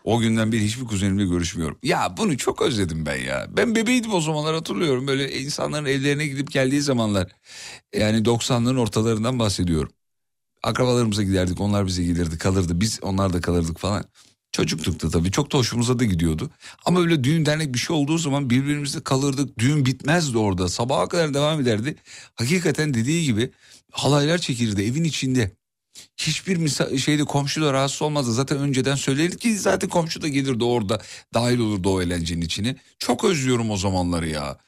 O 0.05 0.19
günden 0.19 0.53
beri 0.53 0.65
hiçbir 0.65 0.85
kuzenimle 0.85 1.25
görüşmüyorum. 1.25 1.79
Ya 1.83 2.15
bunu 2.17 2.37
çok 2.37 2.63
özledim 2.63 3.07
ben 3.07 3.17
ya. 3.17 3.47
Ben 3.49 3.75
bebeydim 3.75 4.15
o 4.15 4.21
zamanlar 4.21 4.55
hatırlıyorum. 4.55 5.07
Böyle 5.07 5.41
insanların 5.41 5.85
evlerine 5.85 6.27
gidip 6.27 6.51
geldiği 6.51 6.81
zamanlar. 6.81 7.33
Yani 7.95 8.25
90'ların 8.25 8.79
ortalarından 8.79 9.39
bahsediyorum. 9.39 9.93
Akrabalarımıza 10.63 11.23
giderdik 11.23 11.61
onlar 11.61 11.87
bize 11.87 12.05
gelirdi 12.05 12.39
kalırdı. 12.39 12.81
Biz 12.81 12.99
onlar 13.03 13.33
da 13.33 13.41
kalırdık 13.41 13.79
falan. 13.79 14.05
Çocuktuk 14.53 15.03
da 15.03 15.11
tabii 15.11 15.31
çok 15.31 15.53
da 15.53 15.59
hoşumuza 15.59 15.99
da 15.99 16.05
gidiyordu. 16.05 16.51
Ama 16.85 17.01
öyle 17.01 17.25
düğün 17.25 17.47
dernek 17.47 17.75
bir 17.75 17.79
şey 17.79 17.97
olduğu 17.97 18.19
zaman 18.19 18.51
birbirimizle 18.51 19.01
kalırdık. 19.01 19.59
Düğün 19.59 19.87
bitmezdi 19.87 20.39
orada. 20.39 20.69
Sabaha 20.69 21.09
kadar 21.09 21.35
devam 21.35 21.61
ederdi. 21.61 21.97
Hakikaten 22.35 22.95
dediği 22.95 23.25
gibi 23.25 23.51
halaylar 23.91 24.39
çekilirdi 24.39 24.83
evin 24.83 25.05
içinde. 25.05 25.58
Hiçbir 26.19 26.69
şeyde 26.99 27.25
komşu 27.25 27.63
da 27.63 27.73
rahatsız 27.73 28.03
olmazdı. 28.03 28.33
Zaten 28.33 28.59
önceden 28.59 28.95
söylerdik 28.95 29.41
ki 29.41 29.55
zaten 29.59 29.89
komşu 29.91 30.23
da 30.23 30.29
gelirdi 30.29 30.65
orada. 30.65 31.01
Dahil 31.35 31.59
olurdu 31.59 31.95
o 31.95 32.03
eğlencenin 32.03 32.41
içine. 32.41 32.77
Çok 32.99 33.25
özlüyorum 33.25 33.71
o 33.71 33.77
zamanları 33.77 34.29
ya. 34.29 34.59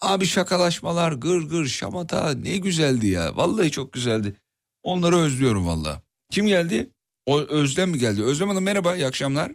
Abi 0.00 0.26
şakalaşmalar, 0.26 1.12
gır 1.12 1.42
gır, 1.42 1.66
şamata 1.66 2.34
ne 2.34 2.56
güzeldi 2.56 3.06
ya. 3.06 3.36
Vallahi 3.36 3.70
çok 3.70 3.92
güzeldi. 3.92 4.36
Onları 4.82 5.16
özlüyorum 5.16 5.66
vallahi. 5.66 5.98
Kim 6.30 6.46
geldi? 6.46 6.90
O 7.26 7.40
Özlem 7.40 7.90
mi 7.90 7.98
geldi? 7.98 8.22
Özlem 8.22 8.48
Hanım 8.48 8.64
merhaba, 8.64 8.96
iyi 8.96 9.06
akşamlar. 9.06 9.52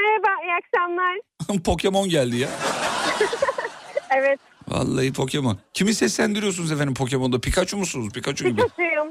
Merhaba 0.00 0.42
iyi 0.44 0.52
akşamlar. 0.54 1.18
Pokemon 1.64 2.08
geldi 2.08 2.36
ya. 2.36 2.48
Evet 4.18 4.38
Vallahi 4.68 5.12
Pokemon. 5.12 5.58
Kimi 5.74 5.94
seslendiriyorsunuz 5.94 6.72
efendim 6.72 6.94
Pokemon'da? 6.94 7.40
Pikachu 7.40 7.76
musunuz? 7.76 8.12
Pikachu 8.12 8.44
gibi. 8.44 8.56
Pikachu'yum. 8.62 9.08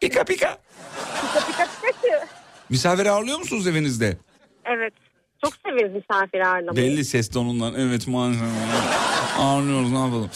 Pika 0.00 0.24
pika. 0.24 0.58
Pika 1.24 1.46
pika 1.46 1.64
Pikachu. 1.82 2.26
Misafir 2.70 3.06
ağırlıyor 3.06 3.38
musunuz 3.38 3.66
evinizde? 3.66 4.16
Evet. 4.64 4.94
Çok 5.44 5.54
severiz 5.66 5.92
misafir 5.94 6.40
ağırlamayı. 6.40 6.76
Belli 6.86 7.04
ses 7.04 7.28
tonundan. 7.30 7.74
Evet 7.74 8.08
maşallah. 8.08 9.38
Ağırlıyoruz 9.40 9.92
ne 9.92 9.98
yapalım. 9.98 10.30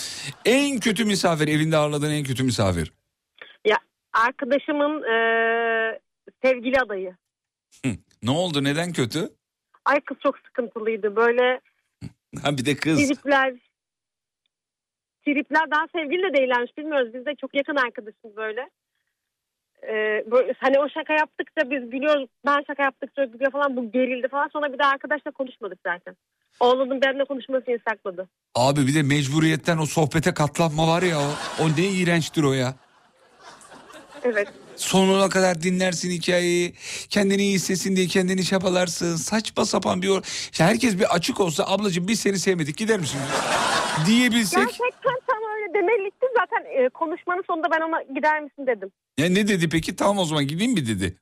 En 0.45 0.81
kötü 0.81 1.05
misafir 1.05 1.49
evinde 1.49 1.77
ağırladığın 1.77 2.11
en 2.11 2.25
kötü 2.25 2.45
misafir. 2.45 2.93
Ya 3.65 3.77
arkadaşımın 4.13 5.03
e, 5.03 5.17
sevgili 6.45 6.77
adayı. 6.81 7.17
Ne 8.23 8.31
oldu 8.31 8.65
neden 8.65 8.93
kötü? 8.93 9.29
Ay 9.85 10.01
kız 10.01 10.17
çok 10.23 10.39
sıkıntılıydı. 10.39 11.17
Böyle 11.17 11.61
Ha 12.43 12.59
bir 12.59 12.65
de 12.67 12.77
kız. 12.77 13.09
tripler 13.09 13.55
tripler 15.25 15.71
daha 15.71 15.87
sevgili 15.95 16.23
de 16.23 16.35
değillermiş 16.39 16.79
bilmiyoruz. 16.79 17.15
Biz 17.15 17.27
de 17.27 17.35
çok 17.41 17.55
yakın 17.55 17.77
arkadaşız 17.77 18.37
böyle. 18.37 18.71
Ee, 19.89 20.25
böyle 20.31 20.55
hani 20.61 20.79
o 20.79 20.89
şaka 20.89 21.13
yaptıkça 21.13 21.71
biz 21.71 21.91
gülüyoruz. 21.91 22.29
Ben 22.47 22.65
şaka 22.67 22.83
yaptıkça 22.83 23.25
gülüyor 23.25 23.53
falan. 23.53 23.77
Bu 23.77 23.93
gerildi 23.93 24.29
falan. 24.29 24.49
Sonra 24.53 24.73
bir 24.73 24.79
daha 24.79 24.91
arkadaşla 24.91 25.31
konuşmadık 25.31 25.79
zaten. 25.87 26.17
Oğlunun 26.61 27.03
benimle 27.03 27.25
konuşmasını 27.25 27.71
yasakladı. 27.71 28.29
Abi 28.55 28.87
bir 28.87 28.95
de 28.95 29.03
mecburiyetten 29.03 29.79
o 29.79 29.87
sohbete 29.87 30.35
katlanma 30.35 30.89
var 30.89 31.03
ya 31.03 31.19
o. 31.21 31.31
O 31.63 31.69
ne 31.77 31.89
iğrençtir 31.89 32.43
o 32.43 32.53
ya. 32.53 32.75
Evet. 34.25 34.49
Sonuna 34.77 35.29
kadar 35.29 35.63
dinlersin 35.63 36.11
hikayeyi. 36.11 36.75
Kendini 37.11 37.43
iyi 37.43 37.55
hissetsin 37.55 37.97
diye 37.97 38.07
kendini 38.07 38.45
çabalarsın. 38.45 39.17
Saçma 39.17 39.65
sapan 39.65 40.03
bir... 40.03 40.09
or- 40.09 40.51
İşte 40.53 40.65
herkes 40.65 40.99
bir 40.99 41.15
açık 41.15 41.41
olsa 41.41 41.65
ablacığım 41.67 42.09
biz 42.09 42.21
seni 42.21 42.39
sevmedik 42.39 42.77
gider 42.77 43.01
misin? 43.01 43.21
Diyebilsek. 44.07 44.59
Gerçekten 44.59 45.19
tam 45.27 45.39
öyle 45.57 45.75
demelikti. 45.75 46.27
Zaten 46.39 46.64
e, 46.75 46.89
konuşmanın 46.89 47.43
sonunda 47.47 47.71
ben 47.71 47.81
ona 47.81 48.03
gider 48.03 48.43
misin 48.43 48.67
dedim. 48.67 48.91
Ya 49.19 49.29
ne 49.29 49.49
dedi 49.49 49.69
peki? 49.69 49.97
Tamam 49.97 50.19
o 50.19 50.25
zaman 50.25 50.47
gideyim 50.47 50.73
mi 50.73 50.87
dedi. 50.87 51.17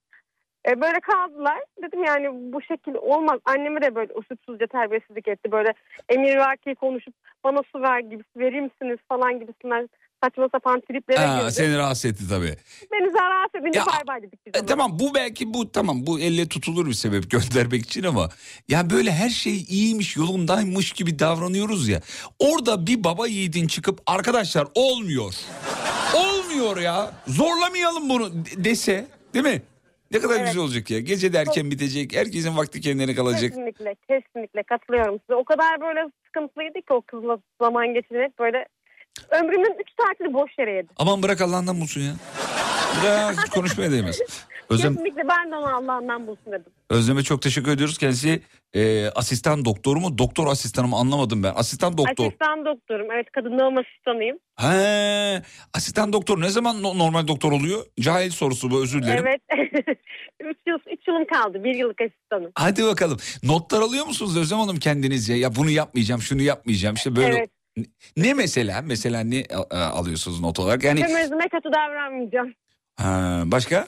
E, 0.68 0.80
böyle 0.80 1.00
kaldılar. 1.00 1.58
Dedim 1.82 2.04
yani 2.04 2.52
bu 2.52 2.62
şekil 2.62 2.94
olmaz. 2.94 3.40
Annemi 3.44 3.82
de 3.82 3.94
böyle 3.94 4.12
usulsüzce 4.12 4.66
terbiyesizlik 4.66 5.28
etti. 5.28 5.52
Böyle 5.52 5.74
emir 6.08 6.36
vaki 6.36 6.74
konuşup 6.74 7.14
bana 7.44 7.62
su 7.72 7.82
ver 7.82 8.00
gibi 8.00 8.22
verir 8.36 8.60
misiniz 8.60 8.98
falan 9.08 9.40
gibisinden 9.40 9.88
saçma 10.24 10.48
sapan 10.52 10.80
triplere 10.80 11.18
Ha, 11.26 11.40
girdi. 11.40 11.52
seni 11.52 11.78
rahatsız 11.78 12.04
etti 12.10 12.28
tabii. 12.28 12.56
Beni 12.92 13.12
rahatsız 13.14 13.60
edince 13.62 13.78
Ya, 13.78 13.86
bay 13.86 14.00
bay 14.06 14.22
dedik 14.22 14.46
biz 14.46 14.62
E, 14.62 14.66
tamam 14.66 14.98
bu 14.98 15.14
belki 15.14 15.54
bu 15.54 15.72
tamam 15.72 16.06
bu 16.06 16.20
elle 16.20 16.48
tutulur 16.48 16.86
bir 16.86 16.92
sebep 16.92 17.30
göndermek 17.30 17.82
için 17.84 18.02
ama 18.02 18.28
ya 18.68 18.90
böyle 18.90 19.12
her 19.12 19.30
şey 19.30 19.56
iyiymiş 19.68 20.16
yolundaymış 20.16 20.92
gibi 20.92 21.18
davranıyoruz 21.18 21.88
ya. 21.88 22.00
Orada 22.38 22.86
bir 22.86 23.04
baba 23.04 23.26
yiğidin 23.26 23.66
çıkıp 23.66 24.00
arkadaşlar 24.06 24.66
olmuyor. 24.74 25.34
olmuyor 26.16 26.76
ya. 26.76 27.12
Zorlamayalım 27.26 28.08
bunu 28.08 28.32
de- 28.32 28.64
dese 28.64 29.06
değil 29.34 29.44
mi? 29.44 29.62
Ne 30.10 30.18
kadar 30.20 30.36
Evet. 30.36 30.46
güzel 30.46 30.62
olacak 30.62 30.90
ya. 30.90 31.00
Gece 31.00 31.32
de 31.32 31.38
erken 31.38 31.70
bitecek. 31.70 32.16
Herkesin 32.16 32.56
vakti 32.56 32.80
kendine 32.80 33.14
kalacak. 33.14 33.50
Kesinlikle, 33.50 33.94
kesinlikle 34.08 34.62
katılıyorum 34.62 35.18
size. 35.20 35.34
O 35.34 35.44
kadar 35.44 35.80
böyle 35.80 36.00
sıkıntılıydı 36.26 36.74
ki 36.78 36.92
o 36.92 37.00
kızla 37.02 37.38
zaman 37.60 37.94
geçirmek 37.94 38.38
böyle 38.38 38.66
ömrümün 39.30 39.76
3 39.80 39.88
saatini 40.00 40.34
boş 40.34 40.58
yere 40.58 40.72
yedim. 40.72 40.90
Aman 40.96 41.22
bırak 41.22 41.40
Allah'ından 41.40 41.80
bulsun 41.80 42.00
ya. 42.00 42.12
Bırak 43.02 43.36
hiç 43.44 43.50
konuşmaya 43.54 43.92
değmez. 43.92 44.20
Özlem, 44.70 44.94
Kesinlikle 44.94 45.22
ben 45.28 45.50
de 45.52 45.56
onu 45.56 45.76
Allah'ından 45.76 46.26
bulsun 46.26 46.46
dedim. 46.52 46.72
Özlem'e 46.90 47.22
çok 47.22 47.42
teşekkür 47.42 47.70
ediyoruz. 47.70 47.98
Kendisi 47.98 48.42
e, 48.74 49.06
asistan 49.08 49.64
doktoru 49.64 50.00
mu? 50.00 50.18
Doktor 50.18 50.46
asistanı 50.46 50.86
mı 50.88 50.96
anlamadım 50.96 51.42
ben. 51.42 51.52
Asistan 51.56 51.98
doktor. 51.98 52.26
Asistan 52.26 52.64
doktorum. 52.64 53.10
Evet 53.10 53.26
kadın 53.32 53.58
doğum 53.58 53.78
asistanıyım. 53.78 54.38
He, 54.56 55.42
asistan 55.74 56.12
doktor 56.12 56.40
ne 56.40 56.48
zaman 56.48 56.82
no- 56.82 56.98
normal 56.98 57.28
doktor 57.28 57.52
oluyor? 57.52 57.84
Cahil 58.00 58.30
sorusu 58.30 58.70
bu 58.70 58.82
özür 58.82 59.02
dilerim. 59.02 59.24
Evet. 59.26 59.40
3 60.40 60.56
yıl, 60.66 60.78
üç 60.92 61.08
yılım 61.08 61.24
kaldı. 61.24 61.64
1 61.64 61.74
yıllık 61.74 62.00
asistanım. 62.00 62.52
Hadi 62.54 62.84
bakalım. 62.84 63.18
Notlar 63.42 63.80
alıyor 63.80 64.06
musunuz 64.06 64.36
Özlem 64.36 64.58
Hanım 64.58 64.76
kendinizce? 64.76 65.34
Ya 65.34 65.54
bunu 65.56 65.70
yapmayacağım, 65.70 66.20
şunu 66.22 66.42
yapmayacağım. 66.42 66.94
İşte 66.94 67.16
böyle. 67.16 67.36
Evet. 67.38 67.50
Ne 68.16 68.34
mesela? 68.34 68.80
Mesela 68.82 69.20
ne 69.20 69.36
e, 69.36 69.46
e, 69.70 69.76
alıyorsunuz 69.76 70.40
not 70.40 70.58
olarak? 70.58 70.84
Yani 70.84 71.00
Temizime 71.00 71.48
kötü 71.48 71.72
davranmayacağım. 71.72 72.54
ha, 72.96 73.42
başka? 73.46 73.86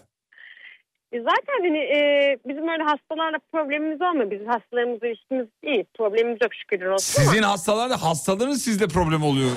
E 1.12 1.20
Zaten 1.20 1.60
hani 1.62 1.78
e, 1.78 2.36
bizim 2.46 2.68
öyle 2.68 2.82
hastalarla 2.82 3.38
problemimiz 3.52 4.02
olmuyor. 4.02 4.30
Bizim 4.30 4.46
hastalarımızla 4.46 5.06
ilişkimiz 5.08 5.46
iyi. 5.62 5.86
Problemimiz 5.98 6.38
yok 6.42 6.54
şükürler 6.54 6.86
olsun 6.86 7.22
Sizin 7.22 7.42
ama. 7.42 7.52
hastalarda 7.52 8.02
hastaların 8.02 8.52
sizde 8.52 8.86
problem 8.88 9.22
oluyor. 9.22 9.50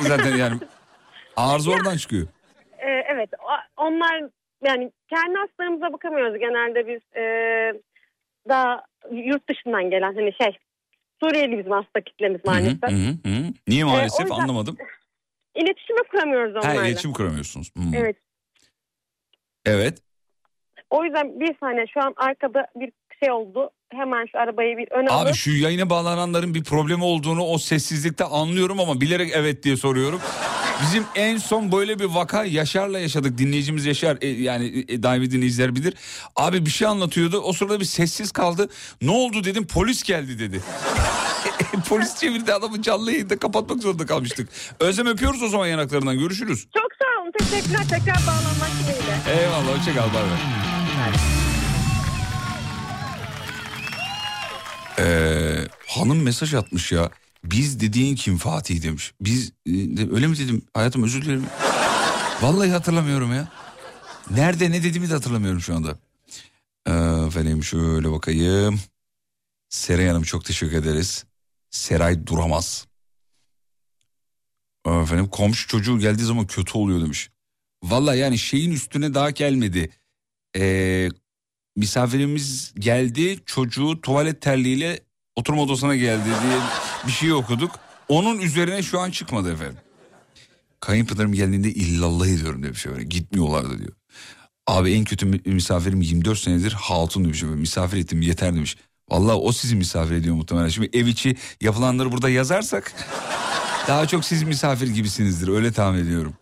Zaten 0.00 0.36
yani 0.36 0.56
arıza 1.36 1.70
oradan 1.70 1.96
çıkıyor. 1.96 2.26
E, 2.78 2.88
evet 2.88 3.30
o- 3.42 3.82
onlar 3.84 4.22
yani 4.64 4.92
kendi 5.10 5.38
hastalarımıza 5.38 5.92
bakamıyoruz. 5.92 6.38
Genelde 6.38 6.86
biz 6.88 7.00
e, 7.22 7.24
daha 8.48 8.82
yurt 9.12 9.48
dışından 9.48 9.90
gelen 9.90 10.14
hani 10.14 10.32
şey 10.42 10.58
Suriyeli 11.20 11.58
bizim 11.58 11.72
hasta 11.72 12.00
kitlemiz 12.00 12.40
maalesef. 12.44 12.82
Hı 12.82 12.86
hı, 12.86 13.16
hı 13.26 13.28
hı. 13.28 13.52
Niye 13.68 13.84
maalesef 13.84 14.20
o 14.20 14.22
yüzden- 14.22 14.36
anlamadım. 14.42 14.76
İletişime 15.54 16.00
kuramıyoruz 16.10 16.54
Ha, 16.54 16.60
onlarla. 16.60 16.86
iletişim 16.86 17.12
kuramıyorsunuz. 17.12 17.70
Hı. 17.76 17.82
Evet. 17.96 18.16
Evet. 19.66 19.98
O 20.90 21.04
yüzden 21.04 21.40
bir 21.40 21.56
saniye 21.60 21.86
şu 21.94 22.00
an 22.00 22.14
arkada 22.16 22.66
bir 22.76 22.92
şey 23.22 23.32
oldu. 23.32 23.70
Hemen 23.92 24.26
şu 24.32 24.38
arabayı 24.38 24.76
bir 24.76 24.88
öne 24.90 25.06
Abi 25.10 25.12
alıp 25.12 25.34
şu 25.34 25.50
yayına 25.50 25.90
bağlananların 25.90 26.54
bir 26.54 26.64
problemi 26.64 27.04
olduğunu 27.04 27.42
o 27.44 27.58
sessizlikte 27.58 28.24
anlıyorum 28.24 28.80
ama 28.80 29.00
bilerek 29.00 29.30
evet 29.34 29.62
diye 29.62 29.76
soruyorum. 29.76 30.20
Bizim 30.82 31.04
en 31.14 31.36
son 31.38 31.72
böyle 31.72 31.98
bir 31.98 32.04
vaka 32.04 32.44
Yaşar'la 32.44 32.98
yaşadık. 32.98 33.38
Dinleyicimiz 33.38 33.86
Yaşar 33.86 34.18
e, 34.20 34.28
yani 34.28 34.84
e, 34.88 35.02
daimi 35.02 35.30
dinleyiciler 35.30 35.74
bilir. 35.74 35.94
Abi 36.36 36.66
bir 36.66 36.70
şey 36.70 36.88
anlatıyordu. 36.88 37.38
O 37.40 37.52
sırada 37.52 37.80
bir 37.80 37.84
sessiz 37.84 38.32
kaldı. 38.32 38.68
Ne 39.02 39.10
oldu 39.10 39.44
dedim 39.44 39.66
polis 39.66 40.02
geldi 40.02 40.38
dedi. 40.38 40.60
polis 41.88 42.16
çevirdi 42.20 42.54
adamı 42.54 42.82
canlı 42.82 43.12
yayında 43.12 43.38
kapatmak 43.38 43.82
zorunda 43.82 44.06
kalmıştık. 44.06 44.48
Özlem 44.80 45.06
öpüyoruz 45.06 45.42
o 45.42 45.48
zaman 45.48 45.66
yanaklarından 45.66 46.18
görüşürüz. 46.18 46.66
çok 46.74 46.90
sağ 46.98 47.22
olun 47.22 47.32
teşekkürler 47.38 47.82
tekrar 47.88 48.26
bağlanmak 48.26 48.70
dileğiyle. 48.82 49.42
Eyvallah 49.42 49.78
hoşçakal 49.78 50.14
bay 50.14 50.22
bay. 50.22 50.38
Ee, 54.98 55.68
hanım 55.86 56.22
mesaj 56.22 56.54
atmış 56.54 56.92
ya. 56.92 57.10
Biz 57.44 57.80
dediğin 57.80 58.16
kim 58.16 58.36
Fatih 58.38 58.82
demiş. 58.82 59.12
Biz 59.20 59.52
e, 59.66 59.70
de- 59.72 60.14
öyle 60.14 60.26
mi 60.26 60.38
dedim 60.38 60.62
hayatım 60.74 61.02
özür 61.02 61.22
dilerim. 61.22 61.46
Vallahi 62.42 62.70
hatırlamıyorum 62.70 63.32
ya. 63.34 63.48
Nerede 64.30 64.70
ne 64.70 64.82
dediğimi 64.82 65.08
de 65.10 65.12
hatırlamıyorum 65.14 65.60
şu 65.60 65.74
anda. 65.76 65.98
Ee, 66.86 66.92
efendim 67.26 67.64
şöyle 67.64 68.10
bakayım. 68.12 68.80
Seray 69.68 70.06
Hanım 70.06 70.22
çok 70.22 70.44
teşekkür 70.44 70.76
ederiz. 70.76 71.24
Seray 71.70 72.26
Duramaz. 72.26 72.86
Ee, 74.86 74.90
Efendim 74.90 75.28
komşu 75.28 75.68
çocuğu 75.68 75.98
geldiği 75.98 76.24
zaman 76.24 76.46
kötü 76.46 76.78
oluyor 76.78 77.00
demiş. 77.00 77.30
Vallahi 77.82 78.18
yani 78.18 78.38
şeyin 78.38 78.70
üstüne 78.72 79.14
daha 79.14 79.30
gelmedi. 79.30 79.90
Ee, 80.56 81.08
misafirimiz 81.76 82.72
geldi 82.78 83.38
çocuğu 83.46 84.00
tuvalet 84.00 84.42
terliğiyle 84.42 85.00
oturma 85.36 85.62
odasına 85.62 85.96
geldi 85.96 86.24
diye 86.24 86.58
bir 87.06 87.12
şey 87.12 87.32
okuduk. 87.32 87.70
Onun 88.08 88.38
üzerine 88.38 88.82
şu 88.82 89.00
an 89.00 89.10
çıkmadı 89.10 89.52
efendim. 89.52 89.78
Kayınpederim 90.80 91.32
geldiğinde 91.32 91.70
illallah 91.70 92.26
ediyorum 92.26 92.62
diye 92.62 92.72
bir 92.72 92.78
şey 92.78 92.92
var. 92.92 93.00
Gitmiyorlardı 93.00 93.78
diyor. 93.78 93.92
Abi 94.66 94.92
en 94.92 95.04
kötü 95.04 95.26
mi- 95.26 95.40
misafirim 95.44 96.00
24 96.02 96.38
senedir 96.38 96.72
hatun 96.72 97.24
demiş. 97.24 97.42
Misafir 97.42 97.96
ettim 97.98 98.22
yeter 98.22 98.54
demiş. 98.54 98.76
Vallahi 99.10 99.34
o 99.36 99.52
sizi 99.52 99.76
misafir 99.76 100.14
ediyor 100.14 100.34
muhtemelen. 100.34 100.68
Şimdi 100.68 100.90
ev 100.92 101.06
içi 101.06 101.36
yapılanları 101.60 102.12
burada 102.12 102.30
yazarsak 102.30 102.92
daha 103.88 104.06
çok 104.06 104.24
siz 104.24 104.42
misafir 104.42 104.88
gibisinizdir 104.88 105.48
öyle 105.48 105.72
tahmin 105.72 105.98
ediyorum. 105.98 106.34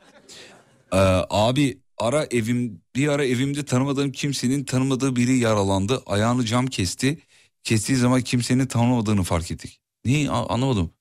Ee, 0.93 0.97
abi 1.31 1.79
ara 1.99 2.25
evim 2.31 2.83
bir 2.97 3.09
ara 3.09 3.25
evimde 3.25 3.65
tanımadığım 3.65 4.13
kimsenin 4.13 4.65
tanımadığı 4.65 5.17
biri 5.17 5.39
yaralandı. 5.39 6.03
Ayağını 6.07 6.45
cam 6.45 6.67
kesti. 6.67 7.19
Kestiği 7.65 7.99
zaman 7.99 8.21
kimsenin 8.21 8.67
tanımadığını 8.67 9.23
fark 9.23 9.51
ettik. 9.51 9.81
Niye 10.09 10.31
anlamadım. 10.31 10.93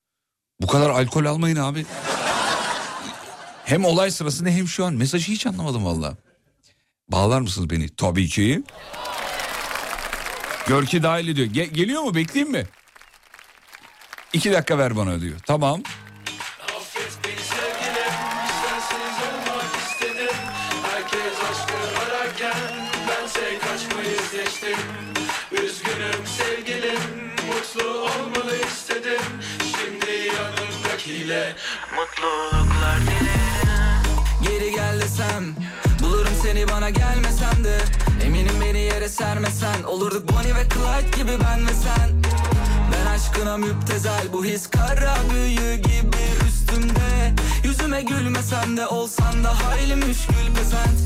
Bu 0.62 0.68
kadar 0.68 0.90
alkol 0.90 1.26
almayın 1.26 1.56
abi. 1.56 1.86
Hem 3.66 3.86
olay 3.86 4.12
sırasında 4.12 4.50
hem 4.50 4.68
şu 4.68 4.86
an 4.86 4.94
mesajı 4.94 5.32
hiç 5.32 5.46
anlamadım 5.46 5.86
valla. 5.86 6.18
Bağlar 7.10 7.42
mısınız 7.42 7.70
beni? 7.70 7.96
Tabii 7.96 8.28
ki. 8.28 8.64
Görki 10.68 11.04
dahil 11.04 11.28
ediyor. 11.28 11.48
Ge- 11.48 11.74
geliyor 11.74 12.02
mu 12.02 12.16
bekleyeyim 12.16 12.52
mi? 12.52 12.66
İki 14.34 14.52
dakika 14.52 14.78
ver 14.78 14.98
bana 14.98 15.22
diyor. 15.22 15.40
Tamam. 15.46 15.82
Üzgünüm 25.52 26.26
sevgilim 26.26 27.27
mutlu 27.78 28.00
olmanı 28.00 28.56
istedim. 28.68 29.22
Şimdi 29.60 30.12
yanımdakiyle 30.28 31.56
Mutluluklar 31.96 33.02
dilerim. 33.02 34.02
Geri 34.44 34.72
gel 34.72 35.02
desem 35.02 35.56
Bulurum 36.02 36.34
seni 36.44 36.68
bana 36.68 36.90
gelmesen 36.90 37.64
de. 37.64 37.78
Eminim 38.26 38.62
beni 38.62 38.80
yere 38.80 39.10
sermesen 39.10 39.84
Olurduk 39.84 40.30
Bonnie 40.32 40.56
ve 40.56 40.64
Clyde 40.70 41.18
gibi 41.18 41.32
ben 41.44 41.68
ve 41.68 41.74
sen. 41.74 42.10
Ben 42.92 43.06
aşkına 43.12 43.58
müptezel 43.58 44.34
Bu 44.34 44.46
his 44.46 44.70
kara 44.70 45.18
büyü 45.34 45.76
gibi 45.76 46.48
üstümde. 46.48 47.34
Yüzüme 47.64 48.02
gülmesen 48.02 48.78
de 48.78 48.88
olsan 48.88 49.44
da 49.44 49.54
hayli 49.66 49.96
müşkül 49.96 50.56
pesent. 50.56 51.00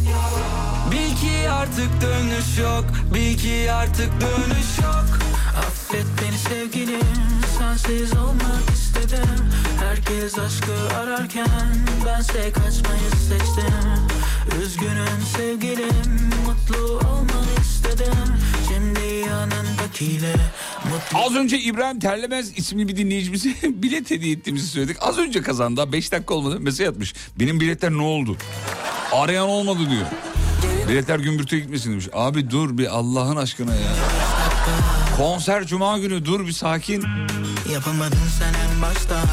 Bil 0.91 1.15
ki 1.15 1.49
artık 1.49 2.01
dönüş 2.01 2.57
yok 2.59 2.85
Bil 3.13 3.37
ki 3.37 3.71
artık 3.71 4.11
dönüş 4.21 4.79
yok 4.83 5.20
Affet 5.91 6.05
beni 6.21 6.37
sevgilim 6.37 6.99
Sensiz 7.57 8.17
olmak 8.17 8.69
istedim 8.73 9.29
Herkes 9.79 10.39
aşkı 10.39 10.95
ararken 10.95 11.47
Bense 12.05 12.51
kaçmayı 12.51 13.09
seçtim 13.29 13.73
Üzgünüm 14.61 15.21
sevgilim 15.37 16.29
Mutlu 16.45 16.83
olmanı 16.85 17.61
istedim 17.61 18.15
Şimdi 18.67 19.29
yanındakiyle 19.29 20.35
Mutlu 20.85 21.17
Az 21.25 21.35
önce 21.35 21.59
İbrahim 21.59 21.99
Terlemez 21.99 22.57
isimli 22.57 22.87
bir 22.87 22.97
dinleyicimize 22.97 23.49
bilet 23.63 24.11
hediye 24.11 24.33
ettiğimizi 24.33 24.67
söyledik. 24.67 24.97
Az 25.01 25.17
önce 25.17 25.41
kazandı. 25.41 25.91
5 25.91 26.11
dakika 26.11 26.33
olmadı 26.33 26.59
mesaj 26.59 26.87
atmış. 26.87 27.13
Benim 27.39 27.59
biletler 27.59 27.91
ne 27.91 28.01
oldu? 28.01 28.37
Arayan 29.11 29.49
olmadı 29.49 29.79
diyor. 29.89 30.05
Biletler 30.89 31.19
gümbürtüye 31.19 31.61
gitmesin 31.61 31.91
demiş. 31.91 32.07
Abi 32.13 32.49
dur 32.49 32.77
bir 32.77 32.97
Allah'ın 32.97 33.35
aşkına 33.35 33.75
ya. 33.75 33.91
Konser 35.21 35.65
cuma 35.67 35.97
günü 35.97 36.25
dur 36.25 36.47
bir 36.47 36.51
sakin. 36.51 37.05
Yapamadın 37.73 38.27
sen 38.39 38.53
en 38.53 38.81
baştan 38.81 39.25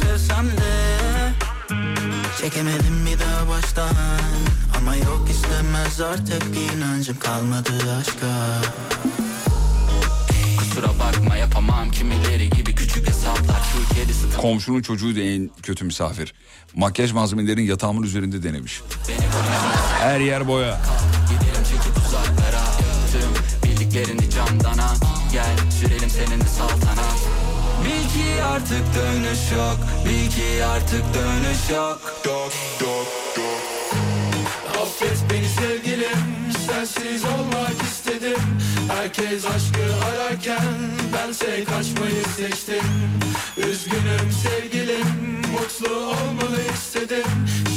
Sevsem 0.00 0.46
de 0.46 1.32
Çekemedim 2.40 3.06
bir 3.06 3.18
daha 3.18 3.48
baştan 3.48 3.94
Ama 4.78 4.96
yok 4.96 5.28
istemez 5.30 6.00
artık 6.00 6.42
inancım 6.74 7.18
kalmadı 7.18 7.70
aşka 8.00 8.60
Kusura 10.58 10.88
bakma 10.88 11.36
yapamam 11.36 11.90
kimileri 11.90 12.50
gibi 12.50 12.74
küçük 12.74 13.08
hesaplar 13.08 13.60
Şu 13.72 13.94
kedisi 13.94 14.36
Komşunun 14.36 14.82
çocuğu 14.82 15.16
da 15.16 15.20
en 15.20 15.50
kötü 15.62 15.84
misafir. 15.84 16.34
Makyaj 16.74 17.12
malzemelerin 17.12 17.62
yatağımın 17.62 18.02
üzerinde 18.02 18.42
denemiş. 18.42 18.80
Her 20.00 20.20
yer 20.20 20.48
boya. 20.48 20.80
Gidelim 21.28 21.64
çekip 21.64 22.06
uzaklara 22.06 22.64
Tüm 23.12 23.70
bildiklerini 23.70 24.30
camdan 24.30 25.03
sürelim 25.94 26.10
seninle 26.10 26.44
saltanat. 26.44 27.18
Bil 27.84 28.08
ki 28.08 28.42
artık 28.42 28.84
dönüş 28.94 29.52
yok. 29.56 29.78
Bil 30.04 30.30
ki 30.30 30.64
artık 30.64 31.04
dönüş 31.14 31.70
yok. 31.70 32.20
Dok 32.24 32.52
dok 32.80 33.06
dok. 33.36 33.62
Affet 34.82 35.18
beni 35.30 35.48
sevgilim. 35.48 36.18
Sensiz 36.66 37.24
olmak 37.24 37.82
istedim. 37.82 38.40
Herkes 38.88 39.44
aşkı 39.46 40.06
ararken 40.06 40.74
Bense 41.14 41.64
kaçmayı 41.64 42.24
seçtim. 42.36 42.84
Üzgünüm 43.56 44.32
sevgilim. 44.42 45.06
Mutlu 45.52 45.96
olmanı 45.96 46.60
istedim. 46.74 47.24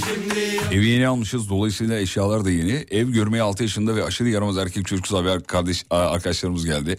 Şimdi 0.06 0.76
Evi 0.76 0.88
yeni 0.88 1.08
almışız. 1.08 1.50
Dolayısıyla 1.50 2.00
eşyalar 2.00 2.46
da 2.46 2.52
yeni. 2.52 2.86
Ev 2.92 3.08
görmeye 3.10 3.42
6 3.42 3.64
yaşında 3.64 3.96
ve 3.96 4.04
aşırı 4.04 4.30
yaramaz 4.30 4.58
erkek 4.58 4.88
çocuk 4.88 5.08
sahibi 5.08 5.44
kardeş, 5.44 5.86
arkadaşlarımız 5.90 6.66
geldi. 6.66 6.98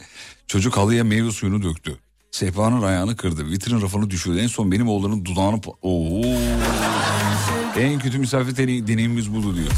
Çocuk 0.48 0.76
halıya 0.76 1.04
meyve 1.04 1.30
suyunu 1.30 1.62
döktü. 1.62 1.98
Sehpanın 2.30 2.82
ayağını 2.82 3.16
kırdı. 3.16 3.50
Vitrin 3.50 3.82
rafını 3.82 4.10
düşürdü. 4.10 4.38
En 4.40 4.46
son 4.46 4.72
benim 4.72 4.88
oğlanın 4.88 5.24
dudağını... 5.24 5.60
Oo. 5.82 6.22
En 7.78 7.98
kötü 7.98 8.18
misafir 8.18 8.52
deney- 8.56 8.86
deneyimimiz 8.86 9.34
budur 9.34 9.56
diyor. 9.56 9.70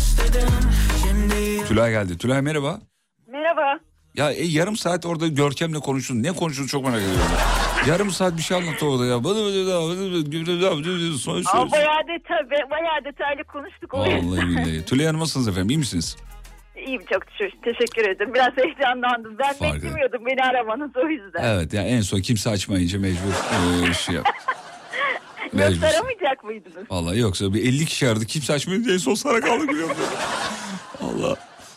Tülay 1.68 1.91
geldi. 1.91 2.18
Tülay 2.18 2.43
merhaba. 2.43 2.81
Merhaba. 3.27 3.79
Ya 4.16 4.31
e, 4.33 4.45
yarım 4.45 4.77
saat 4.77 5.07
orada 5.07 5.29
Görkem'le 5.29 5.75
konuştun. 5.81 6.23
Ne 6.23 6.33
konuştun 6.33 6.66
çok 6.66 6.85
merak 6.85 6.99
ediyorum. 7.03 7.21
yarım 7.89 8.11
saat 8.11 8.37
bir 8.37 8.43
şey 8.43 8.57
anlattı 8.57 8.87
orada 8.87 9.07
ya. 9.07 9.25
Bayağı 9.25 9.37
detaylı, 12.09 12.71
bayağı 12.71 13.05
detaylı 13.05 13.45
konuştuk. 13.45 13.95
Vallahi 13.95 14.49
billahi. 14.49 14.85
Tülay 14.85 15.07
Hanım 15.07 15.21
nasılsınız 15.21 15.49
efendim? 15.49 15.71
İyi 15.71 15.79
misiniz? 15.79 16.16
İyiyim 16.87 17.03
çok 17.12 17.22
teşekkür- 17.62 18.09
ederim. 18.09 18.35
Biraz 18.35 18.57
heyecanlandım. 18.57 19.39
Ben 19.39 19.53
Fark 19.55 19.74
beklemiyordum 19.74 20.26
beni 20.26 20.43
aramanız 20.43 20.91
o 20.97 21.09
yüzden. 21.09 21.43
Evet 21.45 21.72
ya 21.72 21.83
en 21.83 22.01
son 22.01 22.20
kimse 22.20 22.51
açmayınca 22.51 22.99
mecbur 22.99 23.33
e, 23.91 23.95
şey 23.95 24.14
yap. 24.14 24.26
Yoksa 25.53 25.87
aramayacak 25.87 26.45
mıydınız? 26.45 26.91
Vallahi 26.91 27.18
yoksa 27.18 27.55
bir 27.55 27.64
50 27.64 27.85
kişi 27.87 28.09
aradı 28.09 28.26
kimse 28.26 28.53
açmayınca 28.53 28.93
en 28.93 28.99
son 28.99 29.14
sana 29.14 29.41
kaldı 29.41 29.64
musun? 29.64 29.91
Allah. 31.01 31.37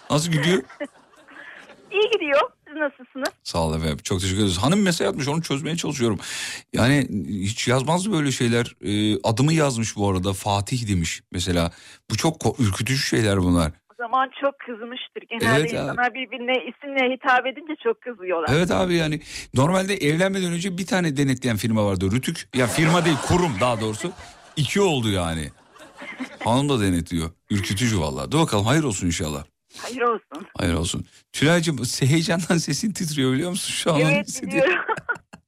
Nasıl 0.09 0.31
gidiyor? 0.31 0.63
İyi 1.91 2.11
gidiyor. 2.13 2.41
Siz 2.67 2.75
nasılsınız? 2.75 3.29
Sağ 3.43 3.59
ol 3.59 3.77
efendim. 3.77 3.97
Çok 4.03 4.21
teşekkür 4.21 4.39
ederiz. 4.41 4.57
Hanım 4.57 4.81
mesaj 4.81 5.07
atmış 5.07 5.27
onu 5.27 5.41
çözmeye 5.41 5.77
çalışıyorum. 5.77 6.19
Yani 6.73 7.07
hiç 7.27 7.67
yazmazdı 7.67 8.11
böyle 8.11 8.31
şeyler. 8.31 8.75
Ee, 8.81 9.19
adımı 9.23 9.53
yazmış 9.53 9.95
bu 9.95 10.09
arada 10.09 10.33
Fatih 10.33 10.87
demiş 10.87 11.21
mesela. 11.31 11.71
Bu 12.11 12.17
çok 12.17 12.59
ürkütücü 12.59 13.01
şeyler 13.01 13.37
bunlar. 13.41 13.71
Zaman 14.03 14.29
çok 14.41 14.59
kızmıştır. 14.59 15.23
Genelde 15.29 15.59
Evet 15.59 15.73
abi. 15.73 15.79
insanlar 15.81 16.13
birbirine 16.13 16.53
isimle 16.69 17.13
hitap 17.13 17.47
edince 17.47 17.73
çok 17.83 18.01
kızıyorlar. 18.01 18.49
Evet 18.53 18.71
abi 18.71 18.95
yani 18.95 19.21
normalde 19.53 19.93
evlenmeden 19.95 20.53
önce 20.53 20.77
bir 20.77 20.85
tane 20.85 21.17
denetleyen 21.17 21.57
firma 21.57 21.85
vardı 21.85 22.11
Rütük. 22.11 22.47
Ya 22.55 22.67
firma 22.67 23.05
değil 23.05 23.17
kurum 23.27 23.51
daha 23.61 23.81
doğrusu. 23.81 24.11
İki 24.55 24.81
oldu 24.81 25.09
yani. 25.09 25.49
Hanım 26.39 26.69
da 26.69 26.81
denetliyor. 26.81 27.29
Ürkütücü 27.49 27.99
vallahi. 27.99 28.31
Dur 28.31 28.39
bakalım 28.39 28.65
hayır 28.65 28.83
olsun 28.83 29.07
inşallah. 29.07 29.43
Hayır 29.77 30.01
olsun. 30.01 30.47
Hayır 30.57 30.73
olsun. 30.73 31.05
Tülay'cığım 31.33 31.77
heyecandan 31.99 32.57
sesin 32.57 32.91
titriyor 32.91 33.33
biliyor 33.33 33.49
musun 33.49 33.71
şu 33.73 33.93
an? 33.93 33.99
Evet 33.99 34.39
biliyorum. 34.43 34.73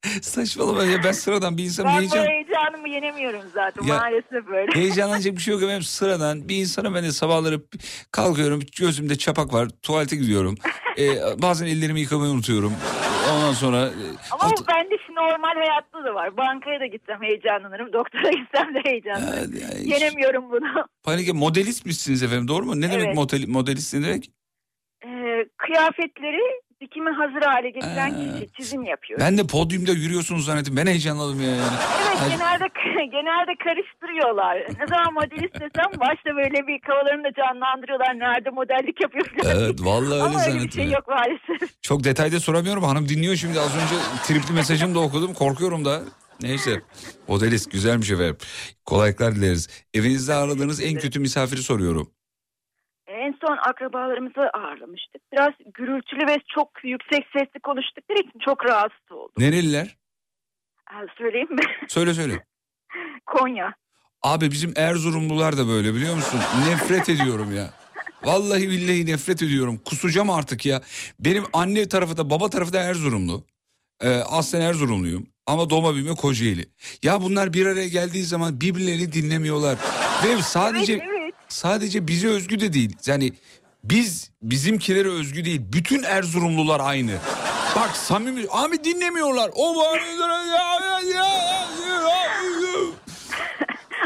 Saçmalama 0.21 0.83
ya 0.83 1.03
ben 1.03 1.11
sıradan 1.11 1.57
bir 1.57 1.63
insanım 1.63 1.91
ben 1.93 1.99
heyecan. 1.99 2.25
bu 2.25 2.29
heyecanımı 2.29 2.89
yenemiyorum 2.89 3.41
zaten. 3.53 3.83
Ya, 3.83 3.97
Maalesef 3.97 4.47
böyle. 4.47 4.71
Heyecanlanacak 4.79 5.33
bir 5.37 5.41
şey 5.41 5.53
yok. 5.53 5.63
Ben 5.67 5.79
sıradan 5.79 6.49
bir 6.49 6.55
insanım 6.57 6.95
ben 6.95 7.03
de 7.03 7.11
sabahları 7.11 7.61
kalkıyorum 8.11 8.61
gözümde 8.79 9.15
çapak 9.17 9.53
var 9.53 9.67
tuvalete 9.81 10.15
gidiyorum. 10.15 10.55
Ee, 10.97 11.41
bazen 11.41 11.65
ellerimi 11.65 11.99
yıkamayı 11.99 12.31
unutuyorum. 12.31 12.73
Ondan 13.33 13.53
sonra 13.53 13.77
e, 13.85 13.91
Ama 14.31 14.51
bu 14.51 14.67
bende 14.67 14.95
şimdi 15.05 15.19
normal 15.19 15.55
hayatta 15.55 16.03
da 16.03 16.15
var. 16.15 16.37
Bankaya 16.37 16.79
da 16.79 16.85
gitsem 16.85 17.21
heyecanlanırım. 17.21 17.93
Doktora 17.93 18.29
gitsem 18.31 18.75
de 18.75 18.81
heyecanlanırım. 18.89 19.53
Yenemiyorum 19.85 20.51
bunu. 20.51 20.85
panik 21.03 21.33
modelist 21.33 21.85
misiniz 21.85 22.23
efendim 22.23 22.47
doğru 22.47 22.65
mu? 22.65 22.81
Ne 22.81 22.91
demek 22.91 23.05
Evet. 23.05 23.15
model, 23.15 23.47
modelist 23.47 23.93
ne 23.93 24.03
demek? 24.07 24.31
Ee, 25.05 25.45
kıyafetleri 25.57 26.41
dikime 26.85 27.11
hazır 27.11 27.41
hale 27.51 27.69
getiren 27.69 28.11
kişi 28.11 28.49
çizim 28.57 28.83
yapıyor. 28.83 29.19
Ben 29.19 29.37
de 29.37 29.47
podyumda 29.47 29.91
yürüyorsunuz 29.91 30.45
zannettim. 30.45 30.77
Ben 30.77 30.87
heyecanladım 30.87 31.41
ya. 31.41 31.47
Yani. 31.47 31.77
Evet 32.07 32.17
genelde 32.31 32.65
genelde 33.17 33.53
karıştırıyorlar. 33.63 34.55
Ne 34.79 34.87
zaman 34.87 35.13
modelist 35.13 35.53
desem 35.55 35.99
başta 35.99 36.29
böyle 36.35 36.67
bir 36.67 36.79
kafalarını 36.87 37.23
da 37.23 37.31
canlandırıyorlar. 37.33 38.19
Nerede 38.19 38.49
modellik 38.49 39.01
yapıyor 39.01 39.25
falan. 39.37 39.55
Evet 39.59 39.79
vallahi 39.81 40.13
öyle 40.13 40.23
Ama 40.23 40.39
öyle 40.39 40.47
bir 40.47 40.51
zannettim. 40.51 40.81
şey 40.81 40.91
yok 40.91 41.07
maalesef. 41.07 41.81
Çok 41.81 42.03
detayda 42.03 42.39
soramıyorum. 42.39 42.83
Hanım 42.83 43.09
dinliyor 43.09 43.35
şimdi. 43.35 43.59
Az 43.59 43.75
önce 43.75 43.95
tripli 44.23 44.53
mesajını 44.53 44.95
da 44.95 44.99
okudum. 44.99 45.33
Korkuyorum 45.33 45.85
da. 45.85 46.01
Neyse. 46.41 46.81
Modelist 47.27 47.71
güzelmiş 47.71 48.11
efendim. 48.11 48.37
Kolaylıklar 48.85 49.35
dileriz. 49.35 49.69
Evinizde 49.93 50.33
ağırladığınız 50.33 50.81
en 50.83 50.99
kötü 50.99 51.19
misafiri 51.19 51.63
soruyorum. 51.63 52.11
En 53.15 53.35
son 53.41 53.57
akrabalarımızı 53.57 54.49
ağırlamıştık. 54.53 55.21
Biraz 55.33 55.53
gürültülü 55.73 56.27
ve 56.27 56.37
çok 56.55 56.69
yüksek 56.83 57.25
sesli 57.33 57.59
konuştukları 57.63 58.19
için 58.19 58.39
çok 58.45 58.65
rahatsız 58.65 59.11
oldum. 59.11 59.33
Nereliler? 59.37 59.97
Söyleyeyim 61.17 61.51
mi? 61.55 61.61
Söyle 61.87 62.13
söyle. 62.13 62.45
Konya. 63.25 63.73
Abi 64.23 64.51
bizim 64.51 64.73
Erzurumlular 64.75 65.57
da 65.57 65.67
böyle 65.67 65.93
biliyor 65.93 66.15
musun? 66.15 66.39
Nefret 66.69 67.09
ediyorum 67.09 67.55
ya. 67.55 67.69
Vallahi 68.23 68.69
billahi 68.69 69.05
nefret 69.05 69.43
ediyorum. 69.43 69.81
Kusacağım 69.85 70.29
artık 70.29 70.65
ya. 70.65 70.81
Benim 71.19 71.43
anne 71.53 71.87
tarafı 71.87 72.17
da 72.17 72.29
baba 72.29 72.49
tarafı 72.49 72.73
da 72.73 72.79
Erzurumlu. 72.79 73.43
Ee, 74.01 74.09
aslen 74.09 74.61
Erzurumluyum. 74.61 75.27
Ama 75.47 75.69
doğma 75.69 75.93
büyüme 75.93 76.15
Kocaeli. 76.15 76.65
Ya 77.03 77.21
bunlar 77.21 77.53
bir 77.53 77.65
araya 77.65 77.87
geldiği 77.87 78.23
zaman 78.23 78.61
birbirlerini 78.61 79.13
dinlemiyorlar. 79.13 79.77
Ve 80.25 80.41
sadece 80.41 80.93
Evet, 80.93 81.03
evet. 81.05 81.14
Sadece 81.55 82.07
bize 82.07 82.27
özgü 82.27 82.59
de 82.59 82.73
değil. 82.73 82.95
Yani 83.05 83.33
biz 83.83 84.29
bizimkilere 84.41 85.09
özgü 85.09 85.45
değil. 85.45 85.61
Bütün 85.73 86.03
Erzurumlular 86.03 86.79
aynı. 86.79 87.11
Bak 87.75 87.97
samimi 87.97 88.45
abi 88.49 88.83
dinlemiyorlar. 88.83 89.51
O 89.55 89.75
var 89.75 90.01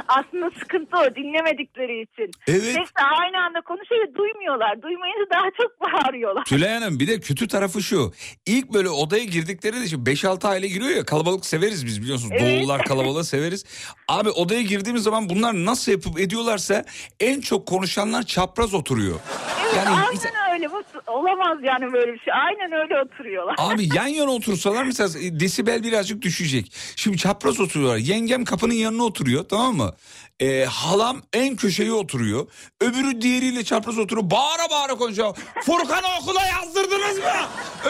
Aslında 0.10 0.50
sıkıntı 0.60 0.98
o 0.98 1.16
dinlemedikleri 1.16 2.02
için. 2.02 2.32
Evet. 2.48 2.62
Sesle 2.64 3.04
aynı 3.20 3.38
anda 3.46 3.62
konuşuyor 3.62 4.08
duymuyorlar. 4.18 4.82
Duymayınca 4.82 5.26
daha 5.34 5.46
çok 5.62 5.82
bağırıyorlar. 5.82 6.44
Tülay 6.46 6.74
Hanım 6.74 7.00
bir 7.00 7.08
de 7.08 7.20
kötü 7.20 7.48
tarafı 7.48 7.82
şu. 7.82 8.14
İlk 8.46 8.74
böyle 8.74 8.90
odaya 8.90 9.24
girdikleri 9.24 9.76
de 9.82 9.88
şimdi 9.88 10.10
5-6 10.10 10.48
aile 10.48 10.68
giriyor 10.68 10.90
ya 10.90 11.06
kalabalık 11.06 11.46
severiz 11.46 11.86
biz 11.86 12.02
biliyorsunuz. 12.02 12.34
Evet. 12.40 12.62
Doğullar 12.62 12.84
kalabalığı 12.86 13.24
severiz. 13.24 13.66
Abi 14.08 14.30
odaya 14.30 14.62
girdiğimiz 14.62 15.04
zaman 15.04 15.30
bunlar 15.30 15.54
nasıl 15.54 15.92
yapıp 15.92 16.20
ediyorlarsa 16.20 16.86
en 17.20 17.42
çok 17.42 17.68
konuşanlar 17.68 18.24
çapraz 18.24 18.74
oturuyor. 18.74 19.20
Evet 19.66 19.76
Yani 19.78 19.90
aynen 19.90 20.54
öyle. 20.54 20.72
Bu, 20.72 20.84
olamaz 21.10 21.58
yani 21.64 21.94
böyle 21.94 22.14
bir 22.14 22.20
şey. 22.20 22.34
Aynen 22.34 22.72
öyle 22.72 23.02
oturuyorlar. 23.02 23.56
Abi 23.58 23.90
yan 23.96 24.08
yana 24.08 24.32
otursalar 24.32 24.84
mesela 24.84 25.10
desibel 25.40 25.84
birazcık 25.84 26.22
düşecek. 26.22 26.74
Şimdi 26.96 27.18
çapraz 27.18 27.60
oturuyorlar. 27.60 27.98
Yengem 27.98 28.46
kapının 28.46 28.74
yanına 28.74 29.04
oturuyor 29.04 29.44
tamam 29.50 29.76
mı? 29.76 29.94
Ee, 30.40 30.66
halam 30.66 31.22
en 31.34 31.56
köşeye 31.56 31.92
oturuyor. 31.94 32.48
Öbürü 32.82 33.22
diğeriyle 33.22 33.64
çapraz 33.64 34.00
oturuyor. 34.00 34.32
Bağıra 34.32 34.70
bağıra 34.72 34.96
konuşuyor. 34.96 35.38
Furkan'ı 35.66 36.08
okula 36.22 36.42
yazdırdınız 36.46 37.18
mı? 37.18 37.24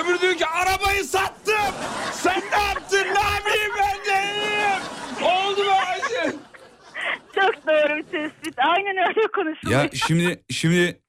Öbürü 0.04 0.22
diyor 0.22 0.34
ki 0.36 0.46
arabayı 0.46 1.04
sattım. 1.04 1.56
Sen 2.14 2.42
ne 2.52 2.64
yaptın? 2.64 2.98
Ne 3.04 3.22
yapayım 3.36 3.72
ben 3.80 4.06
de 4.06 4.34
iyiyim. 4.34 4.82
Oldu 5.22 5.64
mu 5.64 5.72
Ayşe? 5.92 6.36
Çok 7.36 7.68
doğru 7.68 7.98
bir 7.98 8.04
tespit. 8.04 8.54
Aynen 8.60 8.98
öyle 9.08 9.28
konuşuluyor. 9.36 9.84
Ya 9.84 9.90
şimdi 9.94 10.44
şimdi 10.52 11.02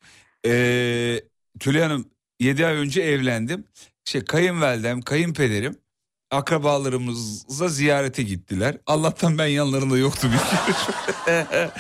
eee 0.44 1.22
Tülay 1.61 1.82
Hanım 1.82 2.04
7 2.40 2.66
ay 2.66 2.74
önce 2.74 3.02
evlendim. 3.02 3.64
Şey 4.04 4.24
kayınvalidem, 4.24 5.02
kayınpederim 5.02 5.76
akrabalarımıza 6.30 7.68
ziyarete 7.68 8.22
gittiler. 8.22 8.76
Allah'tan 8.86 9.38
ben 9.38 9.46
yanlarında 9.46 9.98
yoktum. 9.98 10.30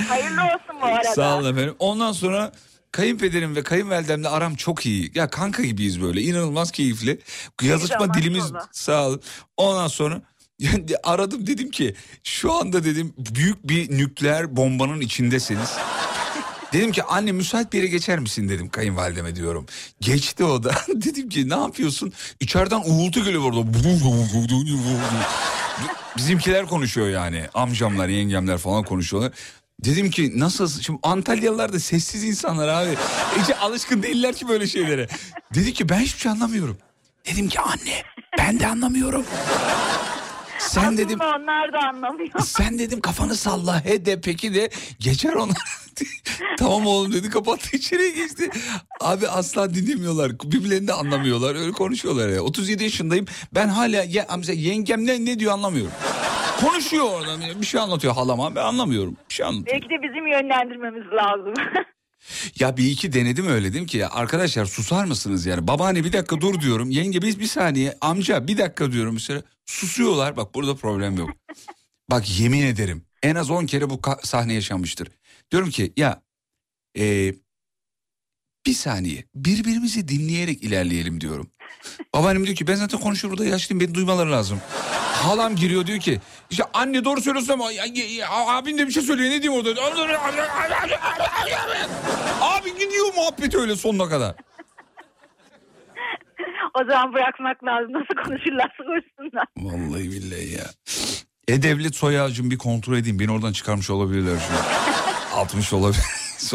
Hayırlı 0.08 0.42
olsun 0.42 0.80
bu 0.82 0.86
arada. 0.86 1.14
Sağ 1.14 1.38
olun 1.38 1.52
efendim. 1.52 1.74
Ondan 1.78 2.12
sonra 2.12 2.52
kayınpederim 2.92 3.56
ve 3.56 3.62
kayınvalidemle 3.62 4.28
aram 4.28 4.54
çok 4.54 4.86
iyi. 4.86 5.10
Ya 5.14 5.30
kanka 5.30 5.62
gibiyiz 5.62 6.02
böyle. 6.02 6.22
İnanılmaz 6.22 6.70
keyifli. 6.70 7.20
Yazışma 7.62 8.14
dilimiz 8.14 8.50
maşallah. 8.50 8.68
sağ 8.72 9.06
olun. 9.06 9.20
Ondan 9.56 9.88
sonra 9.88 10.22
yani 10.58 10.84
aradım 11.02 11.46
dedim 11.46 11.70
ki 11.70 11.94
şu 12.24 12.52
anda 12.52 12.84
dedim 12.84 13.14
büyük 13.18 13.68
bir 13.68 13.98
nükleer 13.98 14.56
bombanın 14.56 15.00
içindesiniz. 15.00 15.70
Dedim 16.72 16.92
ki 16.92 17.02
anne 17.02 17.32
müsait 17.32 17.72
bir 17.72 17.78
yere 17.78 17.86
geçer 17.86 18.18
misin 18.18 18.48
dedim 18.48 18.68
kayınvalideme 18.68 19.36
diyorum. 19.36 19.66
Geçti 20.00 20.44
o 20.44 20.62
da. 20.62 20.74
dedim 20.88 21.28
ki 21.28 21.48
ne 21.48 21.56
yapıyorsun? 21.56 22.12
İçeriden 22.40 22.82
uğultu 22.84 23.24
geliyor 23.24 23.42
orada. 23.42 23.72
Bizimkiler 26.16 26.66
konuşuyor 26.66 27.08
yani. 27.08 27.44
Amcamlar, 27.54 28.08
yengemler 28.08 28.58
falan 28.58 28.84
konuşuyorlar. 28.84 29.32
Dedim 29.84 30.10
ki 30.10 30.32
nasıl? 30.40 30.80
Şimdi 30.80 30.98
Antalyalılar 31.02 31.72
da 31.72 31.80
sessiz 31.80 32.24
insanlar 32.24 32.68
abi. 32.68 32.96
Hiç 33.42 33.50
alışkın 33.60 34.02
değiller 34.02 34.34
ki 34.34 34.48
böyle 34.48 34.66
şeylere. 34.66 35.08
Dedi 35.54 35.72
ki 35.72 35.88
ben 35.88 36.00
hiçbir 36.00 36.20
şey 36.20 36.32
anlamıyorum. 36.32 36.78
Dedim 37.26 37.48
ki 37.48 37.60
anne 37.60 38.02
ben 38.38 38.60
de 38.60 38.66
anlamıyorum. 38.66 39.24
Sen 40.60 40.98
dedim 40.98 41.20
Aslında 41.20 41.36
onlar 41.36 41.72
da 41.72 41.78
anlamıyor. 41.88 42.40
sen 42.40 42.78
dedim 42.78 43.00
kafanı 43.00 43.34
salla 43.36 43.84
he 43.84 44.04
de 44.06 44.20
peki 44.20 44.54
de 44.54 44.70
geçer 44.98 45.32
onlar. 45.32 45.56
tamam 46.58 46.86
oğlum 46.86 47.12
dedi 47.12 47.30
kapattı 47.30 47.76
içeriye 47.76 48.10
geçti. 48.10 48.50
Abi 49.00 49.28
asla 49.28 49.74
dinlemiyorlar. 49.74 50.32
Birbirlerini 50.44 50.88
de 50.88 50.92
anlamıyorlar. 50.92 51.54
Öyle 51.54 51.72
konuşuyorlar 51.72 52.28
ya. 52.28 52.40
37 52.42 52.84
yaşındayım. 52.84 53.26
Ben 53.54 53.68
hala 53.68 54.04
ya, 54.04 54.26
mesela 54.36 54.60
yengem 54.60 55.06
ne, 55.06 55.24
ne 55.24 55.38
diyor 55.38 55.52
anlamıyorum. 55.52 55.92
Konuşuyor 56.60 57.04
orada 57.04 57.60
bir 57.60 57.66
şey 57.66 57.80
anlatıyor 57.80 58.14
halama 58.14 58.54
ben 58.56 58.64
anlamıyorum. 58.64 59.16
Bir 59.28 59.34
şey 59.34 59.46
anlatıyor. 59.46 59.74
Belki 59.76 59.88
de 59.90 60.02
bizim 60.02 60.26
yönlendirmemiz 60.26 61.06
lazım. 61.12 61.54
Ya 62.58 62.76
bir 62.76 62.90
iki 62.90 63.12
denedim 63.12 63.46
öyle 63.46 63.72
dedim 63.72 63.86
ki 63.86 63.98
ya 63.98 64.10
arkadaşlar 64.10 64.64
susar 64.66 65.04
mısınız 65.04 65.46
yani 65.46 65.66
babaanne 65.66 66.04
bir 66.04 66.12
dakika 66.12 66.40
dur 66.40 66.60
diyorum 66.60 66.90
yenge 66.90 67.22
biz 67.22 67.40
bir 67.40 67.46
saniye 67.46 67.98
amca 68.00 68.48
bir 68.48 68.58
dakika 68.58 68.92
diyorum 68.92 69.14
mesela 69.14 69.42
susuyorlar 69.66 70.36
bak 70.36 70.54
burada 70.54 70.74
problem 70.76 71.16
yok. 71.16 71.30
bak 72.10 72.40
yemin 72.40 72.62
ederim 72.62 73.04
en 73.22 73.34
az 73.34 73.50
10 73.50 73.66
kere 73.66 73.90
bu 73.90 74.00
sahne 74.22 74.54
yaşanmıştır. 74.54 75.08
Diyorum 75.50 75.70
ki 75.70 75.92
ya 75.96 76.22
e, 76.98 77.34
bir 78.66 78.74
saniye 78.74 79.24
birbirimizi 79.34 80.08
dinleyerek 80.08 80.62
ilerleyelim 80.62 81.20
diyorum. 81.20 81.50
Babaannem 82.14 82.44
diyor 82.44 82.56
ki 82.56 82.66
ben 82.66 82.74
zaten 82.74 83.00
konuşuyorum 83.00 83.38
burada 83.38 83.50
yaşlıyım 83.50 83.80
beni 83.80 83.94
duymaları 83.94 84.32
lazım. 84.32 84.60
Halam 85.22 85.56
giriyor 85.56 85.86
diyor 85.86 85.98
ki 86.00 86.20
işte 86.50 86.64
anne 86.74 87.04
doğru 87.04 87.20
söylüyorsun 87.20 87.52
ama 87.52 87.70
abin 88.46 88.78
de 88.78 88.86
bir 88.86 88.92
şey 88.92 89.02
söylüyor 89.02 89.30
ne 89.30 89.42
diyeyim 89.42 89.62
orada. 89.66 89.82
Abi 92.40 92.74
gidiyor 92.78 93.14
muhabbet 93.16 93.54
öyle 93.54 93.76
sonuna 93.76 94.08
kadar. 94.08 94.34
o 96.80 96.84
zaman 96.84 97.14
bırakmak 97.14 97.64
lazım. 97.64 97.92
Nasıl 97.92 98.24
konuşurlarsa 98.24 98.76
konuşsunlar. 98.86 99.44
Vallahi 99.56 100.10
billahi 100.10 100.52
ya. 100.52 100.64
E-Devlet 101.48 101.96
soy 101.96 102.20
ağacımı 102.20 102.50
bir 102.50 102.58
kontrol 102.58 102.96
edeyim. 102.96 103.18
Beni 103.18 103.32
oradan 103.32 103.52
çıkarmış 103.52 103.90
olabilirler 103.90 104.38
şimdi. 104.46 104.60
60 105.34 105.72
olabilir. 105.72 106.02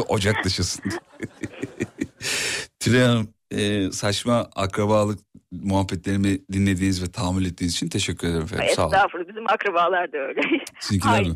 Ocak 0.08 0.44
dışısın. 0.44 0.84
Tülay 2.80 3.02
Hanım 3.02 3.30
e, 3.52 3.92
saçma 3.92 4.50
akrabalık 4.56 5.20
muhabbetlerimi 5.64 6.40
dinlediğiniz 6.52 7.04
ve 7.04 7.12
tahammül 7.12 7.46
ettiğiniz 7.46 7.74
için 7.74 7.90
teşekkür 7.90 8.28
ederim 8.28 8.44
efendim. 8.44 8.66
Sağ 8.76 8.86
olun. 8.88 8.94
Estağfurullah 8.94 9.30
bizim 9.30 9.50
akrabalar 9.50 10.14
da 10.14 10.18
öyle. 10.18 10.42
Sizinkiler 10.80 11.22
mi? 11.22 11.28
Aynen. 11.28 11.36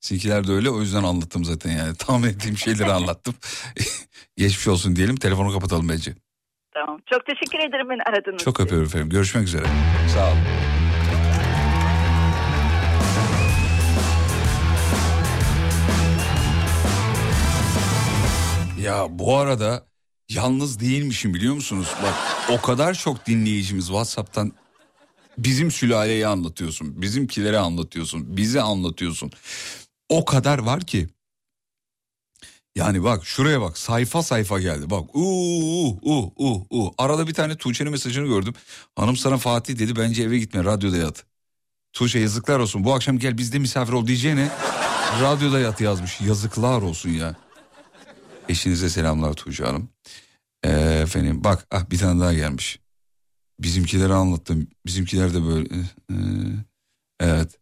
Sizinkiler 0.00 0.46
de 0.46 0.52
öyle 0.52 0.70
o 0.70 0.80
yüzden 0.80 1.02
anlattım 1.02 1.44
zaten 1.44 1.70
yani. 1.70 1.94
Tahmin 1.98 2.28
ettiğim 2.28 2.56
şeyleri 2.56 2.92
anlattım. 2.92 3.34
Geçmiş 4.36 4.68
olsun 4.68 4.96
diyelim 4.96 5.16
telefonu 5.16 5.52
kapatalım 5.52 5.88
bence. 5.88 6.14
Tamam. 6.74 7.00
Çok 7.12 7.26
teşekkür 7.26 7.58
ederim 7.68 7.90
beni 7.90 8.02
aradığınız 8.02 8.42
Çok 8.44 8.54
için. 8.54 8.64
öpüyorum 8.64 8.88
efendim. 8.88 9.08
Görüşmek 9.10 9.44
üzere. 9.44 9.64
Sağ 10.14 10.28
olun. 10.28 10.38
Ya 18.82 19.06
bu 19.10 19.36
arada 19.36 19.86
yalnız 20.28 20.80
değilmişim 20.80 21.34
biliyor 21.34 21.54
musunuz? 21.54 21.88
Bak 22.02 22.14
o 22.50 22.60
kadar 22.60 22.94
çok 22.94 23.26
dinleyicimiz 23.26 23.86
WhatsApp'tan 23.86 24.52
bizim 25.38 25.70
sülaleyi 25.70 26.26
anlatıyorsun. 26.26 27.02
Bizimkileri 27.02 27.58
anlatıyorsun. 27.58 28.36
Bizi 28.36 28.60
anlatıyorsun. 28.60 29.30
O 30.08 30.24
kadar 30.24 30.58
var 30.58 30.80
ki. 30.80 31.08
Yani 32.76 33.04
bak 33.04 33.26
şuraya 33.26 33.60
bak 33.60 33.78
sayfa 33.78 34.22
sayfa 34.22 34.60
geldi. 34.60 34.90
Bak 34.90 35.16
uuu 35.16 35.98
uh 36.02 36.30
uh 36.36 36.62
uh. 36.70 36.90
Arada 36.98 37.26
bir 37.26 37.34
tane 37.34 37.56
Tuğçe'nin 37.56 37.90
mesajını 37.90 38.26
gördüm. 38.26 38.54
Hanım 38.96 39.16
sana 39.16 39.36
Fatih 39.36 39.78
dedi 39.78 39.96
bence 39.96 40.22
eve 40.22 40.38
gitme 40.38 40.64
radyoda 40.64 40.96
yat. 40.96 41.24
Tuğçe 41.92 42.18
yazıklar 42.18 42.58
olsun 42.58 42.84
bu 42.84 42.94
akşam 42.94 43.18
gel 43.18 43.38
bizde 43.38 43.58
misafir 43.58 43.92
ol 43.92 44.06
diyeceğine 44.06 44.50
radyoda 45.22 45.60
yat 45.60 45.80
yazmış. 45.80 46.20
Yazıklar 46.20 46.82
olsun 46.82 47.10
ya. 47.10 47.45
Eşinize 48.48 48.90
selamlar 48.90 49.32
Tuğçe 49.32 49.64
Hanım. 49.64 49.88
Ee, 50.64 50.70
efendim 51.02 51.44
bak 51.44 51.66
ah 51.70 51.90
bir 51.90 51.98
tane 51.98 52.20
daha 52.20 52.32
gelmiş. 52.32 52.80
Bizimkileri 53.60 54.12
anlattım. 54.12 54.68
Bizimkiler 54.86 55.34
de 55.34 55.44
böyle. 55.44 55.68
ee, 56.10 56.14
evet. 57.20 57.58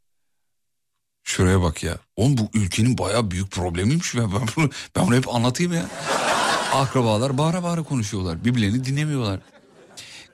Şuraya 1.25 1.63
bak 1.63 1.83
ya. 1.83 1.99
Oğlum 2.17 2.39
bu 2.39 2.51
ülkenin 2.55 2.99
bayağı 2.99 3.31
büyük 3.31 3.51
problemiymiş. 3.51 4.15
Ben, 4.15 4.33
ben, 4.33 4.49
bunu, 4.57 4.71
ben 4.97 5.07
bunu 5.07 5.15
hep 5.15 5.35
anlatayım 5.35 5.73
ya. 5.73 5.91
Akrabalar 6.73 7.39
bağıra 7.39 7.63
bağıra 7.63 7.83
konuşuyorlar. 7.83 8.45
Birbirlerini 8.45 8.85
dinlemiyorlar. 8.85 9.41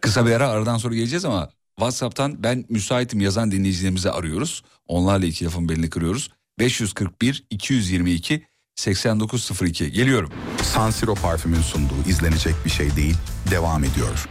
Kısa 0.00 0.26
bir 0.26 0.30
ara 0.32 0.48
aradan 0.48 0.78
sonra 0.78 0.94
geleceğiz 0.94 1.24
ama 1.24 1.50
WhatsApp'tan 1.78 2.42
ben 2.42 2.64
müsaitim 2.68 3.20
yazan 3.20 3.52
dinleyicilerimizi 3.52 4.10
arıyoruz. 4.10 4.62
Onlarla 4.86 5.26
iki 5.26 5.44
lafın 5.44 5.68
belini 5.68 5.90
kırıyoruz. 5.90 6.30
541 6.58 7.44
222 7.50 8.46
8902 8.80 9.92
geliyorum. 9.92 10.30
San 10.62 10.90
parfümün 11.14 11.60
sunduğu 11.60 12.08
izlenecek 12.08 12.54
bir 12.64 12.70
şey 12.70 12.96
değil 12.96 13.16
devam 13.50 13.84
ediyor. 13.84 14.28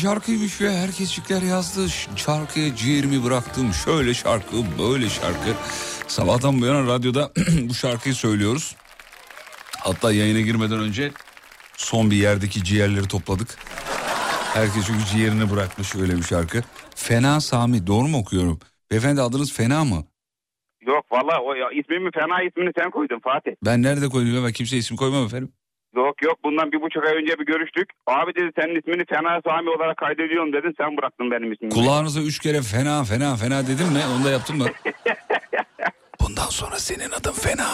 Şarkıymış 0.00 0.60
ya 0.60 0.72
herkesçikler 0.72 1.42
yazdı. 1.42 1.88
Şarkıya 2.16 2.76
ciğerimi 2.76 3.24
bıraktım. 3.24 3.72
Şöyle 3.72 4.14
şarkı 4.14 4.56
böyle 4.78 5.08
şarkı. 5.08 5.54
Sabahtan 6.08 6.60
bu 6.60 6.66
yana 6.66 6.86
radyoda 6.86 7.32
bu 7.68 7.74
şarkıyı 7.74 8.14
söylüyoruz. 8.14 8.76
Hatta 9.78 10.12
yayına 10.12 10.40
girmeden 10.40 10.80
önce 10.80 11.12
son 11.76 12.10
bir 12.10 12.16
yerdeki 12.16 12.64
ciğerleri 12.64 13.08
topladık. 13.08 13.48
Herkes 14.54 14.86
çünkü 14.86 15.04
ciğerini 15.04 15.50
bırakmış 15.50 15.96
öyle 15.96 16.16
bir 16.16 16.22
şarkı. 16.22 16.62
Fena 16.94 17.40
Sami 17.40 17.86
doğru 17.86 18.08
mu 18.08 18.18
okuyorum? 18.18 18.60
Beyefendi 18.90 19.22
adınız 19.22 19.52
Fena 19.52 19.84
mı? 19.84 20.04
Yok 20.86 21.12
valla 21.12 21.42
o 21.42 21.54
ya, 21.54 21.70
ismimi 21.70 22.10
fena 22.14 22.42
ismini 22.42 22.70
sen 22.78 22.90
koydun 22.90 23.20
Fatih. 23.20 23.52
Ben 23.64 23.82
nerede 23.82 24.08
koydum 24.08 24.44
ben 24.44 24.52
kimseye 24.52 24.78
isim 24.78 24.96
koymam 24.96 25.24
efendim. 25.26 25.52
Yok 25.96 26.22
yok 26.22 26.38
bundan 26.44 26.72
bir 26.72 26.80
buçuk 26.80 27.04
ay 27.04 27.16
önce 27.16 27.38
bir 27.38 27.46
görüştük. 27.46 27.88
Abi 28.06 28.34
dedi 28.34 28.50
senin 28.60 28.78
ismini 28.80 29.04
Fena 29.04 29.40
Sami 29.46 29.70
olarak 29.70 29.96
kaydediyorum 29.96 30.52
dedin 30.52 30.74
sen 30.78 30.96
bıraktın 30.96 31.30
benim 31.30 31.52
ismimi. 31.52 31.74
Kulağınıza 31.74 32.20
üç 32.20 32.38
kere 32.38 32.62
fena 32.62 33.04
fena 33.04 33.36
fena 33.36 33.66
dedim 33.66 33.88
mi? 33.88 34.00
Onu 34.16 34.24
da 34.24 34.30
yaptın 34.30 34.56
mı? 34.56 34.66
Bundan 36.20 36.48
sonra 36.50 36.78
senin 36.78 37.10
adın 37.10 37.32
fena. 37.32 37.68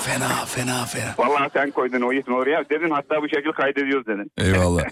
Fena 0.00 0.44
fena 0.46 0.84
fena. 0.84 1.14
Valla 1.18 1.50
sen 1.52 1.70
koydun 1.70 2.00
o 2.00 2.12
ismi 2.12 2.34
oraya. 2.34 2.68
Dedin 2.70 2.90
hatta 2.90 3.22
bu 3.22 3.28
şekil 3.28 3.52
kaydediyoruz 3.52 4.06
dedin. 4.06 4.30
Eyvallah. 4.38 4.82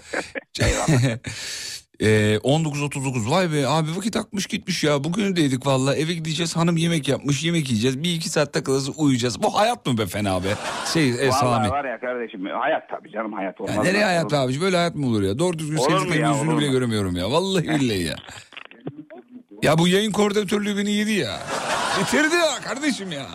Ee, 2.01 2.39
19.39 2.43 3.29
vay 3.31 3.51
be 3.51 3.67
abi 3.67 3.95
vakit 3.97 4.15
akmış 4.15 4.47
gitmiş 4.47 4.83
ya. 4.83 5.03
Bugün 5.03 5.35
dedik 5.35 5.65
valla 5.65 5.95
eve 5.95 6.13
gideceğiz 6.13 6.55
hanım 6.55 6.77
yemek 6.77 7.07
yapmış 7.07 7.43
yemek 7.43 7.69
yiyeceğiz. 7.69 8.03
Bir 8.03 8.13
iki 8.13 8.29
saat 8.29 8.53
takılırız 8.53 8.99
uyuyacağız. 8.99 9.43
Bu 9.43 9.57
hayat 9.57 9.85
mı 9.85 9.97
be 9.97 10.05
fena 10.05 10.43
be? 10.43 10.47
Şey 10.93 11.09
e, 11.09 11.31
Sami. 11.31 11.69
var 11.69 11.85
ya 11.85 11.99
kardeşim 11.99 12.45
hayat 12.45 12.89
tabii 12.89 13.11
canım 13.11 13.33
hayat 13.33 13.61
olmaz. 13.61 13.75
ya 13.75 13.83
nereye 13.83 14.05
hayat 14.05 14.33
abici 14.33 14.61
böyle 14.61 14.77
hayat 14.77 14.95
mı 14.95 15.07
olur 15.07 15.21
ya? 15.23 15.39
Doğru 15.39 15.59
düzgün 15.59 15.77
sevdiklerin 15.77 16.33
yüzünü 16.33 16.57
bile 16.57 16.67
göremiyorum 16.67 17.15
ya. 17.15 17.31
Vallahi 17.31 17.67
billahi 17.69 18.03
ya. 18.03 18.15
Ya 19.63 19.77
bu 19.77 19.87
yayın 19.87 20.11
koordinatörlüğü 20.11 20.77
beni 20.77 20.91
yedi 20.91 21.11
ya. 21.11 21.39
Bitirdi 22.01 22.35
ya 22.35 22.61
kardeşim 22.63 23.11
ya. 23.11 23.25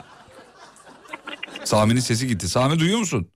Sami'nin 1.64 2.00
sesi 2.00 2.26
gitti. 2.26 2.48
Sami 2.48 2.78
duyuyor 2.78 2.98
musun? 2.98 3.28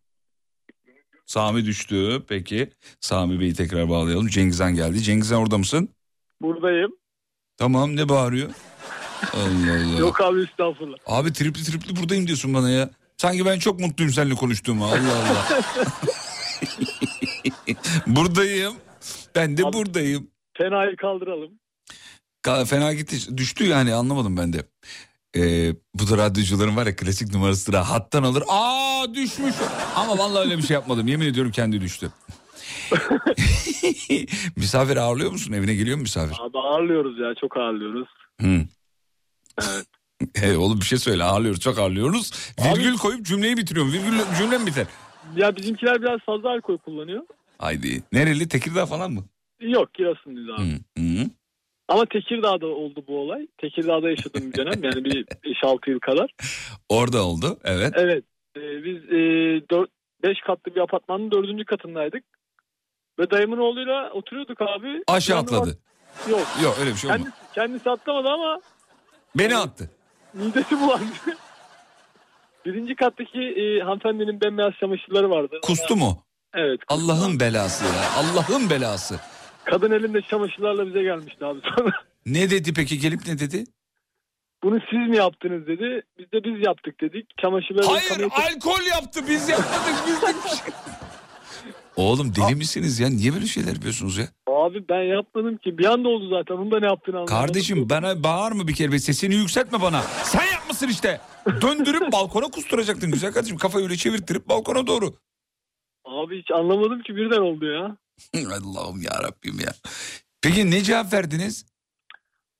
Sami 1.33 1.65
düştü 1.65 2.23
peki 2.29 2.71
Sami 3.01 3.41
Bey'i 3.41 3.55
tekrar 3.55 3.89
bağlayalım 3.89 4.27
Cengizhan 4.29 4.75
geldi 4.75 5.03
Cengizhan 5.03 5.39
orada 5.41 5.59
mısın? 5.59 5.89
Buradayım. 6.41 6.97
Tamam 7.57 7.97
ne 7.97 8.09
bağırıyor? 8.09 8.51
Allah 9.35 9.73
Allah. 9.73 9.99
Yok 9.99 10.21
abi 10.21 10.43
estağfurullah. 10.43 10.97
Abi 11.07 11.33
tripli 11.33 11.63
tripli 11.65 11.97
buradayım 11.97 12.27
diyorsun 12.27 12.55
bana 12.55 12.71
ya. 12.71 12.91
Sanki 13.17 13.45
ben 13.45 13.59
çok 13.59 13.81
mutluyum 13.81 14.13
seninle 14.13 14.35
konuştuğuma. 14.35 14.87
Allah 14.87 15.17
Allah. 15.17 15.61
buradayım. 18.07 18.75
Ben 19.35 19.57
de 19.57 19.63
buradayım. 19.63 20.31
Fenayı 20.59 20.97
kaldıralım. 20.97 21.51
Ka- 22.43 22.67
Fena 22.67 22.93
gitti. 22.93 23.37
Düştü 23.37 23.65
yani 23.65 23.95
anlamadım 23.95 24.37
ben 24.37 24.53
de. 24.53 24.65
Ee, 25.37 25.73
bu 25.95 26.11
da 26.11 26.17
radyocuların 26.17 26.77
var 26.77 26.87
ya 26.87 26.97
klasik 26.97 27.35
numarasıdır. 27.35 27.75
ha. 27.79 27.91
Hattan 27.91 28.23
alır. 28.23 28.43
Aa 28.49 29.15
düşmüş. 29.15 29.55
Ama 29.97 30.19
vallahi 30.19 30.45
öyle 30.45 30.59
bir 30.59 30.63
şey 30.63 30.75
yapmadım. 30.75 31.09
Yemin 31.09 31.27
ediyorum 31.27 31.53
kendi 31.53 31.81
düştü. 31.81 32.11
misafir 34.57 34.97
ağırlıyor 34.97 35.31
musun? 35.33 35.53
Evine 35.53 35.75
geliyor 35.75 35.97
mu 35.97 36.03
misafir? 36.03 36.37
Abi 36.41 36.59
ağırlıyoruz 36.59 37.19
ya 37.19 37.35
çok 37.41 37.57
ağırlıyoruz. 37.57 38.09
Hı. 38.41 38.61
Hey, 40.37 40.57
oğlum 40.57 40.81
bir 40.81 40.85
şey 40.85 40.99
söyle 40.99 41.25
ağırlıyoruz 41.25 41.61
çok 41.61 41.79
ağırlıyoruz. 41.79 42.31
Virgül 42.65 42.97
koyup 42.99 43.27
cümleyi 43.27 43.57
bitiriyorum. 43.57 43.93
Virgül 43.93 44.19
cümle 44.39 44.59
mi 44.59 44.67
biter? 44.67 44.87
Ya 45.37 45.57
bizimkiler 45.57 46.03
biraz 46.03 46.21
fazla 46.27 46.49
alkol 46.51 46.79
kullanıyor. 46.79 47.23
Haydi. 47.59 48.03
Nereli? 48.13 48.49
Tekirdağ 48.49 48.87
falan 48.87 49.13
mı? 49.13 49.25
Yok 49.61 49.95
Giresunluyuz 49.95 50.51
abi. 50.51 50.81
Hı. 50.99 51.31
Ama 51.93 52.07
Tekirdağ'da 52.07 52.67
oldu 52.67 53.05
bu 53.09 53.19
olay. 53.19 53.47
Tekirdağ'da 53.59 54.11
yaşadım 54.11 54.53
bir 54.53 54.59
dönem 54.59 54.85
yani 54.85 55.05
bir 55.05 55.25
5-6 55.25 55.91
yıl 55.91 56.01
kadar. 56.01 56.35
Orada 56.89 57.27
oldu. 57.27 57.59
Evet. 57.65 57.93
Evet 57.97 58.25
e, 58.57 58.61
biz 58.85 59.03
5 60.23 60.41
katlı 60.47 60.75
bir 60.75 60.81
apartmanın 60.81 61.31
4. 61.31 61.67
katındaydık. 61.67 62.25
Ve 63.19 63.31
dayımın 63.31 63.59
oğluyla 63.59 64.11
oturuyorduk 64.13 64.63
abi. 64.63 65.03
Aşağı 65.07 65.39
atladı. 65.39 65.79
Yok. 66.31 66.47
Yok 66.65 66.77
öyle 66.81 66.91
bir 66.91 66.97
şey 66.97 67.11
olmadı. 67.11 67.23
Kendisi, 67.23 67.55
kendisi 67.55 67.91
atlamadı 67.91 68.29
ama 68.29 68.61
Beni 69.35 69.57
attı. 69.57 69.91
midesi 70.35 70.81
bulandı. 70.81 71.05
Birinci 72.67 72.95
kattaki 72.95 73.41
e, 73.41 73.81
hanımefendinin 73.81 74.41
bembeyaz 74.41 74.73
çamaşırları 74.81 75.31
vardı. 75.31 75.59
Kustu 75.63 75.97
mu? 75.97 76.25
Evet. 76.55 76.81
Allah'ın 76.89 77.41
belası 77.41 77.85
ya. 77.85 77.91
Allah'ın 78.17 78.71
belası. 78.71 79.21
Kadın 79.65 79.91
elinde 79.91 80.23
çamaşırlarla 80.23 80.87
bize 80.87 81.03
gelmişti 81.03 81.45
abi 81.47 81.61
sonra. 81.77 81.91
Ne 82.27 82.51
dedi 82.51 82.73
peki 82.75 82.99
gelip 82.99 83.27
ne 83.27 83.39
dedi? 83.39 83.65
Bunu 84.63 84.79
siz 84.91 85.09
mi 85.09 85.17
yaptınız 85.17 85.67
dedi. 85.67 86.03
Biz 86.19 86.33
de 86.33 86.45
biz 86.45 86.67
yaptık 86.67 87.01
dedik. 87.01 87.27
Çamaşırları 87.39 87.87
Hayır 87.87 88.11
yıkamaya- 88.11 88.55
alkol 88.55 88.87
yaptı 88.87 89.21
biz 89.29 89.49
yapmadık 89.49 89.95
biz 90.07 90.23
de 90.23 90.27
bir 90.27 90.49
şey. 90.57 90.75
Oğlum 91.97 92.33
deli 92.35 92.55
misiniz 92.55 93.01
ya? 93.01 93.09
Niye 93.09 93.33
böyle 93.35 93.47
şeyler 93.47 93.73
yapıyorsunuz 93.75 94.19
ya? 94.19 94.25
Abi 94.47 94.89
ben 94.89 95.03
yapmadım 95.03 95.57
ki. 95.57 95.79
Bir 95.79 95.85
anda 95.85 96.09
oldu 96.09 96.29
zaten. 96.31 96.55
Onun 96.55 96.71
da 96.71 96.81
ne 96.81 96.87
yaptığını 96.87 97.17
anlamadım. 97.17 97.37
Kardeşim 97.47 97.91
bana 97.91 98.23
bağırma 98.23 98.69
bir 98.69 98.75
kere. 98.75 98.99
Sesini 98.99 99.35
yükseltme 99.35 99.81
bana. 99.83 100.03
Sen 100.03 100.45
yapmışsın 100.53 100.89
işte. 100.89 101.21
Döndürüp 101.63 102.03
balkona 102.13 102.45
kusturacaktın 102.51 103.11
güzel 103.13 103.33
kardeşim. 103.33 103.57
Kafayı 103.59 103.85
öyle 103.85 103.97
çevirttirip 103.97 104.49
balkona 104.49 104.87
doğru. 104.87 105.15
Abi 106.05 106.39
hiç 106.41 106.51
anlamadım 106.51 107.03
ki 107.03 107.17
birden 107.17 107.41
oldu 107.41 107.67
ya. 107.67 107.97
Allah'ım 108.37 109.03
ya 109.03 109.23
Rabbim 109.23 109.61
ya. 109.61 109.73
Peki 110.43 110.71
ne 110.71 110.83
cevap 110.83 111.13
verdiniz? 111.13 111.67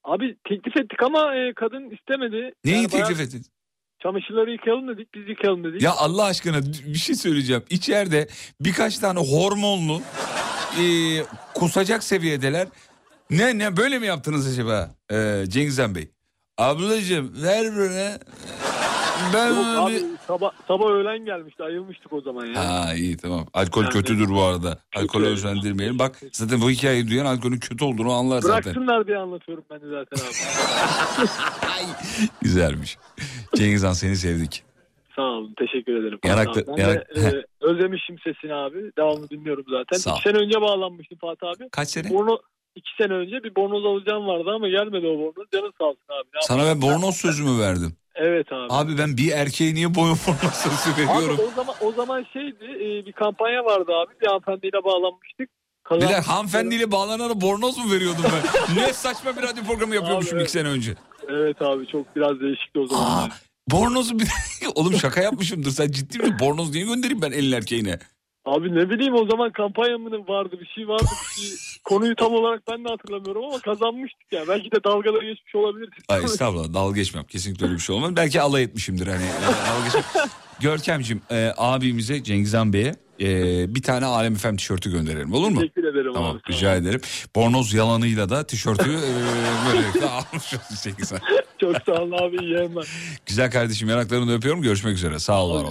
Abi 0.03 0.37
teklif 0.47 0.77
ettik 0.77 1.03
ama 1.03 1.35
e, 1.35 1.53
kadın 1.53 1.89
istemedi. 1.89 2.51
Neyi 2.65 2.75
Yani 2.75 2.91
bayağı 2.91 3.07
teklif 3.07 3.27
ettiniz? 3.27 3.49
Çamaşırları 4.03 4.51
yıkayalım 4.51 4.87
dedik. 4.87 5.13
Biz 5.13 5.29
yıkayalım 5.29 5.63
dedik. 5.63 5.81
Ya 5.81 5.91
Allah 5.91 6.25
aşkına 6.25 6.61
bir 6.65 6.97
şey 6.97 7.15
söyleyeceğim. 7.15 7.63
İçeride 7.69 8.27
birkaç 8.59 8.97
tane 8.97 9.19
hormonlu 9.19 10.01
e, 10.79 10.83
kusacak 11.53 12.03
seviyedeler. 12.03 12.67
Ne 13.29 13.57
ne 13.57 13.77
böyle 13.77 13.99
mi 13.99 14.05
yaptınız 14.05 14.53
acaba 14.53 14.95
e, 15.11 15.43
Cengizhan 15.47 15.95
Bey? 15.95 16.09
Ablacığım 16.57 17.43
ver 17.43 17.75
böyle. 17.75 18.19
Ben 19.33 19.47
Yok 19.47 19.57
böyle 19.57 19.77
abi 19.79 19.93
bir- 19.93 20.17
sabah, 20.27 20.51
sabah 20.67 20.85
öğlen 20.89 21.25
gelmişti. 21.25 21.63
Ayılmıştık 21.63 22.13
o 22.13 22.21
zaman 22.21 22.45
ya. 22.45 22.69
Ha 22.69 22.93
iyi 22.93 23.17
tamam. 23.17 23.45
Alkol 23.53 23.81
Yani- 23.81 23.93
kötüdür 23.93 24.29
bu 24.29 24.41
arada. 24.41 24.77
Alkolü 24.95 25.25
özendirmeyelim. 25.25 25.99
Bak 25.99 26.21
zaten 26.31 26.61
bu 26.61 26.69
hikayeyi 26.69 27.09
duyan 27.09 27.25
alkolün 27.25 27.57
kötü 27.59 27.85
olduğunu 27.85 28.11
anlar 28.13 28.41
zaten. 28.41 28.63
Bıraksınlar 28.63 29.07
diye 29.07 29.17
anlatıyorum 29.17 29.63
ben 29.69 29.81
de 29.81 29.85
zaten 29.89 30.25
abi. 30.25 30.33
Güzelmiş. 32.41 32.97
Cengizhan 33.55 33.93
seni 33.93 34.15
sevdik. 34.15 34.63
Sağ 35.15 35.21
olun. 35.21 35.53
Teşekkür 35.59 36.01
ederim. 36.03 36.19
Yanakta- 36.25 36.59
Abi, 36.59 36.67
ben 36.67 36.81
yanak- 36.83 37.15
de, 37.15 37.21
e, 37.21 37.43
özlemişim 37.65 38.15
sesini 38.19 38.53
abi. 38.53 38.91
Devamlı 38.97 39.29
dinliyorum 39.29 39.65
zaten. 39.69 39.97
Sağ 39.97 40.11
ol. 40.13 40.15
İki 40.17 40.29
sene 40.29 40.37
önce 40.37 40.61
bağlanmıştım 40.61 41.17
Fatih 41.17 41.47
abi. 41.47 41.69
Kaç 41.71 41.89
sene? 41.89 42.09
Borno, 42.09 42.37
iki 42.75 42.89
sene 43.01 43.13
önce 43.13 43.43
bir 43.43 43.55
bornoz 43.55 43.85
alacağım 43.85 44.27
vardı 44.27 44.49
ama 44.55 44.67
gelmedi 44.69 45.07
o 45.07 45.17
bornoz. 45.19 45.47
Canın 45.53 45.73
sağ 45.77 45.85
olsun 45.85 46.01
abi. 46.09 46.27
Ne 46.35 46.39
Sana 46.41 46.65
ben 46.65 46.81
bornoz 46.81 47.15
sözümü 47.15 47.59
verdim. 47.59 47.95
Evet 48.23 48.51
abi. 48.51 48.67
Abi 48.69 48.97
ben 48.97 49.17
bir 49.17 49.31
erkeğe 49.31 49.73
niye 49.73 49.95
boyun 49.95 50.15
formasını 50.25 50.93
Abi 50.93 51.01
veriyorum? 51.01 51.39
o 51.47 51.55
zaman 51.55 51.75
o 51.81 51.91
zaman 51.91 52.25
şeydi 52.33 52.65
e, 52.65 53.05
bir 53.05 53.11
kampanya 53.11 53.65
vardı 53.65 53.91
abi. 54.03 54.13
Bir 54.21 54.27
hanımefendiyle 54.27 54.83
bağlanmıştık. 54.83 55.49
Kazan- 55.83 56.21
hanımefendiyle 56.21 56.91
bağlanana 56.91 57.41
bornoz 57.41 57.77
mu 57.77 57.91
veriyordum 57.91 58.23
ben? 58.23 58.75
ne 58.81 58.93
saçma 58.93 59.37
bir 59.37 59.41
radyo 59.41 59.63
programı 59.63 59.95
yapıyormuşum 59.95 60.37
Abi, 60.37 60.43
iki 60.43 60.51
sene 60.51 60.67
önce. 60.67 60.93
Evet 61.29 61.61
abi 61.61 61.87
çok 61.87 62.15
biraz 62.15 62.39
değişikti 62.39 62.79
o 62.79 62.87
zaman. 62.87 63.03
Aa, 63.03 63.29
bornozu 63.71 64.19
bir... 64.19 64.27
Oğlum 64.75 64.93
şaka 64.93 65.21
yapmışımdır 65.21 65.71
sen 65.71 65.87
ciddi 65.91 66.17
misin? 66.19 66.35
Bornoz 66.39 66.69
niye 66.71 66.85
göndereyim 66.85 67.21
ben 67.21 67.31
elin 67.31 67.51
erkeğine? 67.51 67.99
Abi 68.45 68.75
ne 68.75 68.89
bileyim 68.89 69.15
o 69.15 69.25
zaman 69.25 69.51
kampanya 69.51 69.97
mı 69.97 70.27
vardı 70.27 70.55
bir 70.61 70.65
şey 70.65 70.87
vardı 70.87 71.05
bir 71.37 71.41
şey. 71.41 71.57
Konuyu 71.83 72.15
tam 72.15 72.33
olarak 72.33 72.61
ben 72.71 72.85
de 72.85 72.89
hatırlamıyorum 72.89 73.43
ama 73.45 73.59
kazanmıştık 73.59 74.33
ya. 74.33 74.43
Belki 74.47 74.71
de 74.71 74.83
dalgaları 74.83 75.25
geçmiş 75.25 75.55
olabilir. 75.55 75.89
Ay 76.09 76.23
estağfurullah 76.23 76.73
dalga 76.73 76.95
geçmem. 76.95 77.23
Kesinlikle 77.23 77.65
öyle 77.65 77.75
bir 77.75 77.81
şey 77.81 77.95
olmaz. 77.95 78.15
Belki 78.15 78.41
alay 78.41 78.63
etmişimdir 78.63 79.07
hani. 79.07 79.23
Yani 79.25 79.55
dalga 79.69 79.85
geçmem. 79.85 80.27
Görkemciğim 80.59 81.21
e, 81.31 81.51
abimize 81.57 82.23
Cengizhan 82.23 82.73
Bey'e 82.73 82.95
e, 83.21 83.75
bir 83.75 83.81
tane 83.81 84.05
Alem 84.05 84.33
Efem 84.33 84.57
tişörtü 84.57 84.91
gönderelim 84.91 85.33
olur 85.33 85.49
mu? 85.49 85.59
Teşekkür 85.59 85.83
ederim 85.83 86.13
Tamam 86.13 86.35
abi. 86.35 86.53
rica 86.53 86.75
ederim. 86.75 87.01
Bornoz 87.35 87.73
yalanıyla 87.73 88.29
da 88.29 88.47
tişörtü 88.47 88.89
e, 88.91 89.03
böylelikle 89.67 90.05
almış 90.05 90.53
olsun 90.53 90.75
Cengizhan. 90.83 91.19
Çok 91.61 91.75
sağ 91.85 91.91
olun 91.91 92.11
abi 92.11 92.37
iyi 92.37 92.53
yayınlar. 92.53 92.87
Güzel 93.25 93.51
kardeşim 93.51 93.89
yanaklarını 93.89 94.35
öpüyorum. 94.35 94.61
Görüşmek 94.61 94.95
üzere. 94.95 95.19
Sağ 95.19 95.43
ol 95.45 95.55
var 95.55 95.65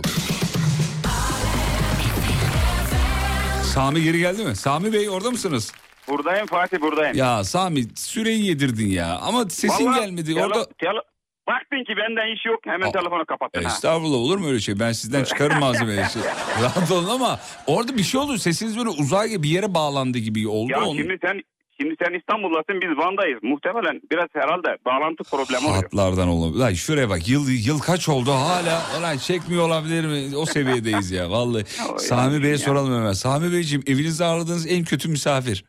Sami 3.75 4.03
geri 4.03 4.19
geldi 4.19 4.45
mi? 4.45 4.57
Sami 4.57 4.93
Bey 4.93 5.11
orada 5.11 5.31
mısınız? 5.31 5.73
Buradayım 6.09 6.47
Fatih 6.47 6.81
buradayım. 6.81 7.17
Ya 7.17 7.45
Sami 7.45 7.85
süreyi 7.95 8.47
yedirdin 8.47 8.87
ya. 8.89 9.19
Ama 9.19 9.51
sesin 9.51 9.87
Vallahi 9.87 10.01
gelmedi. 10.01 10.31
tele- 10.35 10.45
Orada 10.45 10.63
tele- 10.65 11.03
Baktın 11.49 11.85
ki 11.85 11.93
benden 11.97 12.35
iş 12.37 12.47
yok 12.47 12.61
hemen 12.67 12.93
telefonu 12.93 13.25
kapattın 13.27 13.63
ha. 13.63 13.69
Estağfurullah 13.69 14.17
olur 14.17 14.39
mu 14.39 14.49
öyle 14.49 14.61
şey? 14.61 14.79
Ben 14.81 14.93
sizden 14.93 15.25
çıkarım 15.25 15.59
malzemeyi. 15.61 15.99
Rahat 16.63 16.91
olun 16.91 17.09
ama 17.09 17.41
orada 17.67 17.97
bir 17.97 18.03
şey 18.03 18.21
oldu. 18.21 18.39
Sesiniz 18.39 18.79
böyle 18.79 18.89
uzay 18.89 19.29
gibi 19.29 19.43
bir 19.43 19.49
yere 19.49 19.75
bağlandı 19.75 20.19
gibi 20.19 20.49
oldu. 20.49 20.73
Ya 20.73 20.85
Onu- 20.85 20.99
şimdi 20.99 21.19
sen 21.23 21.41
şimdi 21.83 21.95
sen 22.03 22.19
İstanbul'dasın 22.19 22.81
biz 22.83 22.99
Van'dayız. 22.99 23.39
Muhtemelen 23.43 24.01
biraz 24.11 24.29
herhalde 24.33 24.77
bağlantı 24.87 25.25
problemi 25.25 25.67
oluyor. 25.67 25.83
Hatlardan 25.83 26.29
olabilir. 26.29 26.61
Lan 26.61 26.73
şuraya 26.73 27.09
bak 27.09 27.29
yıl 27.29 27.49
yıl 27.51 27.79
kaç 27.79 28.09
oldu 28.09 28.31
hala 28.33 28.83
lan 29.03 29.17
çekmiyor 29.19 29.63
olabilir 29.63 30.05
mi? 30.05 30.37
O 30.37 30.47
seviyedeyiz 30.47 31.11
ya 31.11 31.31
vallahi. 31.31 31.65
Sami 31.99 32.43
Bey'e 32.43 32.59
soralım 32.59 32.95
hemen. 32.95 33.13
Sami 33.13 33.53
Beyciğim 33.53 33.85
evinizde 33.87 34.25
ağırladığınız 34.25 34.67
en 34.71 34.85
kötü 34.85 35.09
misafir. 35.09 35.65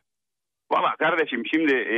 Valla 0.71 0.95
kardeşim 0.99 1.43
şimdi 1.53 1.73
e, 1.73 1.97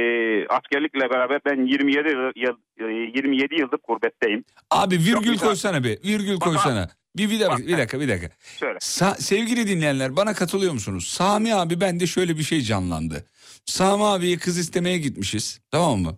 askerlikle 0.49 1.09
beraber 1.09 1.41
ben 1.45 1.65
27 1.67 2.09
yıl, 2.09 2.31
yıl- 2.35 2.89
e, 2.89 3.17
27 3.17 3.55
yıldır 3.61 3.79
gurbetteyim. 3.87 4.43
Abi 4.71 4.95
virgül 4.95 5.31
güzel. 5.31 5.47
koysana 5.47 5.83
bir. 5.83 6.03
Virgül 6.03 6.39
koysana. 6.39 6.89
Bir, 7.17 7.29
bir 7.29 7.39
dakika, 7.39 7.67
bir 7.67 7.77
dakika, 7.77 7.99
bir 7.99 8.09
dakika. 8.09 8.29
Şöyle. 8.59 8.77
Sa- 8.77 9.21
sevgili 9.21 9.67
dinleyenler 9.67 10.15
bana 10.15 10.33
katılıyor 10.33 10.73
musunuz? 10.73 11.07
Sami 11.07 11.55
abi 11.55 11.81
bende 11.81 12.07
şöyle 12.07 12.37
bir 12.37 12.43
şey 12.43 12.61
canlandı. 12.61 13.25
Sami 13.65 14.03
abiye 14.03 14.37
kız 14.37 14.57
istemeye 14.57 14.97
gitmişiz. 14.97 15.61
Tamam 15.71 15.99
mı? 15.99 16.17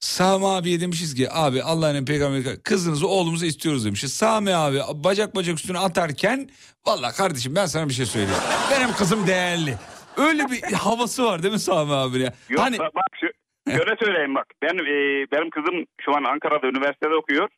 Sami 0.00 0.46
abiye 0.46 0.80
demişiz 0.80 1.14
ki 1.14 1.28
abi 1.32 1.62
Allah'ın 1.62 2.04
peygamberi 2.04 2.62
kızınızı 2.62 3.08
oğlumuzu 3.08 3.46
istiyoruz 3.46 3.84
demişiz. 3.84 4.12
Sami 4.14 4.54
abi 4.54 4.78
bacak 4.94 5.36
bacak 5.36 5.58
üstüne 5.58 5.78
atarken 5.78 6.48
valla 6.86 7.12
kardeşim 7.12 7.56
ben 7.56 7.66
sana 7.66 7.88
bir 7.88 7.94
şey 7.94 8.06
söyleyeyim. 8.06 8.42
Benim 8.70 8.92
kızım 8.92 9.26
değerli. 9.26 9.74
Öyle 10.16 10.42
bir 10.50 10.72
havası 10.72 11.24
var 11.24 11.42
değil 11.42 11.54
mi 11.54 11.60
Sami 11.60 11.92
abi 11.92 12.18
ya? 12.18 12.32
Yok 12.48 12.60
Hani 12.60 12.78
bak, 12.78 12.92
şu, 13.20 13.26
şöyle 13.70 13.96
söyleyeyim 14.04 14.34
bak. 14.34 14.46
Ben 14.62 14.74
e, 14.74 15.26
benim 15.32 15.50
kızım 15.50 15.84
şu 16.00 16.16
an 16.16 16.24
Ankara'da 16.24 16.66
üniversitede 16.66 17.14
okuyor. 17.14 17.48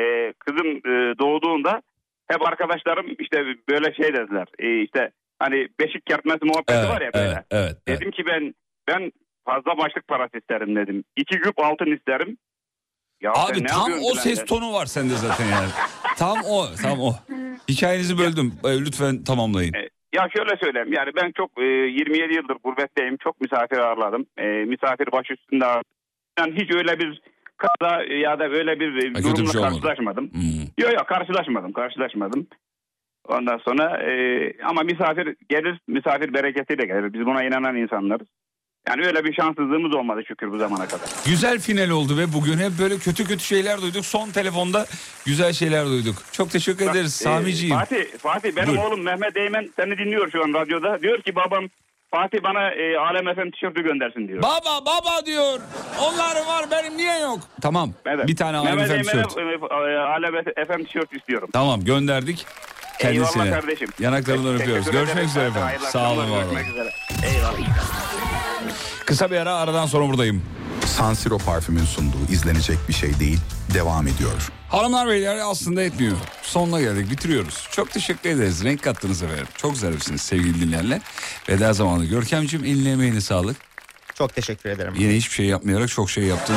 E, 0.00 0.32
kızım 0.38 0.66
e, 0.76 1.18
doğduğunda 1.18 1.82
hep 2.28 2.42
arkadaşlarım 2.48 3.06
işte 3.18 3.36
böyle 3.68 3.94
şey 3.94 4.14
dediler. 4.14 4.46
E, 4.58 4.82
işte 4.82 5.10
hani 5.38 5.68
beşik 5.80 6.06
kertmesi 6.06 6.44
muhabbeti 6.44 6.78
evet, 6.78 6.88
var 6.88 7.00
ya 7.00 7.10
böyle. 7.14 7.26
evet, 7.26 7.44
evet, 7.50 7.76
evet. 7.86 8.00
Dedim 8.00 8.10
ki 8.10 8.22
ben 8.26 8.54
ben 8.88 9.12
fazla 9.44 9.78
başlık 9.78 10.08
parası 10.08 10.38
isterim 10.38 10.76
dedim. 10.76 11.04
İki 11.16 11.38
güp 11.38 11.58
altın 11.58 11.96
isterim. 11.96 12.38
Ya 13.20 13.32
Abi 13.32 13.64
tam 13.64 13.92
o 13.92 14.14
ses 14.14 14.38
ya? 14.38 14.44
tonu 14.44 14.72
var 14.72 14.86
sende 14.86 15.14
zaten 15.14 15.46
yani. 15.46 15.68
tam 16.16 16.38
o, 16.50 16.66
tam 16.82 17.00
o. 17.00 17.12
Hikayenizi 17.68 18.18
böldüm. 18.18 18.52
Ee, 18.64 18.80
Lütfen 18.80 19.24
tamamlayın. 19.24 19.74
E, 19.74 19.88
Ya 20.14 20.28
şöyle 20.36 20.56
söyleyeyim 20.62 20.92
yani 20.92 21.10
ben 21.16 21.32
çok 21.36 21.50
e, 21.58 21.64
27 21.64 22.34
yıldır 22.34 22.56
gurbetteyim. 22.64 23.16
Çok 23.16 23.40
misafir 23.40 23.78
ağırladım. 23.78 24.26
E, 24.38 24.44
misafir 24.46 25.12
baş 25.12 25.30
üstünde 25.30 25.64
ağırladım. 25.64 25.90
Yani 26.38 26.54
hiç 26.60 26.74
öyle 26.74 26.98
bir 26.98 27.20
kaza 27.56 28.02
ya 28.02 28.38
da 28.38 28.44
öyle 28.44 28.80
bir 28.80 28.96
e, 28.96 29.14
bir 29.14 29.22
durumla 29.24 29.52
şey 29.52 29.60
karşılaşmadım. 29.62 30.30
Hmm. 30.32 30.60
Yok 30.78 30.92
yok 30.92 31.06
karşılaşmadım 31.08 31.72
karşılaşmadım. 31.72 32.46
Ondan 33.28 33.58
sonra 33.58 34.02
e, 34.02 34.12
ama 34.64 34.82
misafir 34.82 35.36
gelir 35.48 35.80
misafir 35.88 36.34
bereketiyle 36.34 36.86
gelir. 36.86 37.12
Biz 37.12 37.26
buna 37.26 37.44
inanan 37.44 37.76
insanlarız. 37.76 38.26
Yani 38.88 39.06
öyle 39.06 39.24
bir 39.24 39.32
şanssızlığımız 39.34 39.94
olmadı 39.94 40.22
şükür 40.28 40.52
bu 40.52 40.58
zamana 40.58 40.86
kadar. 40.86 41.08
Güzel 41.26 41.60
final 41.60 41.90
oldu 41.90 42.18
ve 42.18 42.32
bugün 42.32 42.58
hep 42.58 42.70
böyle 42.80 42.96
kötü 42.98 43.24
kötü 43.24 43.44
şeyler 43.44 43.82
duyduk. 43.82 44.04
Son 44.04 44.30
telefonda 44.30 44.86
güzel 45.26 45.52
şeyler 45.52 45.86
duyduk. 45.86 46.14
Çok 46.32 46.50
teşekkür 46.50 46.90
ederiz 46.90 47.20
Ee, 47.22 47.24
Samiciğim. 47.24 47.76
Fatih, 47.76 48.04
Fatih 48.18 48.56
benim 48.56 48.68
Buyur. 48.68 48.78
oğlum 48.82 49.02
Mehmet 49.02 49.36
Eymen 49.36 49.70
seni 49.76 49.98
dinliyor 49.98 50.30
şu 50.30 50.44
an 50.44 50.54
radyoda. 50.54 51.00
Diyor 51.02 51.22
ki 51.22 51.34
babam 51.36 51.64
Fatih 52.10 52.42
bana 52.42 52.70
e, 52.70 52.98
Alem 52.98 53.34
FM 53.34 53.50
tişörtü 53.50 53.82
göndersin 53.82 54.28
diyor. 54.28 54.42
Baba 54.42 54.80
baba 54.86 55.26
diyor. 55.26 55.60
Onlar 56.00 56.36
var 56.46 56.64
benim 56.70 56.96
niye 56.96 57.18
yok? 57.18 57.38
Tamam. 57.62 57.92
Evet. 58.06 58.26
Bir 58.28 58.36
tane 58.36 58.56
Alem 58.56 58.76
Mehmet 58.76 58.86
FM 58.88 58.92
Eymen'e, 58.92 59.22
tişört. 59.28 59.38
e, 59.38 59.66
e, 59.92 59.96
Alem 59.98 60.34
FM 60.66 60.84
tişört 60.84 61.16
istiyorum. 61.16 61.48
Tamam 61.52 61.84
gönderdik. 61.84 62.46
Kendisine. 62.98 63.42
Eyvallah 63.42 63.60
kardeşim. 63.60 63.88
Yanaklarından 64.00 64.54
öpüyoruz. 64.54 64.90
Görüşmek 64.90 65.24
üzere 65.28 65.46
efendim. 65.46 65.80
Sağ 65.92 66.12
olun 66.12 66.30
var. 66.30 66.44
Eyvallah. 67.24 67.56
Kısa 69.06 69.30
bir 69.30 69.36
ara 69.36 69.54
aradan 69.54 69.86
sonra 69.86 70.08
buradayım. 70.08 70.42
San 70.86 71.14
Siro 71.14 71.38
parfümün 71.38 71.84
sunduğu 71.84 72.32
izlenecek 72.32 72.78
bir 72.88 72.92
şey 72.94 73.18
değil 73.18 73.38
devam 73.74 74.08
ediyor. 74.08 74.50
Hanımlar 74.68 75.08
beyler 75.08 75.36
aslında 75.44 75.82
etmiyor. 75.82 76.16
Sonuna 76.42 76.80
geldik 76.80 77.10
bitiriyoruz. 77.10 77.68
Çok 77.70 77.90
teşekkür 77.90 78.30
ederiz. 78.30 78.64
Renk 78.64 78.82
kattınız 78.82 79.22
efendim. 79.22 79.46
Çok 79.56 79.76
zarifsiniz 79.76 80.20
sevgili 80.20 80.60
dinleyenler. 80.60 81.00
Veda 81.48 81.72
zamanı 81.72 82.04
Görkemciğim 82.04 82.64
eline 82.66 82.90
emeğine 82.90 83.20
sağlık. 83.20 83.56
Çok 84.14 84.34
teşekkür 84.34 84.70
ederim. 84.70 84.94
Yine 84.98 85.14
hiçbir 85.16 85.34
şey 85.34 85.46
yapmayarak 85.46 85.88
çok 85.88 86.10
şey 86.10 86.24
yaptın. 86.24 86.56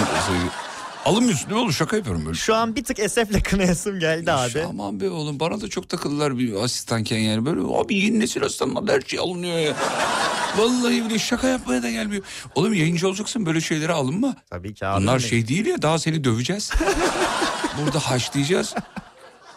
Alınmıyorsun 1.09 1.49
ne 1.49 1.55
olur 1.55 1.71
şaka 1.73 1.95
yapıyorum 1.95 2.25
böyle. 2.25 2.37
Şu 2.37 2.55
an 2.55 2.75
bir 2.75 2.83
tık 2.83 2.99
esefle 2.99 3.41
kınayasım 3.41 3.99
geldi 3.99 4.31
abi. 4.31 4.63
Aman 4.63 4.99
be 4.99 5.09
oğlum 5.09 5.39
bana 5.39 5.61
da 5.61 5.67
çok 5.67 5.89
takıldılar 5.89 6.37
bir 6.37 6.53
asistanken 6.53 7.17
yani 7.17 7.45
böyle 7.45 7.61
abi 7.61 7.95
yeni 7.95 8.19
nesil 8.19 8.43
asistanlar 8.43 8.95
her 8.95 9.01
şey 9.01 9.19
alınıyor 9.19 9.57
ya. 9.57 9.75
Vallahi 10.57 11.05
bile 11.05 11.19
şaka 11.19 11.47
yapmaya 11.47 11.83
da 11.83 11.91
gelmiyor. 11.91 12.23
Oğlum 12.55 12.73
yayıncı 12.73 13.07
olacaksın 13.07 13.45
böyle 13.45 13.61
şeylere 13.61 13.93
alınma. 13.93 14.35
Tabii 14.49 14.73
ki 14.73 14.85
abi. 14.85 15.01
Bunlar 15.01 15.19
şey 15.19 15.47
değil 15.47 15.65
ya 15.65 15.81
daha 15.81 15.99
seni 15.99 16.23
döveceğiz. 16.23 16.71
Burada 17.81 17.99
haşlayacağız. 17.99 18.75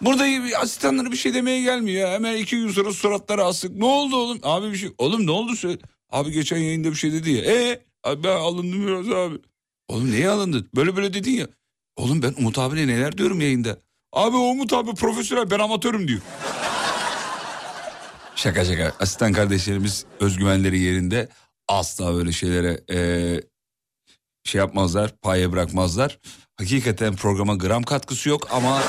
Burada 0.00 0.24
bir 0.24 0.62
asistanlara 0.62 1.12
bir 1.12 1.16
şey 1.16 1.34
demeye 1.34 1.62
gelmiyor 1.62 2.08
ya. 2.08 2.14
Hemen 2.14 2.36
iki 2.36 2.56
gün 2.56 2.70
sonra 2.70 2.92
suratları 2.92 3.44
asık. 3.44 3.76
Ne 3.76 3.84
oldu 3.84 4.16
oğlum? 4.16 4.38
Abi 4.42 4.72
bir 4.72 4.76
şey. 4.76 4.90
Oğlum 4.98 5.26
ne 5.26 5.30
oldu? 5.30 5.52
Abi 6.10 6.32
geçen 6.32 6.56
yayında 6.58 6.90
bir 6.90 6.96
şey 6.96 7.12
dedi 7.12 7.30
ya. 7.30 7.44
E 7.44 7.80
abi 8.04 8.24
ben 8.24 8.36
alındım 8.36 8.86
biraz 8.86 9.08
abi. 9.08 9.38
Oğlum 9.88 10.12
neye 10.12 10.28
alındın? 10.28 10.68
Böyle 10.76 10.96
böyle 10.96 11.14
dedin 11.14 11.32
ya. 11.32 11.46
Oğlum 11.96 12.22
ben 12.22 12.34
Umut 12.38 12.59
abine 12.59 12.86
neler 12.86 13.18
diyorum 13.18 13.40
yayında. 13.40 13.78
Abi 14.12 14.36
Umut 14.36 14.72
abi 14.72 14.94
profesyonel 14.94 15.50
ben 15.50 15.59
amatörüm 15.59 16.09
diyor. 16.09 16.20
Şaka 18.36 18.64
şaka. 18.64 18.92
Asistan 19.00 19.32
kardeşlerimiz 19.32 20.04
özgüvenleri 20.20 20.78
yerinde 20.80 21.28
asla 21.68 22.14
böyle 22.14 22.32
şeylere 22.32 22.80
eee, 22.88 23.42
şey 24.44 24.59
yapmazlar, 24.59 25.16
paye 25.22 25.52
bırakmazlar. 25.52 26.18
Hakikaten 26.59 27.16
programa 27.16 27.54
gram 27.54 27.82
katkısı 27.82 28.28
yok 28.28 28.48
ama 28.52 28.82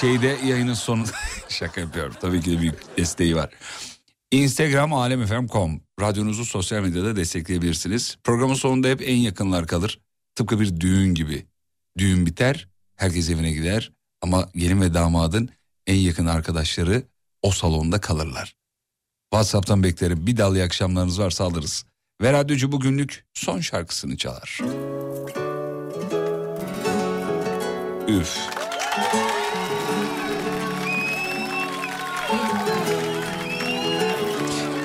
şeyde 0.00 0.36
yayının 0.46 0.74
sonu 0.74 1.04
şaka 1.48 1.80
yapıyorum. 1.80 2.14
Tabii 2.20 2.40
ki 2.40 2.52
de 2.52 2.60
büyük 2.60 2.98
desteği 2.98 3.36
var. 3.36 3.50
Instagram 4.30 4.92
alemfm.com 4.92 5.80
radyonuzu 6.00 6.44
sosyal 6.44 6.82
medyada 6.82 7.16
destekleyebilirsiniz. 7.16 8.18
Programın 8.24 8.54
sonunda 8.54 8.88
hep 8.88 9.02
en 9.02 9.16
yakınlar 9.16 9.66
kalır. 9.66 10.00
Tıpkı 10.34 10.60
bir 10.60 10.80
düğün 10.80 11.14
gibi. 11.14 11.46
Düğün 11.98 12.26
biter, 12.26 12.68
herkes 12.96 13.30
evine 13.30 13.52
gider 13.52 13.92
ama 14.20 14.48
gelin 14.54 14.80
ve 14.80 14.94
damadın 14.94 15.48
en 15.86 15.96
yakın 15.96 16.26
arkadaşları 16.26 17.02
o 17.42 17.50
salonda 17.50 18.00
kalırlar. 18.00 18.56
WhatsApp'tan 19.30 19.82
beklerim. 19.82 20.26
Bir 20.26 20.36
dal 20.36 20.56
iyi 20.56 20.64
akşamlarınız 20.64 21.20
varsa 21.20 21.44
alırız. 21.44 21.84
Ve 22.22 22.32
radyocu 22.32 22.72
bugünlük 22.72 23.24
son 23.34 23.60
şarkısını 23.60 24.16
çalar. 24.16 24.60
Üf. 28.08 28.38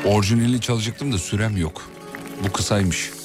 Orijinalini 0.05 0.61
çalacaktım 0.61 1.13
da 1.13 1.17
sürem 1.17 1.57
yok. 1.57 1.91
Bu 2.43 2.51
kısaymış. 2.51 3.18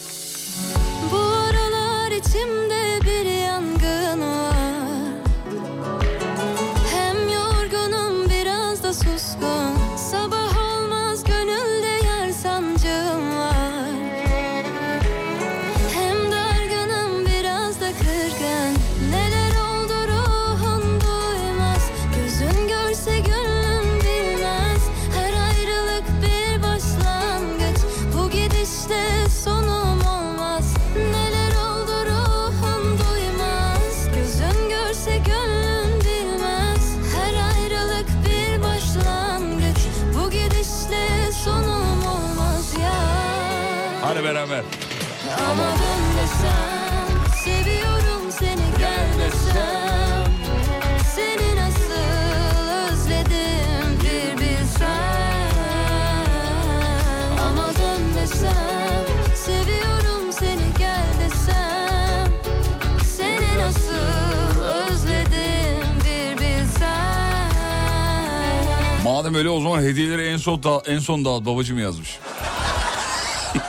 Madem 69.34 69.46
öyle 69.46 69.50
o 69.50 69.60
zaman 69.60 69.82
hediyeleri 69.82 70.26
en 70.26 70.36
son 70.36 70.62
da, 70.62 70.82
en 70.86 70.98
son 70.98 71.24
dağıt 71.24 71.46
babacım 71.46 71.78
yazmış. 71.78 72.18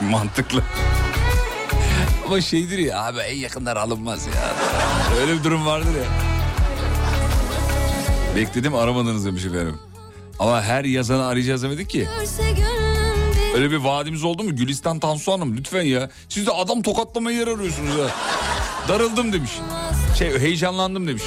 Mantıklı. 0.00 0.62
Ama 2.26 2.40
şeydir 2.40 2.78
ya 2.78 3.04
abi 3.04 3.18
en 3.18 3.36
yakınlar 3.36 3.76
alınmaz 3.76 4.26
ya. 4.26 4.32
Öyle 5.20 5.38
bir 5.38 5.44
durum 5.44 5.66
vardır 5.66 5.94
ya. 5.94 6.04
Bekledim 8.36 8.74
aramadınız 8.74 9.24
demiş 9.26 9.44
efendim. 9.44 9.78
Ama 10.38 10.62
her 10.62 10.84
yazanı 10.84 11.26
arayacağız 11.26 11.62
demedik 11.62 11.90
ki. 11.90 12.08
Öyle 13.54 13.70
bir 13.70 13.76
vaadimiz 13.76 14.24
oldu 14.24 14.42
mu? 14.42 14.56
Gülistan 14.56 14.98
Tansu 14.98 15.32
Hanım 15.32 15.56
lütfen 15.56 15.82
ya. 15.82 16.10
Siz 16.28 16.46
de 16.46 16.50
adam 16.52 16.82
tokatlamaya 16.82 17.38
yer 17.38 17.46
arıyorsunuz 17.48 17.94
ha. 17.94 18.10
Darıldım 18.88 19.32
demiş. 19.32 19.52
Şey 20.18 20.38
heyecanlandım 20.38 21.08
demiş. 21.08 21.22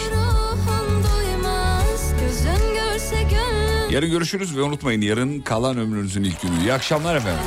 Yarın 3.90 4.12
görüşürüz 4.12 4.58
ve 4.58 4.62
unutmayın 4.62 5.02
yarın 5.02 5.40
kalan 5.40 5.78
ömrünüzün 5.78 6.24
ilk 6.24 6.42
günü. 6.42 6.60
İyi 6.62 6.74
akşamlar 6.74 7.16
efendim. 7.16 7.44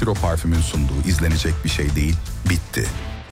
Siro 0.00 0.14
parfümün 0.14 0.60
sunduğu 0.60 1.08
izlenecek 1.08 1.54
bir 1.64 1.68
şey 1.68 1.94
değil, 1.94 2.16
bitti. 2.50 2.86